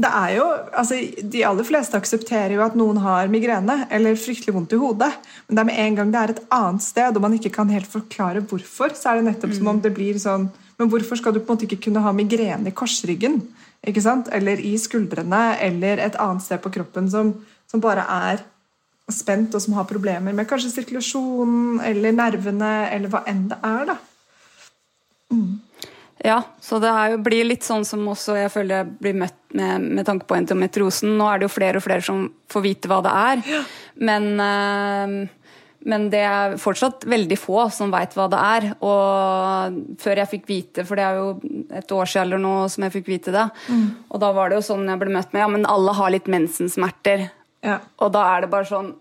det 0.00 0.10
er 0.10 0.32
jo, 0.36 0.46
altså 0.80 0.96
De 1.32 1.44
aller 1.46 1.66
fleste 1.66 1.98
aksepterer 1.98 2.54
jo 2.56 2.64
at 2.64 2.76
noen 2.78 3.00
har 3.04 3.30
migrene 3.32 3.84
eller 3.92 4.18
fryktelig 4.18 4.54
vondt 4.56 4.74
i 4.76 4.80
hodet. 4.80 5.10
Men 5.46 5.56
det 5.56 5.62
er 5.62 5.68
med 5.70 5.80
en 5.84 6.00
gang 6.00 6.12
det 6.12 6.20
er 6.20 6.34
et 6.34 6.42
annet 6.56 6.84
sted, 6.84 7.16
og 7.16 7.24
man 7.24 7.36
ikke 7.36 7.52
kan 7.54 7.72
helt 7.72 7.90
forklare 7.90 8.42
hvorfor, 8.42 8.94
så 8.96 9.10
er 9.10 9.20
det 9.20 9.30
nettopp 9.30 9.56
som 9.56 9.72
om 9.72 9.80
det 9.82 9.94
blir 9.96 10.20
sånn 10.20 10.50
Men 10.80 10.88
hvorfor 10.88 11.18
skal 11.20 11.34
du 11.36 11.42
på 11.42 11.50
en 11.50 11.58
måte 11.58 11.66
ikke 11.66 11.84
kunne 11.90 12.00
ha 12.00 12.12
migrene 12.16 12.70
i 12.70 12.76
korsryggen? 12.76 13.42
ikke 13.86 14.02
sant? 14.04 14.28
eller 14.32 14.60
i 14.60 14.74
skuldrene, 14.78 15.56
eller 15.60 16.00
et 16.04 16.16
annet 16.20 16.44
sted 16.44 16.60
på 16.60 16.72
kroppen 16.74 17.08
som, 17.10 17.32
som 17.70 17.80
bare 17.80 18.04
er 18.04 18.44
spent, 19.10 19.54
og 19.54 19.62
som 19.62 19.74
har 19.78 19.88
problemer 19.90 20.34
med 20.36 20.48
kanskje 20.48 20.70
sirkulasjonen 20.74 21.80
eller 21.84 22.14
nervene, 22.14 22.72
eller 22.94 23.12
hva 23.12 23.24
enn 23.30 23.48
det 23.50 23.58
er. 23.66 23.90
da. 23.90 23.96
Ja, 26.24 26.42
så 26.60 26.76
det 26.82 26.90
er 26.92 27.14
jo, 27.14 27.22
blir 27.24 27.46
litt 27.48 27.64
sånn 27.64 27.86
som 27.88 28.04
også 28.12 28.34
jeg 28.36 28.52
føler 28.52 28.82
jeg 28.82 28.88
blir 29.00 29.20
møtt 29.22 29.36
med 29.56 29.86
med 29.98 30.06
tanke 30.06 30.28
på 30.28 30.36
endometriosen. 30.36 31.14
Nå 31.16 31.26
er 31.26 31.40
det 31.40 31.48
jo 31.48 31.54
flere 31.54 31.80
og 31.80 31.84
flere 31.86 32.04
som 32.04 32.26
får 32.52 32.64
vite 32.66 32.90
hva 32.90 33.00
det 33.06 33.14
er. 33.16 33.44
Men, 33.96 34.28
eh, 34.44 35.14
men 35.90 36.04
det 36.12 36.20
er 36.28 36.58
fortsatt 36.60 37.06
veldig 37.08 37.38
få 37.40 37.64
som 37.72 37.90
veit 37.90 38.12
hva 38.18 38.28
det 38.30 38.42
er. 38.50 38.68
Og 38.84 39.80
før 40.02 40.22
jeg 40.22 40.32
fikk 40.34 40.46
vite, 40.50 40.84
for 40.84 41.00
det 41.00 41.08
er 41.08 41.18
jo 41.18 41.66
et 41.80 41.96
år 41.96 42.12
siden 42.12 42.28
eller 42.28 42.44
noe 42.44 42.68
som 42.68 42.84
jeg 42.84 42.98
fikk 42.98 43.08
vite 43.08 43.34
det, 43.34 43.48
og 44.10 44.20
da 44.20 44.32
var 44.36 44.50
det 44.50 44.60
jo 44.60 44.68
sånn 44.68 44.86
jeg 44.92 45.00
ble 45.00 45.16
møtt 45.16 45.32
med 45.32 45.40
ja, 45.46 45.48
men 45.56 45.66
alle 45.66 45.96
har 45.96 46.12
litt 46.12 46.28
mensensmerter. 46.28 47.30
Ja. 47.64 47.80
Og 47.98 48.12
da 48.12 48.28
er 48.34 48.44
det 48.44 48.52
bare 48.52 48.68
sånn 48.68 48.94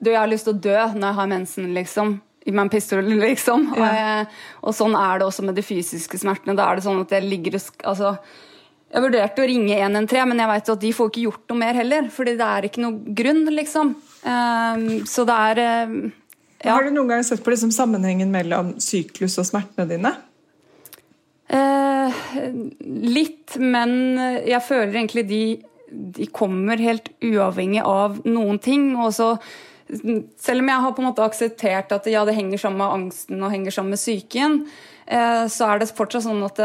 Du, 0.00 0.08
jeg 0.08 0.18
har 0.18 0.30
lyst 0.30 0.46
til 0.48 0.56
å 0.56 0.60
dø 0.64 0.78
når 0.96 1.04
jeg 1.04 1.16
har 1.18 1.26
mensen, 1.28 1.74
liksom. 1.76 2.20
Gi 2.40 2.52
meg 2.54 2.66
en 2.66 2.72
pistol, 2.72 3.04
liksom. 3.20 3.66
Og, 3.74 3.82
jeg, 3.84 4.28
og 4.64 4.76
sånn 4.76 4.94
er 4.96 5.20
det 5.20 5.26
også 5.26 5.44
med 5.44 5.58
de 5.58 5.64
fysiske 5.64 6.20
smertene. 6.22 6.56
Da 6.56 6.70
er 6.70 6.78
det 6.78 6.86
sånn 6.86 7.02
at 7.02 7.12
jeg 7.12 7.28
ligger 7.28 7.58
og 7.58 7.84
Altså, 7.92 8.14
jeg 8.90 9.04
vurderte 9.04 9.42
å 9.42 9.46
ringe 9.46 9.76
113, 9.76 10.24
men 10.26 10.40
jeg 10.42 10.50
vet 10.50 10.70
at 10.72 10.80
de 10.82 10.94
får 10.96 11.10
ikke 11.12 11.26
gjort 11.28 11.52
noe 11.52 11.60
mer 11.60 11.76
heller. 11.78 12.08
Fordi 12.10 12.34
det 12.40 12.48
er 12.48 12.66
ikke 12.66 12.82
noe 12.82 13.14
grunn, 13.20 13.44
liksom. 13.54 13.92
Um, 14.24 14.88
så 15.06 15.26
det 15.28 15.36
er 15.50 15.60
um, 15.90 16.00
ja. 16.60 16.74
Har 16.74 16.84
du 16.84 16.90
noen 16.92 17.08
gang 17.08 17.22
sett 17.24 17.40
på 17.44 17.54
liksom 17.54 17.70
sammenhengen 17.72 18.32
mellom 18.32 18.74
syklus 18.82 19.38
og 19.40 19.46
smertene 19.48 19.86
dine? 19.88 20.12
Uh, 21.50 22.18
litt, 22.84 23.56
men 23.56 23.94
jeg 24.44 24.60
føler 24.66 24.92
egentlig 24.92 25.24
de, 25.30 25.42
de 26.18 26.28
kommer 26.36 26.82
helt 26.82 27.08
uavhengig 27.24 27.86
av 27.86 28.20
noen 28.28 28.60
ting. 28.62 28.92
Og 29.00 29.14
så, 29.16 29.30
selv 30.40 30.62
om 30.62 30.70
jeg 30.70 30.84
har 30.84 30.94
på 30.94 31.02
en 31.02 31.08
måte 31.10 31.26
akseptert 31.26 31.92
at 31.94 32.08
ja, 32.10 32.24
det 32.26 32.36
henger 32.36 32.62
sammen 32.62 32.82
med 32.82 32.96
angsten 32.98 33.42
og 33.42 33.52
henger 33.52 33.74
sammen 33.74 33.96
med 33.96 34.02
psyken, 34.02 34.58
eh, 35.06 35.44
så 35.50 35.68
er 35.68 35.80
det 35.80 35.92
fortsatt 35.92 36.26
sånn 36.28 36.42
at 36.46 36.60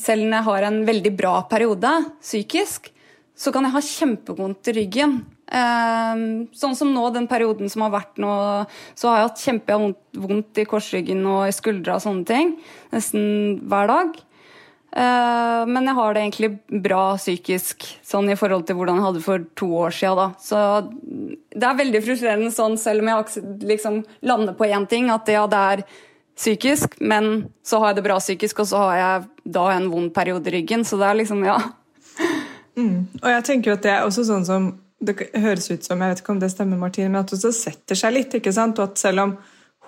selv 0.00 0.24
når 0.24 0.38
jeg 0.38 0.48
har 0.48 0.66
en 0.68 0.82
veldig 0.88 1.14
bra 1.18 1.36
periode 1.50 1.92
psykisk, 2.22 2.90
så 3.34 3.50
kan 3.52 3.66
jeg 3.66 3.74
ha 3.74 3.82
kjempevondt 3.82 4.70
i 4.70 4.76
ryggen. 4.78 5.16
Eh, 5.44 6.22
sånn 6.56 6.76
som 6.78 6.92
nå, 6.94 7.08
den 7.14 7.26
perioden 7.30 7.70
som 7.72 7.84
har 7.84 7.92
vært 7.96 8.20
nå, 8.22 8.34
så 8.94 9.10
har 9.10 9.18
jeg 9.18 9.28
hatt 9.28 9.42
kjempevondt 9.48 10.62
i 10.62 10.68
korsryggen 10.70 11.24
og 11.28 11.48
i 11.48 11.56
skuldra 11.56 11.98
og 11.98 12.06
sånne 12.06 12.28
ting. 12.30 12.54
Nesten 12.94 13.58
hver 13.68 13.90
dag. 13.90 14.14
Eh, 14.94 15.66
men 15.66 15.88
jeg 15.88 15.96
har 15.98 16.14
det 16.14 16.22
egentlig 16.22 16.50
bra 16.84 17.02
psykisk, 17.18 17.86
sånn 18.06 18.30
i 18.30 18.38
forhold 18.38 18.66
til 18.68 18.78
hvordan 18.78 19.00
jeg 19.00 19.06
hadde 19.08 19.22
for 19.24 19.46
to 19.58 19.70
år 19.82 19.94
siden. 19.94 20.20
Da. 20.20 20.26
Så 20.38 20.58
det 21.54 21.68
er 21.68 21.80
veldig 21.80 22.02
frustrerende 22.04 22.54
sånn, 22.54 22.78
selv 22.78 23.02
om 23.02 23.10
jeg 23.10 23.44
liksom 23.74 24.02
lander 24.30 24.54
på 24.54 24.68
én 24.70 24.86
ting, 24.90 25.10
at 25.10 25.30
ja, 25.30 25.46
det 25.50 25.62
er 25.74 25.84
psykisk, 26.34 26.94
men 27.00 27.48
så 27.66 27.80
har 27.82 27.92
jeg 27.92 27.98
det 27.98 28.06
bra 28.06 28.20
psykisk, 28.22 28.62
og 28.62 28.70
så 28.70 28.84
har 28.86 29.00
jeg 29.00 29.26
da 29.56 29.66
en 29.74 29.90
vond 29.90 30.14
periode 30.14 30.50
i 30.50 30.56
ryggen. 30.58 30.86
Så 30.86 30.98
det 31.00 31.10
er 31.10 31.20
liksom, 31.22 31.42
ja. 31.46 31.58
Og 32.74 33.28
jeg 33.30 33.44
tenker 33.46 33.70
jo 33.70 33.76
at 33.76 33.84
det 33.84 33.92
er 33.92 34.06
også 34.06 34.24
sånn 34.26 34.46
som 34.46 34.72
det 35.04 35.28
høres 35.36 35.68
ut 35.70 35.84
som, 35.84 36.00
jeg 36.00 36.10
vet 36.10 36.22
ikke 36.22 36.32
om 36.32 36.40
det 36.42 36.50
stemmer, 36.52 36.80
Martine, 36.80 37.10
men 37.12 37.22
at 37.22 37.34
det 37.34 37.52
setter 37.54 37.98
seg 37.98 38.14
litt. 38.16 38.34
ikke 38.38 38.54
sant? 38.54 38.78
Og 38.80 38.92
at 38.92 39.00
selv 39.00 39.24
om 39.24 39.34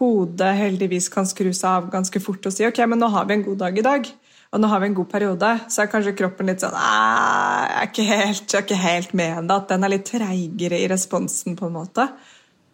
hodet 0.01 0.53
heldigvis 0.59 1.09
kan 1.13 1.27
skru 1.29 1.51
seg 1.57 1.69
av 1.71 1.91
ganske 1.93 2.21
fort 2.21 2.47
og 2.47 2.55
si 2.55 2.67
ok, 2.69 2.83
men 2.91 3.01
nå 3.01 3.09
har 3.15 3.29
vi 3.29 3.39
en 3.39 3.47
god 3.47 3.63
dag 3.65 3.79
i 3.79 3.87
dag, 3.87 4.11
og 4.57 4.63
nå 4.63 4.71
har 4.73 4.81
vi 4.81 4.89
en 4.89 4.97
god 4.97 5.09
periode, 5.13 5.49
så 5.69 5.83
er 5.83 5.91
kanskje 5.93 6.15
kroppen 6.17 6.49
litt 6.49 6.63
sånn 6.65 6.73
«Nei, 6.73 7.67
jeg 7.69 7.77
er 7.77 7.91
ikke 7.91 8.07
helt, 8.09 8.45
jeg 8.49 8.57
er 8.57 8.65
ikke 8.65 8.79
helt 8.81 9.11
med 9.21 9.41
ennå. 9.43 9.59
At 9.61 9.69
den 9.69 9.85
er 9.85 9.93
litt 9.93 10.07
treigere 10.09 10.79
i 10.81 10.87
responsen, 10.89 11.59
på 11.59 11.69
en 11.69 11.75
måte. 11.75 12.07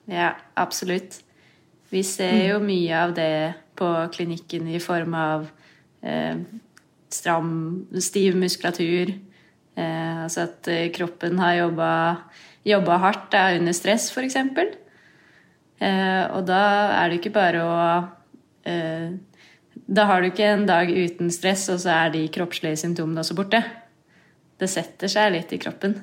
Ja, 0.06 0.28
absolutt. 0.62 1.18
Vi 1.90 2.04
ser 2.06 2.38
jo 2.52 2.60
mye 2.62 3.00
av 3.00 3.16
det 3.16 3.32
på 3.78 3.88
klinikken 4.14 4.70
i 4.70 4.78
form 4.82 5.16
av 5.18 5.48
eh, 6.06 6.38
stram, 7.10 7.50
stiv 7.98 8.38
muskulatur. 8.38 9.10
Eh, 9.74 10.22
altså 10.22 10.46
at 10.46 10.70
eh, 10.70 10.86
kroppen 10.94 11.42
har 11.42 11.58
jobba, 11.64 11.90
jobba 12.68 13.02
hardt 13.08 13.26
da, 13.34 13.48
under 13.58 13.74
stress, 13.74 14.06
f.eks. 14.14 14.38
Eh, 15.82 16.24
og 16.30 16.46
da 16.46 16.62
er 17.00 17.10
det 17.10 17.18
ikke 17.18 17.34
bare 17.34 17.66
å 17.66 17.76
eh, 18.70 19.18
Da 19.86 20.06
har 20.08 20.22
du 20.22 20.30
ikke 20.30 20.46
en 20.46 20.66
dag 20.68 20.90
uten 20.90 21.30
stress, 21.34 21.66
og 21.72 21.80
så 21.82 21.92
er 21.94 22.12
de 22.14 22.22
kroppslige 22.32 22.78
symptomene 22.84 23.22
også 23.24 23.36
borte. 23.38 23.62
Det 24.58 24.70
setter 24.70 25.10
seg 25.10 25.32
litt 25.34 25.52
i 25.52 25.60
kroppen. 25.62 25.96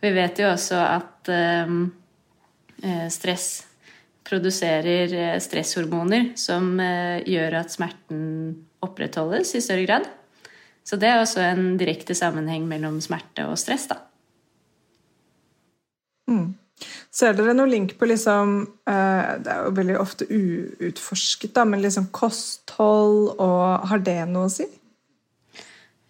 Vi 0.00 0.10
vet 0.14 0.38
jo 0.38 0.50
også 0.52 0.78
at 0.78 1.30
eh, 1.32 3.06
stress 3.12 3.48
produserer 4.24 5.14
eh, 5.14 5.38
stresshormoner 5.40 6.32
som 6.40 6.74
uh, 6.80 7.20
gjør 7.28 7.58
at 7.60 7.72
smerten 7.74 8.22
opprettholdes 8.84 9.54
i 9.56 9.62
større 9.64 9.84
grad. 9.88 10.08
Så 10.84 10.96
det 11.00 11.10
er 11.10 11.20
også 11.20 11.42
en 11.44 11.74
direkte 11.80 12.16
sammenheng 12.16 12.66
mellom 12.68 13.00
smerte 13.04 13.46
og 13.48 13.58
stress, 13.60 13.88
da. 13.92 14.00
Ser 17.14 17.36
dere 17.38 17.52
noe 17.54 17.70
link 17.70 17.92
på 17.98 18.08
liksom 18.10 18.54
eh, 18.90 19.28
Det 19.38 19.50
er 19.52 19.66
jo 19.68 19.74
veldig 19.76 19.98
ofte 20.02 20.26
uutforsket, 20.26 21.52
da, 21.54 21.62
men 21.68 21.82
liksom 21.84 22.08
kosthold 22.14 23.36
og 23.38 23.84
Har 23.90 24.02
det 24.02 24.16
noe 24.32 24.48
å 24.48 24.52
si? 24.52 24.66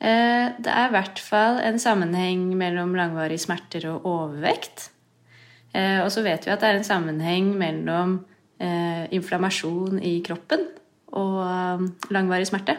Eh, 0.00 0.46
Det 0.56 0.72
er 0.72 0.88
i 0.88 0.94
hvert 0.94 1.20
fall 1.20 1.60
en 1.64 1.80
sammenheng 1.82 2.46
mellom 2.56 2.94
langvarige 2.96 3.44
smerter 3.44 3.84
og 3.92 4.06
overvekt. 4.08 4.88
Eh, 5.74 6.00
Og 6.04 6.08
så 6.14 6.24
vet 6.24 6.46
vi 6.46 6.54
at 6.54 6.60
det 6.64 6.70
er 6.70 6.78
en 6.80 6.88
sammenheng 6.88 7.52
mellom 7.60 8.16
eh, 8.60 9.04
inflammasjon 9.12 10.00
i 10.00 10.16
kroppen 10.24 10.64
og 11.14 11.84
langvarig 12.10 12.48
smerte. 12.48 12.74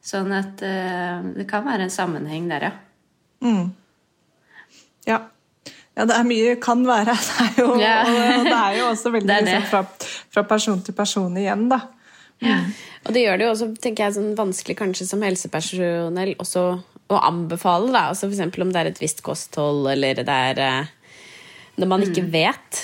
Sånn 0.00 0.30
at 0.32 0.62
det 0.62 1.44
kan 1.50 1.66
være 1.66 1.84
en 1.84 1.92
sammenheng 1.92 2.46
der, 2.48 2.62
ja. 2.70 2.70
Ja. 5.04 5.18
Ja, 5.98 6.04
det 6.06 6.14
er 6.14 6.26
mye 6.28 6.56
kan 6.62 6.84
være. 6.86 7.14
Det 7.28 7.44
er 7.44 7.56
jo, 7.64 7.68
Ja. 7.82 7.96
og 8.38 8.44
det 8.46 8.56
er 8.56 8.76
jo 8.78 8.84
også 8.92 9.10
veldig 9.16 9.28
Det 9.30 9.36
er 9.36 9.44
det. 9.44 9.54
liksom, 9.56 9.70
fra, 9.72 10.10
fra 10.36 10.44
person 10.46 10.82
til 10.86 10.94
person 10.94 11.36
igjen, 11.42 11.66
da. 11.72 11.80
Og 12.38 13.10
det 13.16 13.24
gjør 13.24 13.38
det 13.40 13.46
jo 13.48 13.50
også 13.50 13.66
tenker 13.82 14.04
jeg, 14.06 14.14
sånn 14.14 14.36
vanskelig 14.38 14.76
kanskje 14.78 15.08
som 15.08 15.22
helsepersonell 15.26 16.36
også 16.38 16.62
å 17.10 17.18
anbefale. 17.26 17.90
Da. 17.90 18.04
Altså 18.12 18.28
for 18.28 18.36
eksempel 18.36 18.62
om 18.62 18.70
det 18.70 18.82
er 18.84 18.90
et 18.92 19.00
visst 19.02 19.24
kosthold, 19.26 19.88
eller 19.90 20.20
det 20.22 20.28
er 20.52 20.60
eh, 20.62 20.94
Når 21.82 21.90
man 21.90 22.04
ikke 22.06 22.22
vet. 22.30 22.82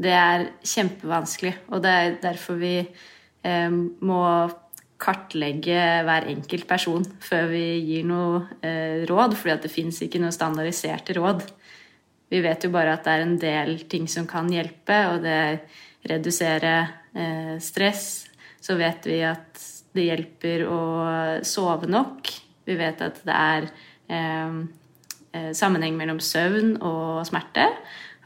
Det 0.00 0.12
er 0.16 0.46
kjempevanskelig, 0.64 1.54
og 1.72 1.82
det 1.84 1.90
er 1.92 2.14
derfor 2.22 2.56
vi 2.60 2.74
eh, 2.80 3.70
må 4.00 4.20
kartlegge 5.00 5.80
hver 6.06 6.28
enkelt 6.30 6.66
person 6.68 7.04
før 7.24 7.48
vi 7.52 7.64
gir 7.88 8.06
noe 8.08 8.42
eh, 8.66 9.06
råd, 9.08 9.36
fordi 9.38 9.54
at 9.54 9.66
det 9.66 9.72
fins 9.72 10.00
ikke 10.04 10.20
noe 10.22 10.34
standardiserte 10.34 11.16
råd. 11.16 11.46
Vi 12.30 12.40
vet 12.44 12.64
jo 12.64 12.70
bare 12.70 12.94
at 12.94 13.06
det 13.06 13.14
er 13.14 13.24
en 13.24 13.38
del 13.42 13.72
ting 13.90 14.06
som 14.10 14.28
kan 14.30 14.50
hjelpe, 14.52 14.98
og 15.10 15.24
det 15.24 15.40
reduserer 16.06 16.92
eh, 17.14 17.56
stress. 17.62 18.28
Så 18.60 18.76
vet 18.78 19.08
vi 19.08 19.22
at 19.26 19.64
det 19.96 20.06
hjelper 20.06 20.66
å 20.70 20.82
sove 21.46 21.88
nok. 21.90 22.30
Vi 22.68 22.76
vet 22.78 23.02
at 23.02 23.18
det 23.26 23.34
er 23.36 23.66
eh, 24.12 24.60
eh, 25.34 25.50
sammenheng 25.56 25.98
mellom 25.98 26.20
søvn 26.22 26.76
og 26.78 27.24
smerte. 27.28 27.66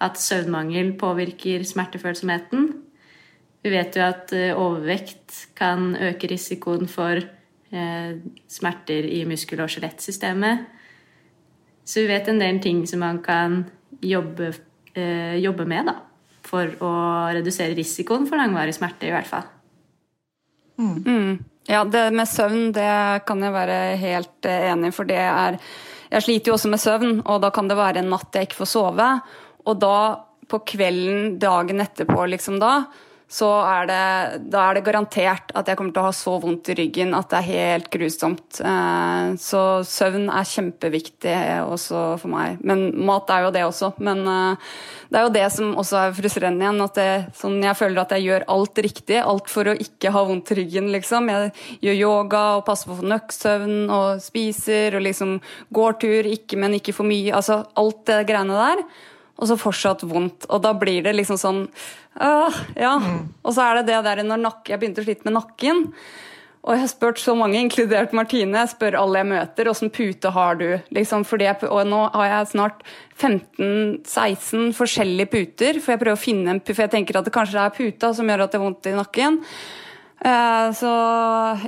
At 0.05 0.21
søvnmangel 0.21 0.93
påvirker 1.01 1.65
smertefølsomheten. 1.65 2.69
Vi 3.64 3.72
vet 3.72 3.96
jo 3.96 4.05
at 4.05 4.33
eh, 4.37 4.53
overvekt 4.53 5.55
kan 5.57 5.94
øke 5.96 6.29
risikoen 6.29 6.88
for 6.90 7.16
eh, 7.16 8.11
smerter 8.50 9.07
i 9.09 9.22
muskel- 9.29 9.62
og 9.64 9.70
skjelettsystemet. 9.72 10.66
Så 11.85 12.03
vi 12.03 12.11
vet 12.12 12.29
en 12.29 12.42
del 12.42 12.61
ting 12.64 12.83
som 12.88 13.00
man 13.00 13.22
kan 13.24 13.62
jobbe, 14.05 14.50
eh, 14.92 15.40
jobbe 15.40 15.64
med 15.68 15.88
da, 15.88 15.96
for 16.44 16.77
å 16.85 16.92
redusere 17.33 17.77
risikoen 17.77 18.29
for 18.29 18.40
langvarig 18.40 18.77
smerte, 18.77 19.09
i 19.09 19.14
hvert 19.14 19.31
fall. 19.31 19.48
Ja, 21.70 21.80
det 21.89 22.11
med 22.12 22.28
søvn 22.28 22.68
det 22.76 23.24
kan 23.24 23.41
jeg 23.41 23.55
være 23.55 23.78
helt 23.97 24.49
enig 24.51 24.91
i, 24.91 24.93
for 24.93 25.09
det 25.09 25.20
er 25.22 25.57
Jeg 26.12 26.22
sliter 26.22 26.51
jo 26.51 26.55
også 26.59 26.68
med 26.70 26.78
søvn, 26.82 27.14
og 27.24 27.41
da 27.43 27.49
kan 27.51 27.66
det 27.66 27.78
være 27.78 28.03
en 28.03 28.12
natt 28.12 28.36
jeg 28.36 28.47
ikke 28.47 28.61
får 28.61 28.68
sove. 28.70 29.09
Og 29.64 29.80
da, 29.80 29.97
på 30.47 30.61
kvelden 30.68 31.39
dagen 31.43 31.80
etterpå, 31.82 32.26
liksom 32.28 32.61
da, 32.62 32.84
så 33.31 33.49
er 33.64 33.87
det, 33.89 34.01
da 34.53 34.66
er 34.68 34.77
det 34.77 34.85
garantert 34.87 35.53
at 35.57 35.66
jeg 35.66 35.79
kommer 35.79 35.95
til 35.95 36.03
å 36.03 36.07
ha 36.07 36.12
så 36.14 36.35
vondt 36.43 36.68
i 36.70 36.77
ryggen 36.77 37.14
at 37.16 37.31
det 37.33 37.39
er 37.41 37.47
helt 37.49 37.87
grusomt. 37.91 38.61
Eh, 38.61 39.29
så 39.41 39.62
søvn 39.89 40.29
er 40.29 40.49
kjempeviktig 40.49 41.37
også 41.64 42.03
for 42.20 42.31
meg. 42.31 42.61
Men 42.62 42.91
mat 43.09 43.33
er 43.33 43.47
jo 43.47 43.55
det 43.57 43.64
også. 43.66 43.95
Men 44.05 44.20
eh, 44.29 44.75
det 45.09 45.18
er 45.18 45.25
jo 45.27 45.33
det 45.35 45.47
som 45.55 45.72
også 45.81 46.03
er 46.03 46.18
frustrerende 46.18 46.66
igjen. 46.66 46.85
At 46.85 47.01
det, 47.01 47.09
sånn, 47.41 47.57
jeg 47.64 47.81
føler 47.81 48.03
at 48.05 48.12
jeg 48.14 48.27
gjør 48.29 48.47
alt 48.55 48.83
riktig. 48.87 49.18
Alt 49.22 49.51
for 49.53 49.72
å 49.72 49.79
ikke 49.87 50.12
ha 50.14 50.27
vondt 50.29 50.53
i 50.53 50.59
ryggen, 50.61 50.93
liksom. 50.95 51.33
Jeg 51.33 51.51
gjør 51.89 51.99
yoga 52.03 52.45
og 52.59 52.66
passer 52.68 52.91
på 52.93 52.99
å 52.99 53.01
få 53.01 53.09
nok 53.14 53.35
søvn 53.35 53.81
og 53.89 54.22
spiser 54.22 55.01
og 55.01 55.09
liksom 55.09 55.39
går 55.75 55.99
tur, 56.05 56.31
ikke, 56.37 56.61
men 56.61 56.77
ikke 56.79 56.95
for 56.95 57.09
mye. 57.09 57.33
Altså 57.35 57.62
alt 57.81 58.05
det 58.12 58.20
greiene 58.29 58.61
der 58.61 58.87
og 59.35 59.51
så 59.51 59.57
fortsatt 59.59 60.05
vondt. 60.07 60.47
Og 60.47 60.62
da 60.62 60.72
blir 60.79 61.03
det 61.07 61.14
liksom 61.16 61.39
sånn 61.41 61.64
øh, 62.21 62.61
Ja. 62.77 62.99
Mm. 62.99 63.25
Og 63.45 63.55
så 63.55 63.65
er 63.65 63.81
det 63.81 63.87
det 63.93 64.05
der 64.05 64.23
når 64.23 64.43
nakke, 64.43 64.71
jeg 64.73 64.81
begynte 64.81 65.03
å 65.03 65.09
slite 65.09 65.25
med 65.25 65.37
nakken. 65.39 65.85
Og 66.65 66.73
jeg 66.73 66.81
har 66.81 66.89
spurt 66.89 67.21
så 67.21 67.35
mange, 67.37 67.61
inkludert 67.61 68.15
Martine, 68.17 68.62
jeg 68.62 68.71
spør 68.73 68.97
alle 68.97 69.21
jeg 69.21 69.29
møter, 69.29 69.69
åssen 69.69 69.91
pute 69.93 70.31
har 70.33 70.57
du? 70.57 70.69
Liksom, 70.97 71.27
jeg, 71.43 71.59
og 71.69 71.83
nå 71.91 71.99
har 72.15 72.31
jeg 72.31 72.53
snart 72.55 72.81
15-16 73.21 74.73
forskjellige 74.73 75.29
puter, 75.29 75.81
for 75.85 75.93
jeg 75.93 76.01
prøver 76.01 76.17
å 76.17 76.23
finne 76.23 76.55
en 76.55 76.62
for 76.65 76.87
jeg 76.87 76.95
tenker 76.95 77.21
at 77.21 77.29
det 77.29 77.35
kanskje 77.35 77.61
er 77.61 77.75
puta 77.77 78.15
som 78.17 78.33
gjør 78.33 78.47
at 78.47 78.55
det 78.55 78.61
er 78.61 78.65
vondt 78.65 78.89
i 78.89 78.95
nakken. 78.97 79.37
Eh, 80.25 80.71
så 80.79 80.95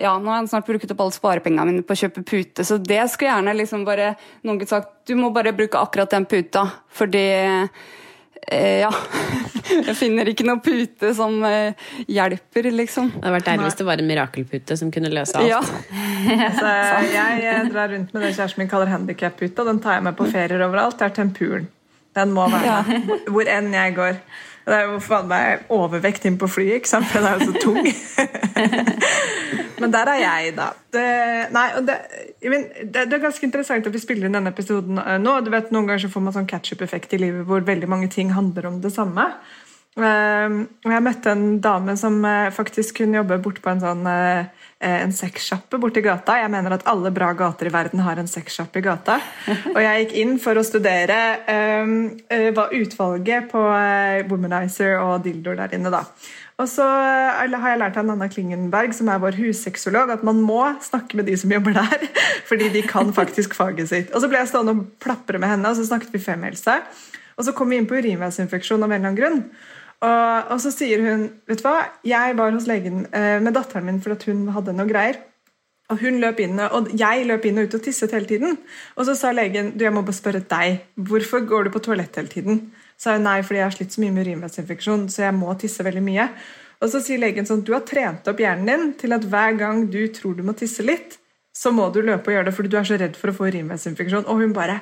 ja, 0.01 0.15
nå 0.17 0.33
har 0.33 0.41
jeg 0.41 0.49
snart 0.55 0.71
brukt 0.71 0.93
opp 0.95 1.05
alle 1.05 1.17
sparepengene 1.19 1.69
mine 1.69 1.85
på 1.85 1.93
å 1.93 2.01
kjøpe 2.01 2.25
pute, 2.25 2.65
så 2.65 2.81
det 2.81 3.03
skulle 3.13 3.35
gjerne 3.35 3.57
liksom 3.59 3.85
bare 3.85 4.15
noen 4.47 4.63
kunne 4.63 4.71
sagt 4.71 4.95
du 5.11 5.13
må 5.19 5.29
bare 5.35 5.53
bruke 5.53 5.77
akkurat 5.77 6.17
den 6.17 6.25
puta, 6.31 6.65
fordi 6.89 7.27
ja. 8.55 8.91
Jeg 9.67 9.97
finner 9.99 10.29
ikke 10.31 10.47
noe 10.47 10.61
pute 10.63 11.11
som 11.19 11.41
eh, 11.49 11.75
hjelper, 12.07 12.69
liksom. 12.71 13.09
Det 13.17 13.25
hadde 13.25 13.35
vært 13.35 13.49
deilig 13.49 13.67
hvis 13.67 13.79
det 13.81 13.87
var 13.89 14.03
en 14.03 14.11
mirakelpute 14.11 14.77
som 14.79 14.93
kunne 14.95 15.11
løse 15.11 15.41
alt. 15.41 15.51
Ja. 15.51 15.61
altså, 16.49 16.75
jeg 17.43 17.65
drar 17.73 17.91
rundt 17.95 18.15
med 18.15 18.27
det 18.27 18.35
kjæresten 18.37 18.63
min 18.63 18.71
kaller 18.71 18.93
handikap-puta. 18.93 19.67
Den 19.67 19.81
tar 19.83 19.99
jeg 19.99 20.07
med 20.07 20.19
på 20.19 20.29
ferier 20.31 20.67
overalt. 20.69 20.99
Det 21.01 21.09
er 21.09 21.17
tempuren. 21.19 21.67
Den 22.17 22.33
må 22.33 22.47
være 22.53 22.77
ja. 22.87 23.01
hvor 23.33 23.51
enn 23.51 23.75
jeg 23.75 23.97
går. 23.99 24.21
Det 24.67 24.75
er 24.75 24.89
jo 24.91 24.97
faen 24.99 25.29
meg 25.31 25.69
overvekt 25.71 26.25
inn 26.27 26.39
på 26.41 26.49
flyet, 26.51 26.81
ikke 26.81 26.91
sant? 26.91 27.07
for 27.07 27.23
den 27.23 27.29
er 27.29 27.39
jo 27.39 27.53
så 27.53 27.61
tung. 27.63 27.87
Men 29.81 29.93
der 29.93 30.11
er 30.11 30.19
jeg, 30.19 30.55
da. 30.57 30.71
Det, 30.91 31.05
nei, 31.55 31.67
det, 31.87 31.97
det, 32.41 32.63
det, 32.97 33.05
er 33.05 33.23
ganske 33.23 33.47
interessant 33.47 33.87
at 33.87 33.95
vi 33.95 34.03
spiller 34.03 34.27
inn 34.27 34.35
denne 34.35 34.51
episoden 34.51 34.99
eh, 35.03 35.19
nå. 35.23 35.37
du 35.45 35.53
vet 35.53 35.71
Noen 35.71 35.87
ganger 35.87 36.07
så 36.07 36.11
får 36.11 36.25
man 36.25 36.35
sånn 36.35 36.49
catch-up-effekt 36.51 37.15
i 37.15 37.21
livet 37.21 37.47
hvor 37.47 37.63
veldig 37.67 37.91
mange 37.93 38.09
ting 38.11 38.33
handler 38.35 38.67
om 38.73 38.81
det 38.83 38.91
samme. 38.97 39.29
Uh, 39.97 40.67
jeg 40.85 41.05
møtte 41.05 41.33
en 41.33 41.47
dame 41.65 41.95
som 41.97 42.19
uh, 42.27 42.51
faktisk 42.53 42.99
kunne 42.99 43.21
jobbe 43.21 43.39
bort 43.45 43.63
på 43.65 43.71
en 43.73 43.85
sånn 43.85 44.03
en 44.87 45.13
sexsjappe 45.15 45.81
borti 45.83 46.03
gata. 46.05 46.39
Jeg 46.41 46.53
mener 46.53 46.77
at 46.77 46.87
alle 46.91 47.13
bra 47.15 47.33
gater 47.37 47.71
i 47.71 47.75
verden 47.75 48.03
har 48.07 48.21
en 48.21 48.31
sexsjappe 48.31 48.81
i 48.81 48.87
gata. 48.87 49.19
Og 49.75 49.81
jeg 49.83 50.05
gikk 50.05 50.17
inn 50.23 50.35
for 50.43 50.59
å 50.59 50.65
studere 50.67 51.19
hva 52.57 52.67
utvalget 52.77 53.51
på 53.51 53.63
Womanizer 54.31 55.01
og 55.03 55.25
dildoer 55.27 55.65
der 55.65 55.79
inne, 55.79 55.93
da. 55.95 56.05
Og 56.57 56.69
så 56.73 56.85
har 56.89 57.51
jeg 57.53 57.81
lært 57.83 57.99
av 58.01 58.07
Nanna 58.09 58.31
Klingenberg, 58.33 58.95
som 58.97 59.11
er 59.13 59.21
vår 59.21 59.37
hussexolog, 59.37 60.09
at 60.15 60.23
man 60.25 60.39
må 60.41 60.63
snakke 60.81 61.19
med 61.19 61.29
de 61.29 61.35
som 61.37 61.53
jobber 61.53 61.77
der, 61.77 62.07
fordi 62.49 62.71
de 62.73 62.85
kan 62.89 63.13
faktisk 63.17 63.57
faget 63.59 63.91
sitt. 63.93 64.15
Og 64.15 64.25
så 64.25 64.31
ble 64.33 64.41
jeg 64.41 64.53
stående 64.55 64.73
og 64.73 64.87
plapre 65.03 65.41
med 65.43 65.53
henne, 65.53 65.69
og 65.69 65.77
så 65.77 65.85
snakket 65.91 66.17
vi 66.17 66.23
femhelse. 66.25 66.79
Og 67.37 67.45
så 67.45 67.53
kom 67.53 67.69
vi 67.69 67.77
inn 67.77 67.89
på 67.89 67.99
urinveisinfeksjon 68.01 68.81
av 68.81 68.89
en 68.89 68.97
eller 68.97 69.11
annen 69.11 69.21
grunn. 69.21 69.43
Og, 70.05 70.51
og, 70.53 70.59
så 70.61 70.73
sier 70.75 71.01
hun 71.01 71.29
vet 71.49 71.63
du 71.63 71.65
hva, 71.65 71.87
jeg 72.05 72.37
var 72.37 72.53
hos 72.53 72.69
legen 72.69 73.07
eh, 73.17 73.39
med 73.41 73.57
datteren 73.57 73.87
min 73.89 74.03
fordi 74.05 74.33
hun 74.33 74.51
hadde 74.53 74.77
noe 74.77 74.89
greier. 74.91 75.23
Og 75.87 76.01
hun 76.03 76.19
løp 76.19 76.41
inn, 76.43 76.59
og 76.59 76.89
jeg 76.99 77.27
løp 77.29 77.45
inn 77.47 77.61
og 77.63 77.69
ut 77.69 77.77
og 77.79 77.83
tisset 77.85 78.11
hele 78.17 78.27
tiden. 78.27 78.57
Og 78.99 79.07
så 79.07 79.15
sa 79.15 79.31
legen 79.31 79.71
du, 79.77 79.85
jeg 79.87 79.95
må 79.95 80.03
bare 80.03 80.19
spørre 80.19 80.43
deg, 80.51 80.81
hvorfor 80.99 81.45
går 81.47 81.69
du 81.69 81.73
på 81.77 81.83
toalett 81.87 82.19
hele 82.19 82.33
tiden? 82.33 82.59
Så 82.99 83.13
sa 83.13 83.15
hun 83.15 83.29
nei, 83.29 83.39
fordi 83.47 83.61
jeg 83.61 83.69
har 83.69 83.77
slitt 83.77 83.95
så 83.95 84.03
mye 84.03 84.15
med 84.17 84.27
urinveisinfeksjon, 84.27 85.07
så 85.13 85.29
jeg 85.29 85.37
må 85.37 85.55
tisse 85.61 85.87
veldig 85.87 86.03
mye. 86.03 86.27
Og 86.83 86.91
så 86.91 87.01
sier 87.05 87.23
legen 87.23 87.47
sånn 87.49 87.63
du 87.65 87.71
har 87.77 87.87
trent 87.89 88.27
opp 88.29 88.43
hjernen 88.43 88.67
din 88.67 88.91
til 88.99 89.15
at 89.15 89.25
hver 89.31 89.55
gang 89.61 89.87
du 89.93 90.01
tror 90.17 90.35
du 90.37 90.43
må 90.45 90.57
tisse 90.59 90.85
litt, 90.85 91.21
så 91.57 91.71
må 91.73 91.87
du 91.95 92.03
løpe 92.03 92.33
og 92.33 92.37
gjøre 92.37 92.51
det 92.51 92.57
fordi 92.57 92.73
du 92.73 92.77
er 92.81 92.89
så 92.89 92.99
redd 93.01 93.15
for 93.17 93.31
å 93.31 93.37
få 93.37 93.47
urinveisinfeksjon. 93.53 94.27
Og 94.27 94.43
hun 94.43 94.57
bare 94.57 94.81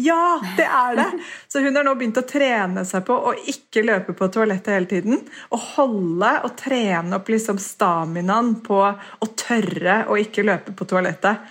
Ja, 0.00 0.38
det 0.56 0.66
er 0.66 0.96
det! 0.98 1.06
Så 1.48 1.62
hun 1.64 1.76
har 1.76 1.86
nå 1.86 1.94
begynt 1.96 2.20
å 2.20 2.26
trene 2.28 2.84
seg 2.88 3.04
på 3.08 3.16
å 3.30 3.32
ikke 3.48 3.84
løpe 3.86 4.14
på 4.16 4.28
toalettet 4.32 4.74
hele 4.74 4.90
tiden. 4.90 5.20
Og 5.54 5.66
holde 5.76 6.32
og 6.46 6.54
trene 6.60 7.18
opp 7.18 7.30
liksom 7.32 7.60
staminaen 7.62 8.56
på 8.66 8.80
å 8.84 9.30
tørre 9.40 10.02
å 10.10 10.18
ikke 10.20 10.44
løpe 10.46 10.76
på 10.76 10.88
toalettet. 10.88 11.44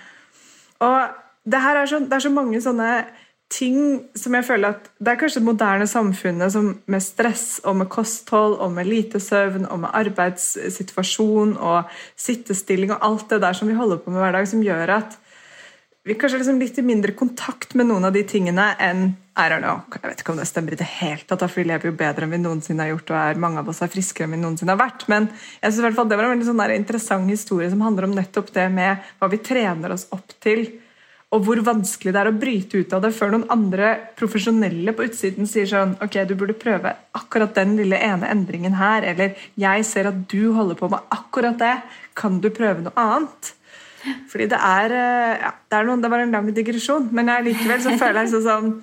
Og 0.86 1.22
det 1.46 1.62
er 1.62 1.86
så, 1.90 2.02
det 2.02 2.18
er 2.18 2.26
så 2.26 2.34
mange 2.34 2.62
sånne 2.62 2.90
ting 3.54 3.80
som 4.18 4.34
jeg 4.34 4.46
føler 4.48 4.74
at 4.74 4.88
Det 4.98 5.12
er 5.12 5.20
kanskje 5.20 5.42
det 5.42 5.48
moderne 5.48 5.86
samfunnet 5.88 6.54
som 6.54 6.72
med 6.92 7.04
stress 7.04 7.60
og 7.64 7.78
med 7.82 7.90
kosthold 7.94 8.58
og 8.64 8.72
med 8.74 8.90
lite 8.90 9.22
søvn 9.22 9.68
og 9.70 9.84
med 9.84 9.94
arbeidssituasjon 9.94 11.54
og 11.58 11.92
sittestilling 12.18 12.96
og 12.96 13.06
alt 13.06 13.30
det 13.30 13.42
der 13.46 13.58
som 13.58 13.70
vi 13.70 13.78
holder 13.78 14.02
på 14.02 14.14
med 14.14 14.24
hver 14.24 14.38
dag, 14.40 14.50
som 14.50 14.66
gjør 14.66 14.98
at 14.98 15.20
vi 16.06 16.14
kanskje 16.14 16.38
liksom 16.38 16.60
litt 16.62 16.78
i 16.78 16.84
mindre 16.86 17.16
kontakt 17.18 17.74
med 17.74 17.88
noen 17.90 18.06
av 18.06 18.14
de 18.14 18.22
tingene 18.30 18.68
enn 18.78 19.08
I 19.36 19.50
don't 19.52 19.66
know, 19.66 19.82
Jeg 19.92 20.06
vet 20.06 20.22
ikke 20.22 20.32
om 20.32 20.38
det 20.40 20.46
stemmer 20.48 20.76
i 20.76 20.78
det 20.80 20.88
hele 20.88 21.26
tatt, 21.26 21.42
for 21.50 21.60
vi 21.60 21.66
lever 21.68 21.90
jo 21.90 21.98
bedre 21.98 22.28
enn 22.28 22.36
vi 22.36 22.38
noensinne 22.40 22.86
har 22.86 22.94
gjort, 22.94 23.10
og 23.10 23.18
er, 23.20 23.40
mange 23.42 23.60
av 23.60 23.72
oss 23.72 23.82
er 23.84 23.90
friskere 23.92 24.30
enn 24.30 24.36
vi 24.38 24.40
noensinne 24.44 24.72
har 24.76 24.80
vært. 24.80 25.08
Men 25.12 25.26
jeg 25.34 25.66
synes 25.66 25.82
i 25.82 25.86
hvert 25.88 25.98
fall 25.98 26.12
det 26.12 26.20
var 26.20 26.28
en 26.28 26.36
veldig 26.36 26.48
sånn 26.52 26.62
interessant 26.76 27.34
historie 27.34 27.72
som 27.74 27.82
handler 27.84 28.08
om 28.08 28.14
nettopp 28.16 28.54
det 28.56 28.68
med 28.72 29.10
hva 29.18 29.32
vi 29.34 29.42
trener 29.50 29.96
oss 29.98 30.06
opp 30.16 30.38
til, 30.46 30.64
og 31.34 31.44
hvor 31.44 31.60
vanskelig 31.68 32.14
det 32.14 32.22
er 32.22 32.30
å 32.30 32.38
bryte 32.38 32.80
ut 32.80 32.96
av 32.96 33.02
det 33.04 33.12
før 33.18 33.34
noen 33.34 33.50
andre 33.52 33.92
profesjonelle 34.16 34.94
på 34.96 35.10
utsiden 35.10 35.50
sier 35.50 35.68
sånn 35.68 35.98
Ok, 36.06 36.22
du 36.30 36.36
burde 36.38 36.56
prøve 36.56 36.94
akkurat 37.18 37.58
den 37.58 37.74
lille 37.82 37.98
ene 37.98 38.30
endringen 38.30 38.78
her, 38.78 39.04
eller 39.10 39.34
jeg 39.60 39.90
ser 39.90 40.14
at 40.14 40.22
du 40.32 40.54
holder 40.56 40.78
på 40.80 40.94
med 40.94 41.12
akkurat 41.18 41.58
det, 41.60 41.76
kan 42.16 42.40
du 42.40 42.52
prøve 42.54 42.86
noe 42.86 42.96
annet? 42.96 43.56
Fordi 44.32 44.50
det 44.52 44.60
er, 44.60 44.94
eh, 44.94 45.38
ja, 45.42 45.54
det, 45.54 45.78
er 45.78 45.88
noen, 45.88 46.04
det 46.04 46.12
var 46.12 46.24
en 46.24 46.36
lang 46.36 46.50
digresjon, 46.56 47.08
men 47.16 47.32
jeg 47.32 47.48
likevel 47.50 47.82
så 47.84 47.96
føler 48.00 48.26
jeg 48.26 48.44
sånn 48.46 48.76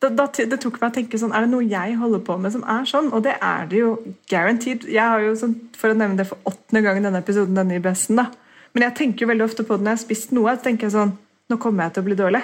da, 0.00 0.08
det, 0.08 0.46
Det 0.48 0.56
tok 0.62 0.78
meg 0.80 0.88
å 0.88 0.94
tenke 0.96 1.18
sånn 1.20 1.34
Er 1.36 1.44
det 1.44 1.50
noe 1.52 1.66
jeg 1.68 1.96
holder 2.00 2.22
på 2.24 2.38
med 2.40 2.54
som 2.54 2.62
er 2.64 2.86
sånn? 2.88 3.10
Og 3.12 3.24
det 3.26 3.34
er 3.44 3.66
det 3.68 3.82
jo 3.82 3.90
guaranteed. 4.32 4.86
Jeg 4.88 5.04
har 5.04 5.20
jo 5.20 5.34
sånn, 5.36 5.58
For 5.76 5.92
å 5.92 5.98
nevne 5.98 6.16
det 6.22 6.28
for 6.30 6.40
åttende 6.48 6.80
gang 6.86 7.00
i 7.00 7.04
denne 7.04 7.20
episoden, 7.20 7.58
denne 7.58 7.76
i 7.76 7.82
besten, 7.84 8.16
da. 8.16 8.30
Men 8.72 8.86
jeg 8.86 8.96
tenker 9.00 9.26
jo 9.26 9.30
veldig 9.32 9.44
ofte 9.44 9.66
på 9.66 9.76
det 9.76 9.84
når 9.84 9.92
jeg 9.92 9.98
har 9.98 10.04
spist 10.06 10.32
noe. 10.36 10.54
Så 10.56 10.64
tenker 10.68 10.88
jeg 10.88 10.96
sånn 10.96 11.12
Nå 11.50 11.58
kommer 11.60 11.88
jeg 11.88 11.96
til 11.96 12.04
å 12.04 12.06
bli 12.06 12.16
dårlig. 12.16 12.40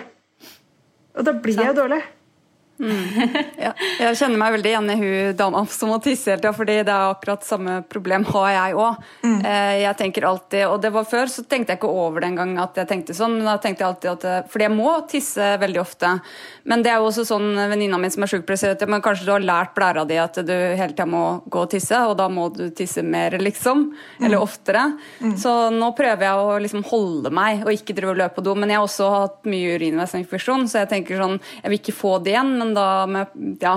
Og 1.17 1.25
da 1.25 1.33
blir 1.41 1.63
jeg 1.63 1.77
dårlig. 1.79 2.03
Mm. 2.79 3.37
Ja, 3.67 3.73
jeg 3.99 4.19
kjenner 4.19 4.39
meg 4.41 4.53
veldig 4.57 4.71
igjen 4.71 4.91
i 4.93 4.97
hun 5.01 5.37
dama 5.39 5.63
som 5.73 5.91
må 5.91 5.97
tisse 6.05 6.31
hele 6.31 6.43
tida, 6.43 6.53
fordi 6.57 6.77
det 6.85 6.93
er 6.93 7.13
akkurat 7.13 7.47
samme 7.47 7.79
problem 7.89 8.27
har 8.29 8.51
jeg 8.53 8.77
òg. 8.77 9.07
Mm. 9.25 9.39
Eh, 9.41 9.73
jeg 9.83 9.99
tenker 10.01 10.27
alltid, 10.29 10.67
og 10.69 10.81
det 10.85 10.93
var 10.95 11.09
før, 11.09 11.31
så 11.33 11.45
tenkte 11.49 11.73
jeg 11.73 11.81
ikke 11.81 11.93
over 12.05 12.23
det 12.23 12.31
engang 12.33 12.57
at 12.63 12.77
jeg 12.79 12.91
tenkte 12.91 13.17
sånn, 13.17 13.39
men 13.39 13.49
da 13.49 13.57
tenkte 13.63 13.85
jeg 13.85 13.91
alltid 13.91 14.11
at 14.13 14.51
Fordi 14.53 14.67
jeg 14.67 14.75
må 14.75 14.93
tisse 15.11 15.49
veldig 15.61 15.81
ofte. 15.81 16.13
Men 16.69 16.83
det 16.85 16.93
er 16.93 17.01
jo 17.01 17.09
også 17.09 17.27
sånn 17.29 17.49
venninna 17.71 17.99
mi 18.01 18.11
som 18.13 18.25
er 18.27 18.33
sjukepleier 18.33 18.87
men 18.87 19.03
kanskje 19.05 19.27
du 19.27 19.33
har 19.33 19.45
lært 19.45 19.75
blæra 19.77 20.05
di 20.09 20.19
at 20.21 20.39
du 20.47 20.53
hele 20.53 20.93
tida 20.93 21.07
må 21.09 21.25
gå 21.51 21.65
og 21.65 21.71
tisse, 21.73 21.99
og 22.07 22.17
da 22.19 22.29
må 22.33 22.49
du 22.55 22.69
tisse 22.77 23.03
mer, 23.07 23.39
liksom. 23.41 23.89
Eller 24.21 24.37
mm. 24.37 24.43
oftere. 24.43 24.85
Mm. 25.21 25.35
Så 25.41 25.55
nå 25.75 25.91
prøver 25.97 26.27
jeg 26.29 26.45
å 26.45 26.59
liksom 26.63 26.85
holde 26.91 27.33
meg 27.35 27.65
og 27.65 27.73
ikke 27.75 27.97
drive 27.97 28.15
og 28.15 28.21
løpe 28.21 28.39
på 28.39 28.47
do. 28.47 28.57
Men 28.59 28.73
jeg 28.73 28.81
har 28.81 28.89
også 28.89 29.11
hatt 29.13 29.39
mye 29.49 29.77
urinveisinfeksjon, 29.79 30.69
så 30.71 30.83
jeg 30.83 30.93
tenker 30.93 31.21
sånn 31.21 31.39
Jeg 31.39 31.71
vil 31.71 31.81
ikke 31.81 31.97
få 31.97 32.17
det 32.23 32.35
igjen. 32.35 32.55
men 32.59 32.66
da 32.75 33.07
med 33.07 33.61
Ja. 33.63 33.77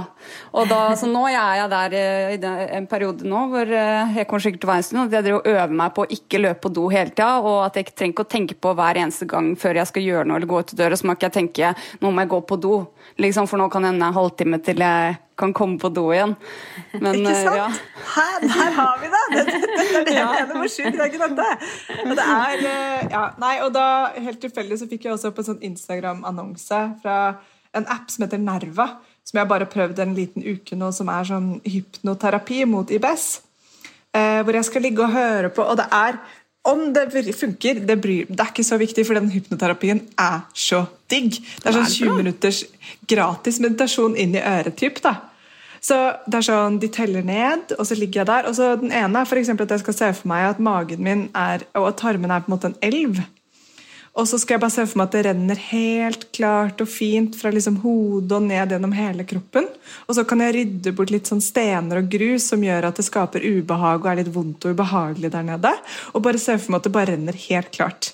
Og 0.54 0.68
da, 0.70 0.96
så 0.98 1.08
nå 1.10 1.26
er 1.30 1.60
jeg 1.60 1.70
der 1.72 1.96
eh, 2.00 2.34
i 2.36 2.40
en 2.78 2.88
periode 2.90 3.28
nå 3.28 3.46
hvor 3.52 3.70
eh, 3.70 4.16
jeg 4.18 4.28
kommer 4.30 4.44
sikkert 4.44 4.64
til 4.64 4.70
å 4.70 4.72
være 4.72 4.84
en 4.84 4.88
stund, 4.88 5.02
at 5.06 5.18
jeg 5.18 5.28
driver 5.28 5.40
og 5.40 5.52
øver 5.54 5.78
meg 5.82 5.96
på 5.96 6.06
å 6.06 6.12
ikke 6.18 6.42
løpe 6.42 6.64
på 6.66 6.74
do 6.76 6.88
hele 6.94 7.14
tida, 7.14 7.30
og 7.44 7.64
at 7.66 7.78
jeg 7.78 7.88
ikke 7.88 7.98
trenger 8.02 8.16
ikke 8.16 8.26
å 8.26 8.34
tenke 8.36 8.60
på 8.60 8.74
hver 8.80 9.02
eneste 9.04 9.30
gang 9.30 9.54
før 9.60 9.82
jeg 9.82 9.92
skal 9.92 10.06
gjøre 10.06 10.28
noe 10.30 10.40
eller 10.40 10.50
gå 10.50 10.62
ut 10.64 10.76
døra, 10.80 11.00
så 11.00 11.08
må 11.08 11.16
ikke 11.18 11.30
jeg 11.30 11.38
tenke 11.40 11.74
nå 12.02 12.12
må 12.12 12.26
jeg 12.26 12.32
gå 12.34 12.42
på 12.50 12.60
do, 12.62 12.76
liksom, 13.22 13.50
for 13.50 13.62
nå 13.62 13.70
kan 13.72 13.86
det 13.86 13.94
hende 13.94 14.10
en 14.10 14.18
halvtime 14.18 14.62
til 14.66 14.86
jeg 14.86 15.20
kan 15.40 15.54
komme 15.56 15.80
på 15.80 15.88
do 15.96 16.10
igjen. 16.12 16.34
Men, 17.00 17.22
ikke 17.22 17.32
eh, 17.32 17.44
sant? 17.46 17.60
Ja. 17.60 17.68
Her, 18.16 18.48
her, 18.56 18.74
har 18.76 18.98
vi 19.00 19.12
det! 19.14 19.22
Dette, 19.36 19.60
dette 19.62 20.00
er 20.00 20.08
det 20.08 20.16
jeg 20.18 20.26
mener 20.28 20.58
Hvor 20.58 20.72
sjukt, 20.74 20.98
det 20.98 21.06
er 21.06 21.14
ikke 21.14 21.30
dette. 21.30 21.70
Og 22.04 22.18
det 22.18 22.26
er, 22.26 22.66
ja, 23.14 23.24
nei, 23.40 23.54
og 23.64 23.72
da, 23.76 23.86
helt 24.18 24.42
tilfeldig, 24.44 24.82
så 24.82 24.90
fikk 24.92 25.08
jeg 25.08 25.16
også 25.16 25.32
opp 25.32 25.40
en 25.40 25.50
sånn 25.52 25.64
Instagram-annonse 25.70 26.82
fra 27.04 27.20
en 27.78 27.86
app 27.92 28.10
som 28.12 28.26
heter 28.26 28.42
Nerva, 28.42 28.88
som 29.28 29.40
jeg 29.40 29.50
bare 29.50 29.68
prøvde 29.70 29.94
prøvd 29.94 30.04
en 30.08 30.18
liten 30.18 30.46
uke 30.46 30.78
nå, 30.78 30.92
som 30.96 31.10
er 31.14 31.28
sånn 31.28 31.50
hypnoterapi 31.68 32.64
mot 32.70 32.90
IBS. 32.90 33.28
Eh, 34.16 34.42
hvor 34.42 34.58
jeg 34.58 34.66
skal 34.66 34.86
ligge 34.88 35.06
og 35.06 35.14
høre 35.14 35.52
på, 35.54 35.62
og 35.62 35.78
det 35.78 35.86
er 35.94 36.18
om 36.70 36.90
det 36.94 37.08
funker, 37.38 37.80
det, 37.88 37.96
bryr, 38.02 38.28
det, 38.28 38.40
er 38.40 38.52
ikke 38.52 38.66
så 38.68 38.78
viktig, 38.78 39.06
for 39.08 39.18
den 39.18 39.30
hypnoterapien 39.32 40.02
er 40.20 40.42
så 40.54 40.84
digg. 41.10 41.40
Det 41.40 41.70
er 41.70 41.78
sånn 41.78 41.94
20 41.94 42.18
minutters 42.20 42.64
gratis 43.10 43.62
meditasjon 43.64 44.18
inn 44.20 44.36
i 44.36 44.44
øret. 44.44 44.76
Typ, 44.78 45.00
da. 45.06 45.16
Så 45.80 45.96
det 46.28 46.42
er 46.42 46.46
sånn, 46.50 46.80
De 46.84 46.90
teller 46.92 47.24
ned, 47.24 47.74
og 47.78 47.88
så 47.88 47.96
ligger 47.96 48.22
jeg 48.22 48.30
der. 48.30 48.50
og 48.50 48.58
så 48.58 48.76
Den 48.76 48.92
ene 48.92 49.22
er 49.22 49.30
for 49.30 49.40
at 49.40 49.72
jeg 49.72 49.86
skal 49.86 49.98
se 50.02 50.14
for 50.20 50.28
meg 50.28 50.50
at 50.50 50.60
magen 50.60 51.04
min 51.04 51.30
er, 51.34 51.64
og 51.74 51.94
at 51.94 52.02
tarmen 52.04 52.32
er 52.32 52.44
på 52.44 52.52
en 52.52 52.58
måte 52.58 52.74
en 52.74 52.80
elv. 52.84 53.24
Og 54.18 54.28
så 54.28 54.40
skal 54.42 54.56
jeg 54.56 54.64
bare 54.64 54.74
se 54.74 54.86
for 54.90 55.00
meg 55.00 55.10
at 55.10 55.16
det 55.16 55.24
renner 55.30 55.62
helt 55.70 56.26
klart 56.36 56.82
og 56.84 56.90
fint 56.92 57.38
fra 57.38 57.52
liksom 57.54 57.80
hodet 57.84 58.36
og 58.36 58.48
ned 58.48 58.74
gjennom 58.74 58.94
hele 58.98 59.26
kroppen. 59.30 59.70
Og 60.08 60.18
så 60.18 60.26
kan 60.28 60.44
jeg 60.44 60.56
rydde 60.58 60.96
bort 60.98 61.14
litt 61.14 61.30
sånn 61.30 61.44
stener 61.44 62.02
og 62.02 62.12
grus 62.12 62.50
som 62.52 62.64
gjør 62.66 62.90
at 62.90 63.00
det 63.00 63.08
skaper 63.08 63.46
ubehag 63.46 64.02
og 64.02 64.12
er 64.12 64.22
litt 64.22 64.34
vondt 64.34 64.66
og 64.66 64.78
ubehagelig 64.78 65.34
der 65.36 65.50
nede. 65.54 65.74
Og 66.14 66.24
bare 66.26 66.42
se 66.42 66.58
for 66.58 66.74
meg 66.74 66.82
at 66.82 66.90
det 66.90 66.96
bare 66.98 67.14
renner 67.14 67.44
helt 67.48 67.72
klart. 67.76 68.14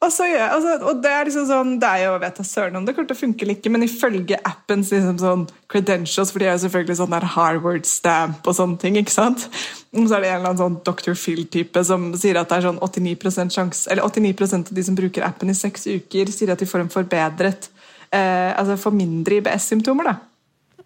Og, 0.00 0.08
så 0.08 0.24
jeg, 0.24 0.40
altså, 0.40 0.78
og 0.88 1.02
det 1.04 1.10
er 1.12 1.26
liksom 1.28 1.44
sånn, 1.44 1.72
det 1.80 1.88
er 1.88 2.06
jo, 2.06 2.12
vet 2.22 2.38
jeg 2.40 2.48
søren 2.48 2.78
om 2.78 2.86
det 2.86 2.94
kommer 2.96 3.10
til 3.10 3.18
å 3.18 3.20
funke 3.20 3.44
eller 3.44 3.58
ikke, 3.58 3.72
men 3.74 3.82
ifølge 3.84 4.38
appens 4.48 4.94
liksom 4.94 5.18
sånn 5.20 5.42
credentials, 5.68 6.32
for 6.32 6.40
de 6.40 6.48
er 6.48 6.54
jo 6.54 6.62
selvfølgelig 6.62 6.96
sånn 7.02 7.12
der 7.12 7.26
Harvard-stamp 7.34 8.48
og 8.48 8.56
sånne 8.56 8.80
ting, 8.80 8.96
ikke 8.96 9.12
sant? 9.12 9.44
Og 9.92 10.08
så 10.08 10.16
er 10.16 10.24
det 10.24 10.30
en 10.30 10.38
eller 10.38 10.54
annen 10.54 10.62
sånn 10.62 10.78
Dr. 10.88 11.12
Phil-type 11.12 11.84
som 11.84 12.08
sier 12.16 12.40
at 12.40 12.48
det 12.48 12.62
er 12.62 12.66
sånn 12.70 12.80
89 12.80 13.52
sjans, 13.52 13.84
eller 13.92 14.08
89% 14.08 14.72
av 14.72 14.80
de 14.80 14.86
som 14.88 14.96
bruker 14.96 15.28
appen 15.28 15.52
i 15.52 15.58
seks 15.58 15.84
uker, 15.90 16.32
sier 16.32 16.54
at 16.56 16.64
de 16.64 16.70
får 16.70 16.86
en 16.86 16.92
forbedret 16.96 17.68
eh, 18.08 18.50
Altså 18.56 18.80
får 18.80 18.96
mindre 18.96 19.42
IBS-symptomer, 19.42 20.14
da. 20.14 20.16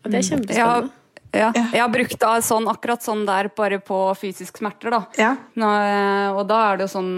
Det 0.02 0.18
er 0.18 0.26
kjempespennende. 0.32 0.90
Ja. 0.90 1.03
Ja. 1.34 1.50
Jeg 1.54 1.80
har 1.82 1.90
brukt 1.92 2.16
da, 2.20 2.36
sånn, 2.44 2.68
akkurat 2.70 3.02
sånn 3.04 3.24
der 3.26 3.50
bare 3.56 3.80
på 3.82 3.98
fysisk 4.18 4.60
smerter. 4.60 4.94
da. 4.94 5.02
Ja. 5.20 5.34
Nå, 5.60 5.74
eh, 5.82 6.30
og 6.34 6.46
da 6.50 6.62
er 6.70 6.78
det 6.78 6.88
jo 6.88 6.94
sånn 6.94 7.12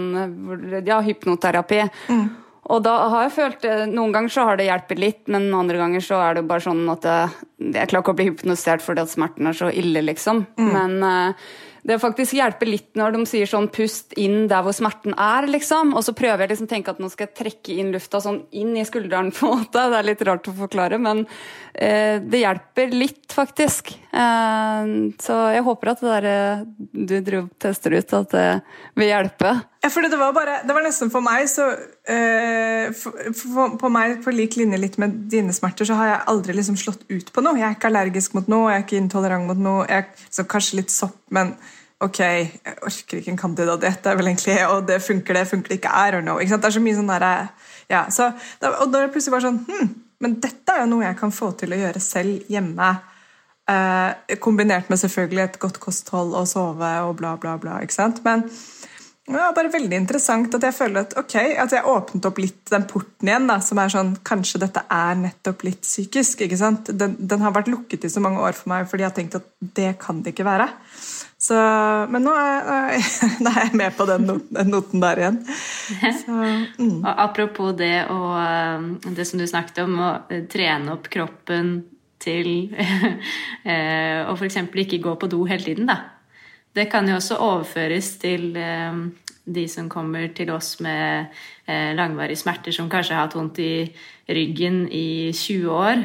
Ja, 0.87 0.99
hypnoterapi. 1.05 1.83
Mm. 2.09 2.27
Og 2.67 2.81
da 2.83 2.95
har 3.13 3.27
jeg 3.27 3.35
følt 3.37 3.65
eh, 3.69 3.85
Noen 3.87 4.11
ganger 4.15 4.33
så 4.33 4.43
har 4.49 4.57
det 4.59 4.67
hjulpet 4.67 4.99
litt, 4.99 5.21
men 5.31 5.47
andre 5.55 5.79
ganger 5.79 6.03
så 6.03 6.19
er 6.25 6.39
det 6.39 6.47
bare 6.49 6.65
sånn 6.65 6.83
at 6.91 7.05
jeg, 7.07 7.29
jeg 7.77 7.91
klarer 7.93 8.03
ikke 8.03 8.15
å 8.15 8.19
bli 8.19 8.29
hypnotisert 8.31 8.83
fordi 8.83 9.05
at 9.05 9.13
smerten 9.13 9.47
er 9.47 9.55
så 9.55 9.71
ille, 9.71 10.03
liksom. 10.03 10.43
Mm. 10.59 10.73
Men 10.73 11.33
det 11.87 11.95
faktisk 12.03 12.35
hjelper 12.35 12.67
litt 12.67 12.97
når 12.99 13.13
de 13.15 13.21
sier 13.29 13.47
sånn 13.47 13.69
pust 13.71 14.11
inn 14.19 14.49
der 14.51 14.63
hvor 14.65 14.75
smerten 14.75 15.13
er, 15.15 15.47
liksom. 15.47 15.93
Og 15.95 16.03
så 16.03 16.13
prøver 16.17 16.43
jeg 16.43 16.51
liksom 16.51 16.67
å 16.67 16.71
tenke 16.73 16.91
at 16.91 16.99
nå 16.99 17.07
skal 17.13 17.29
jeg 17.29 17.37
trekke 17.39 17.77
inn 17.79 17.93
lufta 17.93 18.19
sånn 18.23 18.41
inn 18.59 18.73
i 18.75 18.83
skulderen, 18.87 19.31
på 19.35 19.47
en 19.47 19.61
måte. 19.61 19.85
Det 19.93 20.01
er 20.01 20.09
litt 20.09 20.25
rart 20.27 20.49
å 20.51 20.55
forklare, 20.57 20.99
men 20.99 21.23
eh, 21.71 22.19
det 22.19 22.43
hjelper 22.43 22.91
litt, 22.91 23.23
faktisk. 23.31 23.93
Eh, 24.11 24.91
så 25.23 25.39
jeg 25.55 25.63
håper 25.69 25.93
at 25.93 26.03
det 26.03 26.11
der 26.11 26.29
eh, 26.33 26.67
du 26.91 27.15
driver 27.15 27.47
tester 27.63 27.95
ut, 27.95 28.15
at 28.19 28.35
det 28.35 28.47
vil 28.99 29.13
hjelpe. 29.13 29.55
For 29.93 30.03
det 30.03 30.19
var, 30.19 30.33
bare, 30.35 30.59
det 30.67 30.75
var 30.75 30.83
nesten 30.85 31.11
for 31.13 31.23
meg 31.25 31.47
så 31.51 31.67
uh, 31.71 32.85
for, 32.97 33.17
for, 33.37 33.77
På 33.79 33.91
meg 33.93 34.19
på 34.23 34.33
lik 34.35 34.57
linje 34.59 34.79
litt 34.81 34.99
med 35.01 35.15
dine 35.31 35.55
smerter, 35.55 35.87
så 35.87 35.97
har 35.99 36.11
jeg 36.11 36.27
aldri 36.33 36.55
liksom 36.57 36.77
slått 36.79 37.05
ut 37.09 37.31
på 37.33 37.43
noe. 37.45 37.57
Jeg 37.59 37.69
er 37.69 37.77
ikke 37.77 37.91
allergisk 37.91 38.37
mot 38.37 38.47
noe, 38.51 38.71
jeg 38.71 38.81
er 38.81 38.85
ikke 38.85 39.01
intolerant 39.01 39.49
mot 39.49 39.59
noe. 39.61 39.87
Jeg, 39.89 40.09
så 40.33 40.47
kanskje 40.49 40.81
litt 40.81 40.93
sopp, 40.93 41.19
men 41.35 41.55
ok, 42.03 42.19
jeg 42.21 42.75
orker 42.85 43.21
ikke 43.21 43.33
en 43.33 43.39
candidadiett, 43.41 44.01
det 44.03 44.11
er 44.11 44.17
vel 44.19 44.29
egentlig, 44.29 44.57
og 44.69 44.87
det 44.89 44.99
funker, 45.01 45.37
det 45.37 45.47
funker 45.49 45.73
det 45.73 45.79
ikke, 45.79 45.93
I 45.93 46.13
don't 46.13 46.27
know. 46.27 46.37
Ikke 46.41 46.53
sant? 46.53 46.65
Det 46.65 46.69
er 46.69 46.77
så 46.77 46.83
mye 46.85 46.97
sånn 46.97 47.13
derre 47.13 47.31
ja, 47.87 48.01
så, 48.11 48.31
Og 48.67 48.89
da 48.91 48.99
er 48.99 49.05
det 49.05 49.13
plutselig 49.13 49.31
bare 49.31 49.45
sånn 49.45 49.61
hm, 49.63 49.91
Men 50.19 50.33
dette 50.43 50.73
er 50.73 50.81
jo 50.81 50.89
noe 50.91 51.05
jeg 51.05 51.15
kan 51.21 51.31
få 51.31 51.53
til 51.55 51.71
å 51.71 51.77
gjøre 51.79 52.01
selv 52.03 52.49
hjemme. 52.51 52.89
Uh, 53.67 54.35
kombinert 54.43 54.89
med 54.91 54.99
selvfølgelig 54.99 55.43
et 55.43 55.57
godt 55.61 55.77
kosthold 55.83 56.35
og 56.39 56.47
sove 56.49 56.91
og 57.05 57.17
bla, 57.19 57.35
bla, 57.39 57.55
bla. 57.61 57.77
ikke 57.83 57.95
sant? 57.95 58.21
Men 58.25 58.45
var 59.35 59.55
bare 59.57 59.71
veldig 59.73 59.97
interessant 59.99 60.53
at 60.55 60.63
jeg 60.63 60.75
føler 60.75 61.03
at 61.03 61.15
ok, 61.19 61.35
at 61.59 61.73
jeg 61.75 61.91
åpnet 61.91 62.27
opp 62.29 62.37
litt 62.39 62.71
den 62.71 62.85
porten 62.87 63.27
igjen, 63.27 63.49
da, 63.49 63.57
som 63.63 63.81
er 63.81 63.91
sånn 63.91 64.13
Kanskje 64.27 64.61
dette 64.63 64.83
er 64.93 65.17
nettopp 65.19 65.65
litt 65.67 65.83
psykisk. 65.83 66.45
ikke 66.45 66.59
sant? 66.59 66.91
Den, 66.95 67.17
den 67.19 67.43
har 67.43 67.55
vært 67.55 67.67
lukket 67.71 68.07
i 68.07 68.11
så 68.11 68.23
mange 68.23 68.39
år 68.43 68.55
for 68.55 68.71
meg 68.71 68.87
fordi 68.87 69.03
jeg 69.03 69.11
har 69.11 69.17
tenkt 69.17 69.39
at 69.39 69.49
det 69.59 69.91
kan 69.99 70.23
det 70.23 70.31
ikke 70.31 70.47
være. 70.47 70.69
Så, 71.37 71.57
men 72.09 72.23
nå 72.25 72.31
er, 72.33 72.95
nå 73.43 73.51
er, 73.51 73.59
jeg 73.67 73.77
med 73.83 73.93
på 73.99 74.07
den 74.09 74.25
noten, 74.71 75.03
der 75.03 75.21
igjen. 75.21 75.37
Så, 76.23 76.39
mm. 76.79 76.97
Og 77.07 77.11
apropos 77.13 77.75
det 77.77 78.07
og 78.09 78.31
eh, 78.41 79.13
det 79.13 79.27
som 79.29 79.43
du 79.43 79.45
snakket 79.49 79.83
om, 79.83 79.99
å 80.01 80.41
trene 80.49 80.95
opp 80.95 81.11
kroppen 81.13 81.79
til 82.17 82.71
Og 82.73 84.31
å 84.33 84.37
f.eks. 84.39 84.61
ikke 84.87 85.03
gå 85.03 85.17
på 85.21 85.29
do 85.29 85.43
hele 85.45 85.67
tiden, 85.67 85.91
da. 85.91 86.16
Det 86.77 86.85
kan 86.91 87.07
jo 87.09 87.17
også 87.17 87.39
overføres 87.41 88.11
til 88.21 88.51
eh, 88.61 88.99
de 89.47 89.63
som 89.71 89.87
kommer 89.89 90.29
til 90.37 90.51
oss 90.53 90.75
med 90.85 91.31
eh, 91.65 91.95
langvarige 91.97 92.37
smerter, 92.43 92.75
som 92.75 92.89
kanskje 92.91 93.15
har 93.15 93.25
hatt 93.25 93.37
vondt 93.37 93.61
i 93.63 93.87
ryggen 94.29 94.83
i 94.93 95.33
20 95.33 95.71
år. 95.73 96.03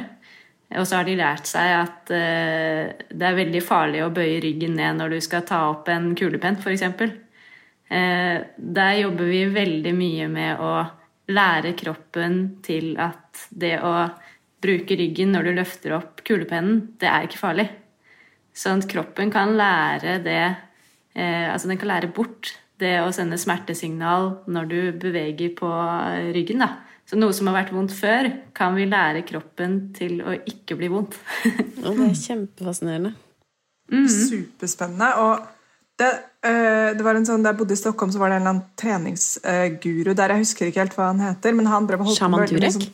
Og 0.80 0.86
så 0.88 1.02
har 1.02 1.04
de 1.04 1.18
lært 1.18 1.50
seg 1.50 1.74
at 1.76 2.08
det 2.08 3.26
er 3.28 3.34
veldig 3.36 3.60
farlig 3.60 3.98
å 4.00 4.12
bøye 4.14 4.38
ryggen 4.40 4.72
ned 4.78 4.96
når 4.96 5.12
du 5.12 5.18
skal 5.20 5.44
ta 5.44 5.58
opp 5.68 5.90
en 5.92 6.14
kulepenn, 6.16 6.56
f.eks. 6.56 6.86
Der 8.56 8.94
jobber 8.96 9.28
vi 9.28 9.42
veldig 9.52 9.92
mye 9.92 10.30
med 10.32 10.62
å 10.64 10.72
lære 11.28 11.74
kroppen 11.78 12.38
til 12.64 12.94
at 12.96 13.46
det 13.50 13.76
å 13.84 13.92
bruke 14.62 14.96
ryggen 14.98 15.34
når 15.34 15.48
du 15.48 15.54
løfter 15.58 15.96
opp 15.98 16.22
kulepennen, 16.26 16.82
det 17.00 17.10
er 17.10 17.26
ikke 17.26 17.40
farlig. 17.40 17.68
Sånn 18.52 18.82
at 18.82 18.88
kroppen 18.90 19.32
kan 19.32 19.54
lære 19.56 20.18
det 20.24 20.42
eh, 20.44 21.48
Altså 21.48 21.70
den 21.70 21.78
kan 21.80 21.88
lære 21.88 22.12
bort 22.12 22.52
det 22.82 22.98
å 23.00 23.12
sende 23.14 23.38
smertesignal 23.38 24.32
når 24.50 24.68
du 24.68 24.78
beveger 24.98 25.52
på 25.56 25.70
ryggen. 26.34 26.64
da. 26.64 26.82
Så 27.08 27.18
noe 27.18 27.34
som 27.36 27.50
har 27.50 27.58
vært 27.60 27.72
vondt 27.74 27.94
før, 27.94 28.28
kan 28.56 28.74
vi 28.74 28.86
lære 28.88 29.24
kroppen 29.28 29.92
til 29.96 30.22
å 30.24 30.34
ikke 30.38 30.78
bli 30.80 30.88
vondt. 30.90 31.18
Og 31.84 31.98
det 31.98 32.08
er 32.08 32.20
kjempefascinerende. 32.22 33.12
Mm 33.92 34.06
-hmm. 34.06 34.28
Superspennende. 34.30 35.14
Og 35.14 35.46
det, 35.98 36.10
øh, 36.46 36.90
det, 36.96 37.04
var 37.04 37.14
en 37.14 37.26
sånn, 37.26 37.42
Da 37.42 37.50
jeg 37.50 37.58
bodde 37.58 37.72
i 37.72 37.76
Stockholm, 37.76 38.12
så 38.12 38.18
var 38.18 38.28
det 38.28 38.36
en 38.36 38.42
eller 38.42 38.50
annen 38.50 38.64
treningsguru 38.76 40.10
øh, 40.10 40.16
der. 40.16 40.28
Jeg 40.28 40.38
husker 40.38 40.66
ikke 40.66 40.80
helt 40.80 40.94
hva 40.96 41.06
han 41.06 41.20
heter. 41.20 41.52
men 41.52 41.66
han 41.66 41.86
ble 41.86 41.96
holdt 41.96 42.18
Shaman 42.18 42.46
Turek? 42.48 42.72
Sånn, 42.72 42.92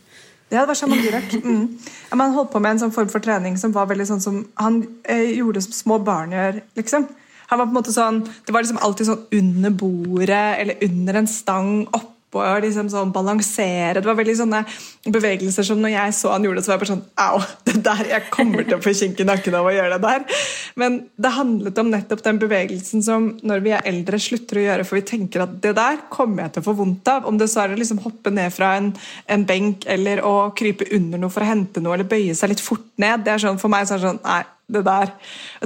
ja, 0.49 0.62
det 0.62 0.68
var 0.70 0.78
Shaman 0.78 1.01
Durek. 1.05 1.34
Mm. 1.44 1.78
Man 2.16 2.32
holdt 2.32 2.53
på 2.53 2.61
med 2.61 2.76
en 2.76 2.82
sånn 2.84 2.92
form 2.94 3.09
for 3.12 3.24
trening 3.24 3.59
som 3.61 3.72
var 3.74 3.88
veldig 3.90 4.07
sånn 4.09 4.22
som 4.24 4.42
han 4.61 4.80
eh, 5.05 5.34
gjorde 5.38 5.62
som 5.64 5.74
små 5.76 5.99
barn 6.05 6.32
gjør. 6.32 6.62
liksom. 6.78 7.09
Han 7.49 7.61
var 7.61 7.66
på 7.66 7.72
en 7.72 7.78
måte 7.78 7.92
sånn, 7.92 8.22
Det 8.44 8.53
var 8.53 8.64
liksom 8.64 8.80
alltid 8.84 9.09
sånn 9.09 9.26
under 9.32 9.70
bordet 9.70 10.61
eller 10.61 10.84
under 10.84 11.20
en 11.20 11.28
stang 11.28 11.86
opp 11.86 12.17
og 12.37 12.62
liksom 12.64 12.91
sånn 12.93 13.12
balansere. 13.14 14.03
Det 14.03 14.09
var 14.09 14.18
veldig 14.18 14.35
sånne 14.41 14.61
bevegelser 15.09 15.64
som 15.64 15.81
når 15.81 15.95
jeg 15.95 16.16
så 16.18 16.33
han 16.35 16.45
gjorde 16.45 16.61
det, 16.61 16.64
så 16.66 16.72
var 16.72 16.76
jeg 16.76 16.83
bare 16.83 16.91
sånn 16.93 17.05
Au! 17.24 17.39
det 17.68 17.76
der, 17.87 18.03
Jeg 18.11 18.29
kommer 18.35 18.66
til 18.66 18.76
å 18.76 18.83
få 18.85 18.95
kink 18.97 19.20
i 19.22 19.26
nakken 19.29 19.57
av 19.57 19.68
å 19.68 19.72
gjøre 19.72 19.97
det 19.97 20.01
der. 20.05 20.43
Men 20.81 20.99
det 21.16 21.33
handlet 21.39 21.81
om 21.81 21.93
nettopp 21.93 22.24
den 22.26 22.41
bevegelsen 22.43 23.05
som 23.05 23.31
når 23.49 23.64
vi 23.64 23.74
er 23.76 23.89
eldre, 23.89 24.20
slutter 24.20 24.61
å 24.61 24.66
gjøre, 24.66 24.87
for 24.89 25.01
vi 25.01 25.07
tenker 25.09 25.45
at 25.47 25.57
det 25.64 25.74
der 25.79 26.03
kommer 26.12 26.45
jeg 26.45 26.57
til 26.57 26.64
å 26.64 26.68
få 26.68 26.76
vondt 26.83 27.12
av. 27.12 27.29
Om 27.31 27.41
det 27.41 27.49
så 27.53 27.64
er 27.64 27.74
å 27.74 27.81
liksom 27.81 28.03
hoppe 28.05 28.33
ned 28.35 28.53
fra 28.55 28.74
en, 28.81 28.93
en, 29.26 29.47
benk 29.49 29.89
eller 29.89 30.20
å 30.26 30.51
krype 30.59 30.91
under 30.95 31.22
noe 31.22 31.33
for 31.33 31.45
å 31.45 31.49
hente 31.49 31.81
noe, 31.81 31.97
eller 31.97 32.09
bøye 32.09 32.37
seg 32.37 32.53
litt 32.53 32.64
fort 32.64 32.87
ned. 33.01 33.24
det 33.24 33.35
er 33.35 33.45
sånn, 33.47 33.61
For 33.61 33.72
meg 33.72 33.89
så 33.89 33.97
er 33.97 34.03
det 34.03 34.11
sånn 34.11 34.24
Nei, 34.26 34.43
det 34.68 34.83
der 34.85 35.12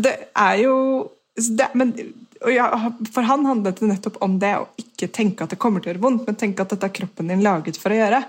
Det 0.05 0.13
er 0.39 0.59
jo 0.63 0.77
det, 1.35 1.71
men 1.75 1.95
for 2.43 3.27
han 3.29 3.47
handlet 3.47 3.81
det 3.81 3.91
nettopp 3.91 4.17
om 4.25 4.39
det 4.43 4.53
å 4.59 4.67
ikke 4.81 5.11
tenke 5.15 5.45
at 5.45 5.53
det 5.55 5.61
kommer 5.63 5.83
til 5.83 5.91
å 5.91 5.95
gjøre 5.95 6.03
vondt, 6.03 6.25
men 6.27 6.39
tenke 6.39 6.65
at 6.65 6.75
dette 6.75 6.89
er 6.89 6.97
kroppen 6.97 7.31
din 7.31 7.45
laget 7.45 7.79
for 7.81 7.95
å 7.95 7.99
gjøre. 8.01 8.23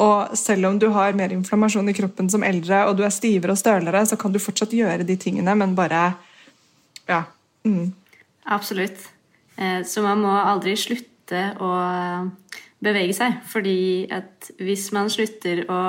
Og 0.00 0.36
selv 0.38 0.70
om 0.70 0.78
du 0.80 0.88
har 0.94 1.16
mer 1.18 1.32
inflammasjon 1.34 1.88
i 1.92 1.94
kroppen 1.96 2.30
som 2.32 2.44
eldre, 2.46 2.84
og 2.88 2.96
du 2.96 3.04
er 3.04 3.14
stivere 3.14 3.54
og 3.54 3.60
stølere, 3.60 4.02
så 4.08 4.16
kan 4.20 4.32
du 4.32 4.40
fortsatt 4.40 4.72
gjøre 4.74 5.06
de 5.06 5.16
tingene, 5.20 5.54
men 5.54 5.76
bare 5.78 6.14
Ja. 7.08 7.24
Mm. 7.64 7.92
Absolutt. 8.46 9.08
Eh, 9.56 9.82
så 9.84 10.02
man 10.02 10.22
må 10.22 10.30
aldri 10.30 10.76
slutte 10.78 11.42
å 11.60 11.70
bevege 12.80 13.14
seg. 13.16 13.40
Fordi 13.50 14.08
at 14.12 14.50
hvis 14.60 14.90
man 14.96 15.10
slutter 15.12 15.64
å 15.68 15.80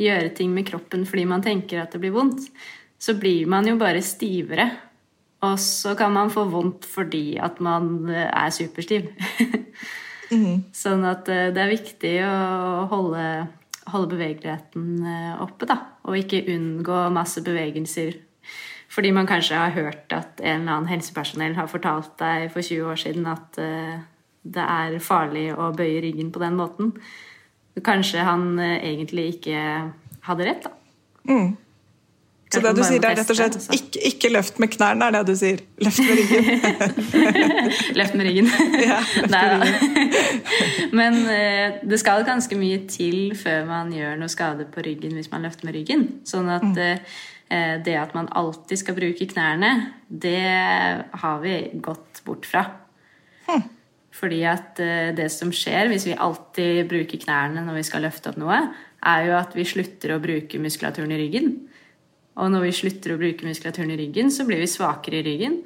gjøre 0.00 0.34
ting 0.36 0.54
med 0.54 0.66
kroppen 0.68 1.06
fordi 1.08 1.26
man 1.28 1.44
tenker 1.44 1.82
at 1.82 1.94
det 1.94 2.02
blir 2.02 2.14
vondt, 2.14 2.48
så 2.98 3.14
blir 3.18 3.46
man 3.50 3.66
jo 3.66 3.76
bare 3.80 4.02
stivere. 4.02 4.70
Og 5.42 5.58
så 5.58 5.96
kan 5.98 6.12
man 6.14 6.30
få 6.30 6.44
vondt 6.50 6.86
fordi 6.86 7.36
at 7.42 7.58
man 7.60 8.08
eh, 8.10 8.28
er 8.28 8.52
superstiv. 8.54 9.08
mm. 10.34 10.68
Sånn 10.74 11.02
at 11.08 11.30
eh, 11.32 11.50
det 11.54 11.64
er 11.64 11.72
viktig 11.72 12.12
å 12.26 12.36
holde, 12.92 13.24
holde 13.90 14.12
bevegeligheten 14.14 14.92
eh, 15.02 15.32
oppe, 15.42 15.66
da. 15.70 15.80
Og 16.06 16.20
ikke 16.20 16.44
unngå 16.54 17.00
masse 17.14 17.42
bevegelser. 17.42 18.20
Fordi 18.92 19.10
man 19.16 19.26
kanskje 19.26 19.58
har 19.58 19.74
hørt 19.74 20.14
at 20.14 20.40
en 20.44 20.62
eller 20.62 20.76
annen 20.76 20.92
helsepersonell 20.92 21.56
har 21.56 21.70
fortalt 21.70 22.14
deg 22.20 22.50
for 22.52 22.62
20 22.62 22.90
år 22.92 23.00
siden 23.00 23.28
at 23.30 23.56
det 23.56 24.64
er 24.66 24.98
farlig 25.00 25.46
å 25.54 25.70
bøye 25.72 26.02
ryggen 26.04 26.28
på 26.34 26.42
den 26.42 26.58
måten. 26.58 26.90
Kanskje 27.80 28.26
han 28.26 28.60
egentlig 28.60 29.38
ikke 29.38 29.62
hadde 30.28 30.44
rett, 30.50 30.68
da. 30.68 30.74
Mm. 31.24 31.54
Så 32.52 32.60
det 32.60 32.72
du 32.76 32.82
sier 32.84 33.00
er 33.00 33.14
rett 33.16 33.30
og 33.32 33.36
slett 33.38 33.54
altså. 33.56 33.72
ikke, 33.76 34.00
ikke, 34.10 34.30
løft 34.34 34.58
med 34.60 34.68
knærne, 34.74 35.06
er 35.08 35.14
det 35.14 35.22
du 35.32 35.38
sier. 35.40 35.62
Løft 35.80 36.02
med 36.04 36.18
ryggen. 36.18 36.50
løft 37.98 38.16
med 38.18 38.28
ryggen. 38.28 38.50
ja, 38.90 38.98
løft 39.24 39.32
med 39.32 39.70
ryggen. 39.70 40.42
Men 41.00 41.16
uh, 41.24 41.78
det 41.88 42.00
skal 42.02 42.26
ganske 42.28 42.58
mye 42.60 42.82
til 42.92 43.32
før 43.40 43.64
man 43.70 43.94
gjør 43.96 44.20
noe 44.20 44.32
skade 44.32 44.68
på 44.72 44.84
ryggen 44.84 45.16
hvis 45.16 45.32
man 45.32 45.48
løfter 45.48 45.68
med 45.68 45.78
ryggen. 45.78 46.06
Sånn 46.28 46.52
at 46.52 46.68
uh, 46.76 47.16
det 47.86 47.96
at 48.00 48.12
man 48.16 48.28
alltid 48.36 48.80
skal 48.80 48.96
bruke 48.96 49.28
knærne, 49.28 49.72
det 50.08 50.40
har 51.24 51.42
vi 51.42 51.56
gått 51.84 52.22
bort 52.24 52.48
fra. 52.48 52.66
Fordi 54.12 54.38
at 54.48 54.80
det 55.16 55.26
som 55.32 55.50
skjer 55.52 55.90
hvis 55.90 56.06
vi 56.08 56.14
alltid 56.16 56.86
bruker 56.88 57.20
knærne 57.20 57.64
når 57.64 57.76
vi 57.80 57.84
skal 57.84 58.04
løfte 58.06 58.32
opp 58.32 58.38
noe, 58.40 58.56
er 59.04 59.26
jo 59.28 59.36
at 59.36 59.52
vi 59.56 59.66
slutter 59.68 60.14
å 60.14 60.20
bruke 60.22 60.60
muskulaturen 60.64 61.12
i 61.12 61.20
ryggen. 61.20 61.52
Og 62.40 62.52
når 62.52 62.66
vi 62.66 62.74
slutter 62.76 63.14
å 63.14 63.20
bruke 63.20 63.46
muskulaturen 63.46 63.92
i 63.92 63.98
ryggen, 64.00 64.30
så 64.32 64.46
blir 64.48 64.62
vi 64.62 64.70
svakere 64.70 65.20
i 65.20 65.26
ryggen. 65.26 65.60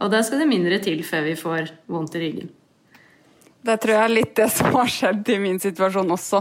Og 0.00 0.12
da 0.12 0.22
skal 0.24 0.42
det 0.42 0.48
mindre 0.50 0.80
til 0.84 1.00
før 1.04 1.28
vi 1.28 1.36
får 1.38 1.72
vondt 1.90 2.16
i 2.16 2.24
ryggen. 2.24 2.50
Det 3.60 3.76
tror 3.82 3.92
jeg 3.92 4.04
er 4.06 4.12
litt 4.12 4.36
det 4.38 4.46
som 4.52 4.72
har 4.72 4.88
skjedd 4.88 5.26
i 5.34 5.40
min 5.42 5.58
situasjon 5.60 6.14
også. 6.14 6.38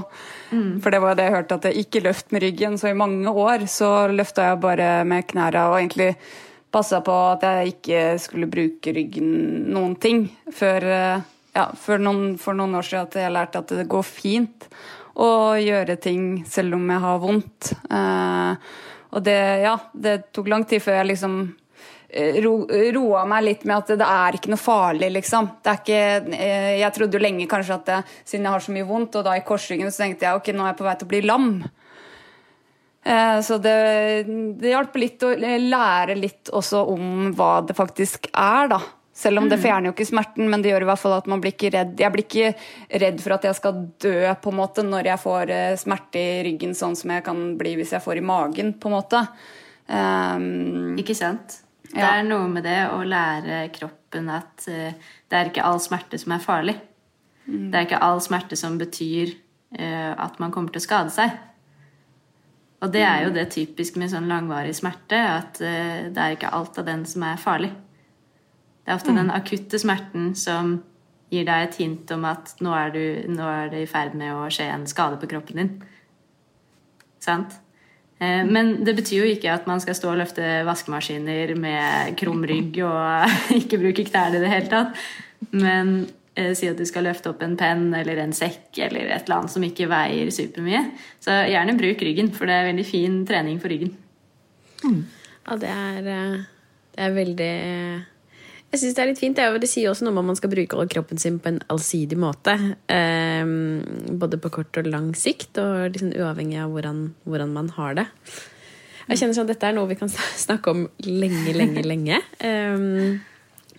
For 0.84 0.94
det 0.94 1.02
var 1.04 1.18
det 1.20 1.26
jeg 1.28 1.36
hørte, 1.36 1.58
at 1.60 1.66
jeg 1.68 1.84
ikke 1.84 2.04
løft 2.06 2.32
med 2.32 2.46
ryggen. 2.46 2.78
Så 2.80 2.92
i 2.92 2.98
mange 2.98 3.32
år 3.32 3.66
så 3.72 3.90
løfta 4.12 4.48
jeg 4.48 4.62
bare 4.64 4.92
med 5.08 5.28
knærne 5.28 5.66
og 5.68 5.80
egentlig 5.82 6.14
passa 6.72 7.02
på 7.04 7.16
at 7.34 7.44
jeg 7.44 7.74
ikke 7.74 8.04
skulle 8.24 8.50
bruke 8.52 8.94
ryggen 8.96 9.34
noen 9.74 9.98
ting. 10.00 10.30
Før, 10.56 10.86
eh, 10.86 11.28
ja, 11.58 11.66
før 11.76 12.00
noen, 12.06 12.38
for 12.40 12.56
noen 12.56 12.80
år 12.80 12.88
siden 12.88 13.10
at 13.10 13.20
jeg 13.20 13.36
lærte 13.36 13.64
at 13.66 13.76
det 13.82 13.90
går 13.92 14.06
fint 14.08 14.70
å 15.20 15.60
gjøre 15.60 16.00
ting 16.00 16.46
selv 16.48 16.78
om 16.80 16.88
jeg 16.88 17.04
har 17.04 17.20
vondt. 17.20 17.74
Eh, 17.92 18.70
og 19.10 19.24
det, 19.26 19.40
ja, 19.64 19.78
det 19.94 20.20
tok 20.36 20.52
lang 20.52 20.66
tid 20.70 20.84
før 20.84 21.00
jeg 21.00 21.10
liksom 21.12 21.36
eh, 22.10 22.38
ro, 22.46 22.54
roa 22.94 23.24
meg 23.30 23.46
litt 23.48 23.66
med 23.66 23.78
at 23.78 23.94
det 23.98 24.06
er 24.06 24.38
ikke 24.38 24.52
noe 24.54 24.62
farlig, 24.62 25.10
liksom. 25.16 25.50
Det 25.64 25.72
er 25.72 25.80
ikke, 25.82 26.38
eh, 26.38 26.70
jeg 26.84 26.96
trodde 26.98 27.18
jo 27.18 27.24
lenge 27.24 27.48
kanskje 27.50 27.78
at 27.80 27.90
det, 27.90 28.00
siden 28.24 28.46
jeg 28.46 28.56
har 28.56 28.66
så 28.68 28.76
mye 28.76 28.88
vondt, 28.90 29.18
og 29.18 29.26
da 29.26 29.36
i 29.40 29.46
korsryggen, 29.48 29.90
så 29.92 30.04
tenkte 30.06 30.28
jeg 30.28 30.38
ok, 30.42 30.52
nå 30.54 30.66
er 30.66 30.74
jeg 30.74 30.80
på 30.82 30.88
vei 30.90 30.96
til 31.00 31.10
å 31.10 31.14
bli 31.16 31.22
lam. 31.26 31.50
Eh, 33.10 33.40
Så 33.42 33.58
det, 33.64 33.76
det 34.62 34.74
hjelper 34.76 35.00
litt 35.06 35.24
å 35.26 35.34
lære 35.40 36.16
litt 36.20 36.54
også 36.54 36.86
om 36.94 37.32
hva 37.34 37.60
det 37.66 37.78
faktisk 37.78 38.30
er, 38.34 38.70
da. 38.76 38.82
Selv 39.20 39.42
om 39.42 39.50
det 39.52 39.58
fjerner 39.60 39.90
jo 39.90 39.96
ikke 39.98 40.08
smerten, 40.08 40.48
men 40.48 40.62
det 40.64 40.72
gjør 40.72 40.86
i 40.86 40.88
hvert 40.88 41.02
fall 41.02 41.18
at 41.18 41.26
man 41.28 41.42
blir 41.44 41.52
ikke 41.52 41.74
redd. 41.76 41.98
Jeg 42.00 42.14
blir 42.14 42.24
ikke 42.24 43.00
redd 43.04 43.18
for 43.20 43.36
at 43.36 43.48
jeg 43.50 43.58
skal 43.58 43.80
dø 44.00 44.14
på 44.40 44.52
en 44.54 44.60
måte 44.62 44.86
når 44.88 45.10
jeg 45.10 45.20
får 45.26 45.52
eh, 45.52 45.80
smerte 45.82 46.22
i 46.22 46.38
ryggen, 46.48 46.76
sånn 46.78 46.96
som 46.96 47.12
jeg 47.12 47.26
kan 47.26 47.42
bli 47.60 47.74
hvis 47.82 47.92
jeg 47.98 48.06
får 48.06 48.22
i 48.22 48.24
magen, 48.30 48.72
på 48.80 48.88
en 48.88 48.96
måte. 48.96 49.24
Um, 49.90 50.96
Ikke 51.02 51.16
sant? 51.18 51.58
Det 51.90 51.98
Ja. 52.00 52.20
er 52.20 52.24
noe 52.24 52.48
med 52.48 52.64
det 52.64 52.78
å 52.94 53.02
lære 53.04 53.64
kroppen 53.74 54.30
at 54.30 54.68
uh, 54.70 54.94
det 55.28 55.36
er 55.36 55.50
ikke 55.50 55.66
all 55.66 55.82
smerte 55.84 56.20
som 56.22 56.36
er 56.38 56.46
farlig. 56.46 56.78
Det 57.50 57.74
er 57.76 57.88
ikke 57.88 58.02
all 58.06 58.22
smerte 58.22 58.56
som 58.56 58.78
betyr 58.78 59.34
uh, 59.80 60.14
at 60.16 60.40
man 60.40 60.52
kommer 60.54 60.70
til 60.72 60.80
å 60.80 60.86
skade 60.86 61.12
seg. 61.12 61.34
Og 62.80 62.94
det 62.94 63.02
er 63.04 63.26
jo 63.26 63.34
det 63.36 63.50
typisk 63.52 63.98
med 64.00 64.14
sånn 64.14 64.30
langvarig 64.30 64.76
smerte, 64.78 65.18
at 65.18 65.60
uh, 65.60 66.08
det 66.14 66.18
er 66.24 66.38
ikke 66.38 66.54
alt 66.56 66.78
av 66.80 66.86
den 66.88 67.04
som 67.10 67.26
er 67.28 67.42
farlig. 67.42 67.74
Det 68.90 68.96
er 68.96 68.98
ofte 69.04 69.14
den 69.14 69.28
akutte 69.30 69.78
smerten 69.78 70.32
som 70.34 70.80
gir 71.30 71.44
deg 71.46 71.68
et 71.68 71.76
hint 71.78 72.10
om 72.16 72.24
at 72.26 72.56
nå 72.58 72.72
er, 72.74 72.90
du, 72.90 73.04
nå 73.30 73.46
er 73.46 73.70
det 73.70 73.84
i 73.84 73.90
ferd 73.92 74.16
med 74.18 74.34
å 74.34 74.48
skje 74.50 74.66
en 74.66 74.88
skade 74.90 75.20
på 75.22 75.30
kroppen 75.30 75.62
din. 75.62 75.70
Sant? 77.22 77.54
Eh, 78.18 78.42
Men 78.50 78.80
det 78.82 78.98
betyr 78.98 79.22
jo 79.22 79.30
ikke 79.30 79.54
at 79.54 79.70
man 79.70 79.78
skal 79.84 79.94
stå 79.94 80.10
og 80.16 80.18
løfte 80.24 80.50
vaskemaskiner 80.66 81.54
med 81.62 82.18
krum 82.18 82.42
rygg 82.50 82.82
og 82.82 83.38
ikke 83.62 83.78
bruke 83.86 84.10
knærne 84.10 84.42
i 84.42 84.44
det 84.48 84.52
hele 84.56 84.74
tatt. 84.74 85.06
Men 85.54 85.96
eh, 86.34 86.56
si 86.58 86.74
at 86.74 86.82
du 86.82 86.90
skal 86.90 87.06
løfte 87.12 87.30
opp 87.30 87.46
en 87.46 87.58
penn 87.62 87.92
eller 87.94 88.26
en 88.26 88.34
sekk 88.34 88.74
eller 88.90 89.06
et 89.06 89.30
eller 89.30 89.44
annet 89.44 89.54
som 89.54 89.70
ikke 89.70 89.94
veier 89.94 90.34
supermye. 90.34 90.88
Så 91.22 91.44
gjerne 91.54 91.78
bruk 91.78 92.08
ryggen, 92.10 92.34
for 92.34 92.50
det 92.50 92.58
er 92.58 92.72
veldig 92.74 92.90
fin 92.90 93.22
trening 93.30 93.62
for 93.62 93.70
ryggen. 93.70 93.94
Ja, 94.82 95.62
det 95.62 95.76
er, 95.78 96.16
eh, 96.18 96.40
det 96.98 97.06
er 97.06 97.20
veldig 97.22 97.58
Jeg 98.70 98.84
syns 98.84 98.98
det 98.98 99.02
er 99.02 99.10
litt 99.10 99.22
fint. 99.22 99.38
Det, 99.38 99.46
er 99.46 99.58
det 99.62 99.70
sier 99.70 99.90
også 99.90 100.06
noe 100.06 100.14
om 100.14 100.22
at 100.22 100.28
man 100.28 100.38
skal 100.38 100.52
bruke 100.52 100.86
kroppen 100.94 101.18
sin 101.22 101.40
på 101.42 101.50
en 101.50 101.58
allsidig 101.74 102.20
måte. 102.22 102.54
Um, 102.86 103.82
både 104.22 104.38
på 104.42 104.52
kort 104.60 104.78
og 104.78 104.90
lang 104.90 105.10
sikt, 105.18 105.58
og 105.58 105.90
liksom 105.96 106.14
uavhengig 106.14 106.60
av 106.62 106.76
hvordan, 106.76 107.02
hvordan 107.26 107.56
man 107.56 107.72
har 107.80 107.98
det. 107.98 108.06
Jeg 109.10 109.24
kjenner 109.24 109.40
sånn 109.40 109.50
Dette 109.50 109.66
er 109.66 109.74
noe 109.74 109.90
vi 109.90 109.98
kan 109.98 110.12
snakke 110.14 110.76
om 110.76 110.86
lenge, 111.08 111.54
lenge, 111.58 111.82
lenge. 111.82 112.22
Um, 112.46 113.18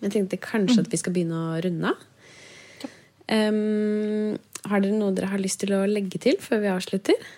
jeg 0.01 0.15
tenkte 0.17 0.41
kanskje 0.43 0.83
at 0.83 0.91
vi 0.91 0.99
skal 0.99 1.15
begynne 1.15 1.39
å 1.39 1.59
runde 1.63 1.93
av. 1.93 2.07
Um, 3.31 4.35
har 4.67 4.83
dere 4.83 4.97
noe 4.99 5.15
dere 5.15 5.31
har 5.31 5.39
lyst 5.39 5.63
til 5.63 5.71
å 5.77 5.85
legge 5.87 6.19
til 6.19 6.41
før 6.43 6.65
vi 6.65 6.73
avslutter? 6.73 7.29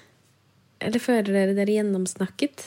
Eller 0.82 1.04
føler 1.04 1.28
dere 1.28 1.58
dere 1.58 1.76
gjennomsnakket? 1.76 2.64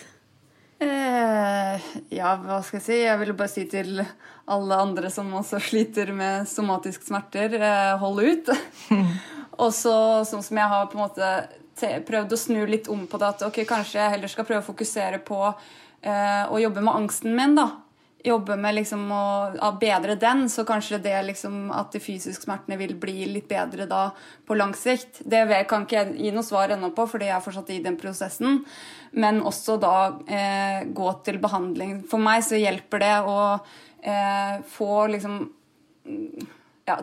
Eh, 0.80 1.84
ja, 2.12 2.34
hva 2.42 2.60
skal 2.64 2.80
jeg 2.82 2.86
si? 2.86 2.98
Jeg 3.06 3.20
vil 3.22 3.32
bare 3.38 3.52
si 3.52 3.64
til 3.72 4.02
alle 4.52 4.80
andre 4.80 5.10
som 5.14 5.32
også 5.38 5.62
sliter 5.64 6.12
med 6.16 6.50
somatiske 6.50 7.08
smerter, 7.08 7.56
eh, 7.56 7.94
hold 8.02 8.20
ut. 8.26 8.52
Og 9.64 9.72
så 9.72 9.96
sånn 10.28 10.44
som 10.44 10.60
jeg 10.60 10.72
har 10.74 10.90
på 10.92 11.00
en 11.00 11.06
måte 11.06 11.32
prøvd 12.08 12.36
å 12.36 12.40
snu 12.40 12.62
litt 12.68 12.90
om 12.92 13.06
på 13.08 13.20
det, 13.20 13.32
at 13.36 13.48
ok, 13.48 13.62
kanskje 13.68 14.02
jeg 14.02 14.16
heller 14.18 14.32
skal 14.32 14.48
prøve 14.48 14.64
å 14.64 14.68
fokusere 14.68 15.22
på 15.24 15.40
eh, 15.48 16.44
å 16.52 16.60
jobbe 16.60 16.84
med 16.84 17.04
angsten 17.04 17.36
min, 17.36 17.56
da. 17.56 17.70
Jobbe 18.26 18.56
med 18.58 18.74
liksom 18.80 19.04
å, 19.14 19.72
bedre 19.80 20.16
den, 20.18 20.48
så 20.50 20.66
kanskje 20.66 20.98
det 21.04 21.16
liksom 21.28 21.70
at 21.76 21.94
de 21.94 22.02
fysiske 22.02 22.48
smertene 22.48 22.78
vil 22.80 22.96
bli 22.98 23.28
litt 23.30 23.48
bedre 23.50 23.86
da 23.90 24.08
på 24.48 24.58
lang 24.58 24.74
sikt. 24.78 25.22
Det 25.22 25.44
kan 25.70 25.86
ikke 25.86 26.00
jeg 26.00 26.16
gi 26.24 26.34
noe 26.34 26.46
svar 26.46 26.74
ennå 26.74 26.90
på, 26.96 27.06
fordi 27.12 27.30
jeg 27.30 27.38
er 27.38 27.46
fortsatt 27.46 27.70
i 27.76 27.84
den 27.86 28.00
prosessen. 28.02 28.64
Men 29.14 29.44
også 29.46 29.78
da 29.82 29.96
eh, 30.26 30.88
gå 30.90 31.14
til 31.28 31.38
behandling. 31.44 32.00
For 32.10 32.22
meg 32.22 32.42
så 32.48 32.58
hjelper 32.58 33.06
det 33.06 33.16
å 33.30 33.40
eh, 33.54 34.58
få 34.74 35.06
liksom 35.14 35.40
ja, 36.86 37.00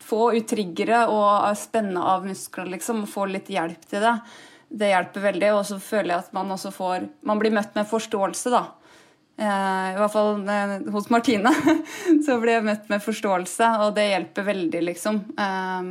få 0.00 0.32
ut 0.34 0.48
triggere 0.48 1.04
og 1.12 1.48
spenne 1.58 2.00
av 2.00 2.26
muskler, 2.26 2.68
liksom, 2.74 3.04
og 3.04 3.12
få 3.12 3.26
litt 3.32 3.50
hjelp 3.52 3.88
til 3.88 4.04
det. 4.04 4.14
Det 4.68 4.90
hjelper 4.90 5.24
veldig, 5.30 5.52
og 5.56 5.62
så 5.64 5.78
føler 5.80 6.12
jeg 6.12 6.26
at 6.26 6.34
man 6.36 6.50
også 6.52 6.72
får 6.74 7.06
Man 7.24 7.40
blir 7.40 7.54
møtt 7.54 7.76
med 7.76 7.88
forståelse, 7.88 8.52
da. 8.52 8.66
Eh, 9.38 9.88
I 9.94 9.98
hvert 10.00 10.10
fall 10.10 10.40
eh, 10.50 10.72
hos 10.90 11.10
Martine 11.14 11.52
så 12.26 12.40
blir 12.42 12.56
jeg 12.56 12.66
møtt 12.66 12.88
med 12.90 13.04
forståelse, 13.04 13.68
og 13.84 13.92
det 13.94 14.08
hjelper 14.08 14.46
veldig, 14.48 14.80
liksom. 14.90 15.20
Eh, 15.38 15.90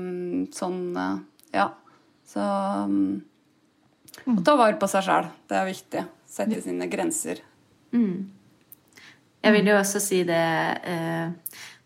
sånn, 0.58 0.82
eh, 1.00 1.14
ja. 1.56 1.70
Så 2.28 2.44
mm, 2.92 3.14
Å 4.34 4.42
ta 4.44 4.58
vare 4.60 4.76
på 4.82 4.90
seg 4.92 5.06
sjæl. 5.08 5.30
det 5.48 5.60
er 5.62 5.70
viktig. 5.70 6.04
Sette 6.28 6.60
sine 6.62 6.90
grenser. 6.92 7.40
Jeg 7.96 9.54
vil 9.56 9.70
jo 9.70 9.78
også 9.78 10.02
si 10.04 10.20
det 10.28 10.44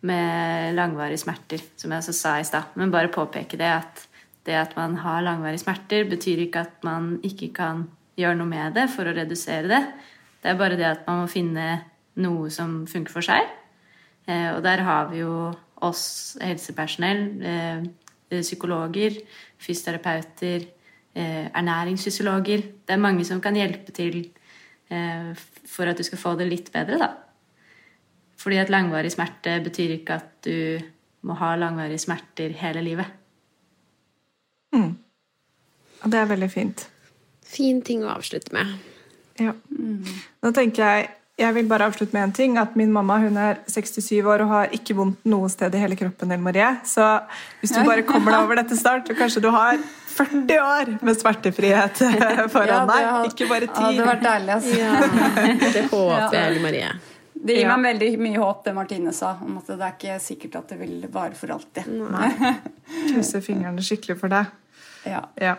med 0.02 0.74
langvarige 0.74 1.22
smerter, 1.22 1.62
som 1.78 1.94
jeg 1.94 2.02
også 2.02 2.16
sa 2.18 2.32
i 2.42 2.48
stad. 2.48 2.74
Men 2.74 2.90
bare 2.92 3.12
påpeke 3.14 3.60
det 3.62 3.70
at 3.70 4.02
det 4.50 4.58
at 4.58 4.74
man 4.74 4.98
har 5.04 5.22
langvarige 5.22 5.62
smerter, 5.62 6.08
betyr 6.10 6.42
ikke 6.48 6.66
at 6.66 6.82
man 6.88 7.20
ikke 7.22 7.52
kan 7.54 7.86
gjøre 8.18 8.40
noe 8.40 8.50
med 8.50 8.74
det 8.80 8.88
for 8.96 9.06
å 9.06 9.14
redusere 9.14 9.70
det. 9.70 9.84
Det 10.42 10.52
er 10.52 10.60
bare 10.60 10.78
det 10.80 10.88
at 10.88 11.08
man 11.08 11.24
må 11.24 11.32
finne 11.32 11.68
noe 12.22 12.50
som 12.54 12.82
funker 12.90 13.14
for 13.14 13.26
seg. 13.26 13.48
Eh, 14.28 14.50
og 14.56 14.62
der 14.66 14.84
har 14.86 15.10
vi 15.12 15.22
jo 15.22 15.52
oss 15.82 16.38
helsepersonell, 16.42 17.24
eh, 17.46 17.86
psykologer, 18.42 19.18
fysioterapeuter, 19.62 20.68
eh, 21.16 21.48
ernæringsfysiologer. 21.50 22.62
Det 22.86 22.96
er 22.96 22.98
mange 22.98 23.26
som 23.26 23.42
kan 23.42 23.56
hjelpe 23.56 23.92
til 23.92 24.32
eh, 24.90 25.34
for 25.66 25.86
at 25.86 25.98
du 25.98 26.04
skal 26.04 26.18
få 26.18 26.36
det 26.38 26.50
litt 26.50 26.72
bedre, 26.72 26.98
da. 26.98 27.14
Fordi 28.38 28.58
at 28.58 28.70
langvarig 28.70 29.12
smerte 29.12 29.60
betyr 29.64 30.00
ikke 30.00 30.18
at 30.18 30.30
du 30.44 30.80
må 31.22 31.34
ha 31.38 31.56
langvarige 31.56 32.02
smerter 32.02 32.56
hele 32.58 32.82
livet. 32.82 33.06
Og 36.02 36.12
det 36.12 36.20
er 36.20 36.30
veldig 36.32 36.50
fint. 36.50 36.88
Fin 37.46 37.82
ting 37.86 38.06
å 38.06 38.14
avslutte 38.16 38.54
med. 38.56 38.74
Ja. 39.42 39.54
Nå 40.44 40.52
tenker 40.54 40.84
jeg 40.86 41.10
jeg 41.42 41.56
vil 41.56 41.66
bare 41.66 41.88
avslutte 41.90 42.14
med 42.14 42.22
en 42.28 42.32
ting, 42.38 42.58
at 42.62 42.76
Min 42.78 42.92
mamma 42.94 43.16
hun 43.18 43.38
er 43.40 43.58
67 43.66 44.20
år 44.30 44.42
og 44.44 44.50
har 44.52 44.68
ikke 44.76 44.94
vondt 44.94 45.24
noe 45.26 45.48
sted 45.50 45.74
i 45.74 45.80
hele 45.82 45.96
kroppen. 45.98 46.30
Ellen 46.30 46.44
Marie. 46.46 46.68
Så 46.86 47.02
hvis 47.62 47.72
du 47.74 47.80
bare 47.88 48.04
kommer 48.06 48.32
deg 48.36 48.44
over 48.44 48.60
dette 48.60 48.78
snart, 48.78 49.08
så 49.10 49.16
kanskje 49.18 49.42
du 49.42 49.50
har 49.50 49.80
40 50.12 50.60
år 50.62 50.92
med 51.02 51.18
smertefrihet 51.18 51.98
foran 52.52 52.68
Ja, 52.68 52.84
ikke 52.84 52.92
deg. 52.92 53.08
had- 53.08 53.26
Ikke 53.32 53.48
bare 53.50 53.70
hadde 53.74 53.96
10. 53.96 54.06
vært 54.12 54.22
deilig, 54.28 54.54
altså. 54.54 54.78
Ja, 54.78 55.72
det 55.74 55.84
håper 55.90 56.20
Ja. 56.20 56.30
jeg, 56.36 56.62
Marie. 56.62 56.92
Det 57.44 57.56
gir 57.58 57.68
meg 57.78 57.88
veldig 57.90 58.12
mye 58.22 58.38
håp, 58.38 58.64
det 58.68 58.76
Martine 58.76 59.12
sa, 59.14 59.32
om 59.42 59.58
at 59.58 59.66
det 59.66 59.80
er 59.82 59.96
ikke 59.98 60.20
sikkert 60.22 60.56
at 60.60 60.68
det 60.76 60.80
vil 60.84 61.08
vare 61.10 61.34
for 61.34 61.48
alltid. 61.56 61.88
Nei. 62.12 62.56
Krysser 63.10 63.42
fingrene 63.42 63.82
skikkelig 63.82 64.20
for 64.20 64.28
deg. 64.30 64.46
Ja. 65.08 65.24
Ja. 65.42 65.56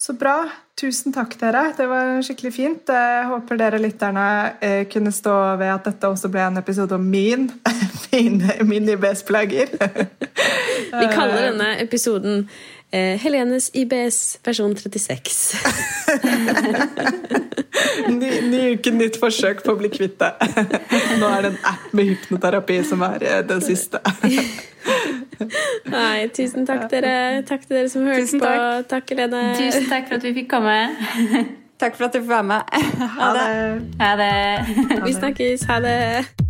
Så 0.00 0.14
bra. 0.18 0.48
Tusen 0.80 1.12
takk, 1.12 1.34
dere. 1.40 1.66
Det 1.76 1.86
var 1.90 2.22
skikkelig 2.24 2.52
fint. 2.54 2.88
Jeg 2.88 3.26
håper 3.28 3.60
dere 3.60 3.80
lytterne 3.82 4.26
eh, 4.64 4.82
kunne 4.90 5.12
stå 5.12 5.36
ved 5.60 5.74
at 5.74 5.88
dette 5.90 6.08
også 6.08 6.30
ble 6.32 6.46
en 6.46 6.60
episode 6.60 6.96
om 6.96 7.04
min, 7.04 7.50
min, 8.12 8.42
min 8.64 8.88
IBS-plager. 8.94 9.74
Vi 10.90 11.06
kaller 11.12 11.50
denne 11.50 11.74
episoden 11.82 12.46
Eh, 12.92 13.18
Helenes 13.22 13.70
IBS 13.74 14.38
versjon 14.42 14.76
36. 14.76 15.54
Ny, 18.10 18.30
ny 18.50 18.60
uke, 18.74 18.90
nytt 18.90 19.14
forsøk 19.20 19.60
på 19.62 19.76
å 19.76 19.78
bli 19.78 19.86
kvitt 19.92 20.16
det. 20.18 20.30
Nå 21.20 21.28
er 21.30 21.44
det 21.46 21.52
en 21.52 21.60
app 21.70 21.92
med 21.94 22.08
hypnoterapi 22.10 22.80
som 22.88 23.04
er 23.06 23.22
eh, 23.22 23.38
den 23.46 23.62
siste. 23.62 24.00
Nei, 25.94 26.26
tusen 26.34 26.66
takk, 26.68 26.88
dere. 26.90 27.14
Takk 27.48 27.62
til 27.68 27.78
dere 27.78 27.88
som 27.92 28.02
hørte 28.10 28.26
Tusen 28.26 28.42
på. 28.42 28.50
takk. 28.90 29.06
Helene. 29.14 29.44
Tusen 29.60 29.86
takk 29.92 30.10
for 30.10 30.18
at 30.18 30.26
vi 30.26 30.34
fikk 30.42 30.50
komme. 30.50 30.76
Takk 31.80 31.94
for 31.96 32.10
at 32.10 32.18
du 32.18 32.20
får 32.20 32.30
være 32.34 32.50
med. 32.50 32.62
Ha 33.22 33.30
det. 33.38 33.48
Ha 34.02 34.12
det. 34.20 34.34
Vi 35.06 35.12
snakkes. 35.22 35.64
Ha 35.70 35.76
det. 35.86 36.49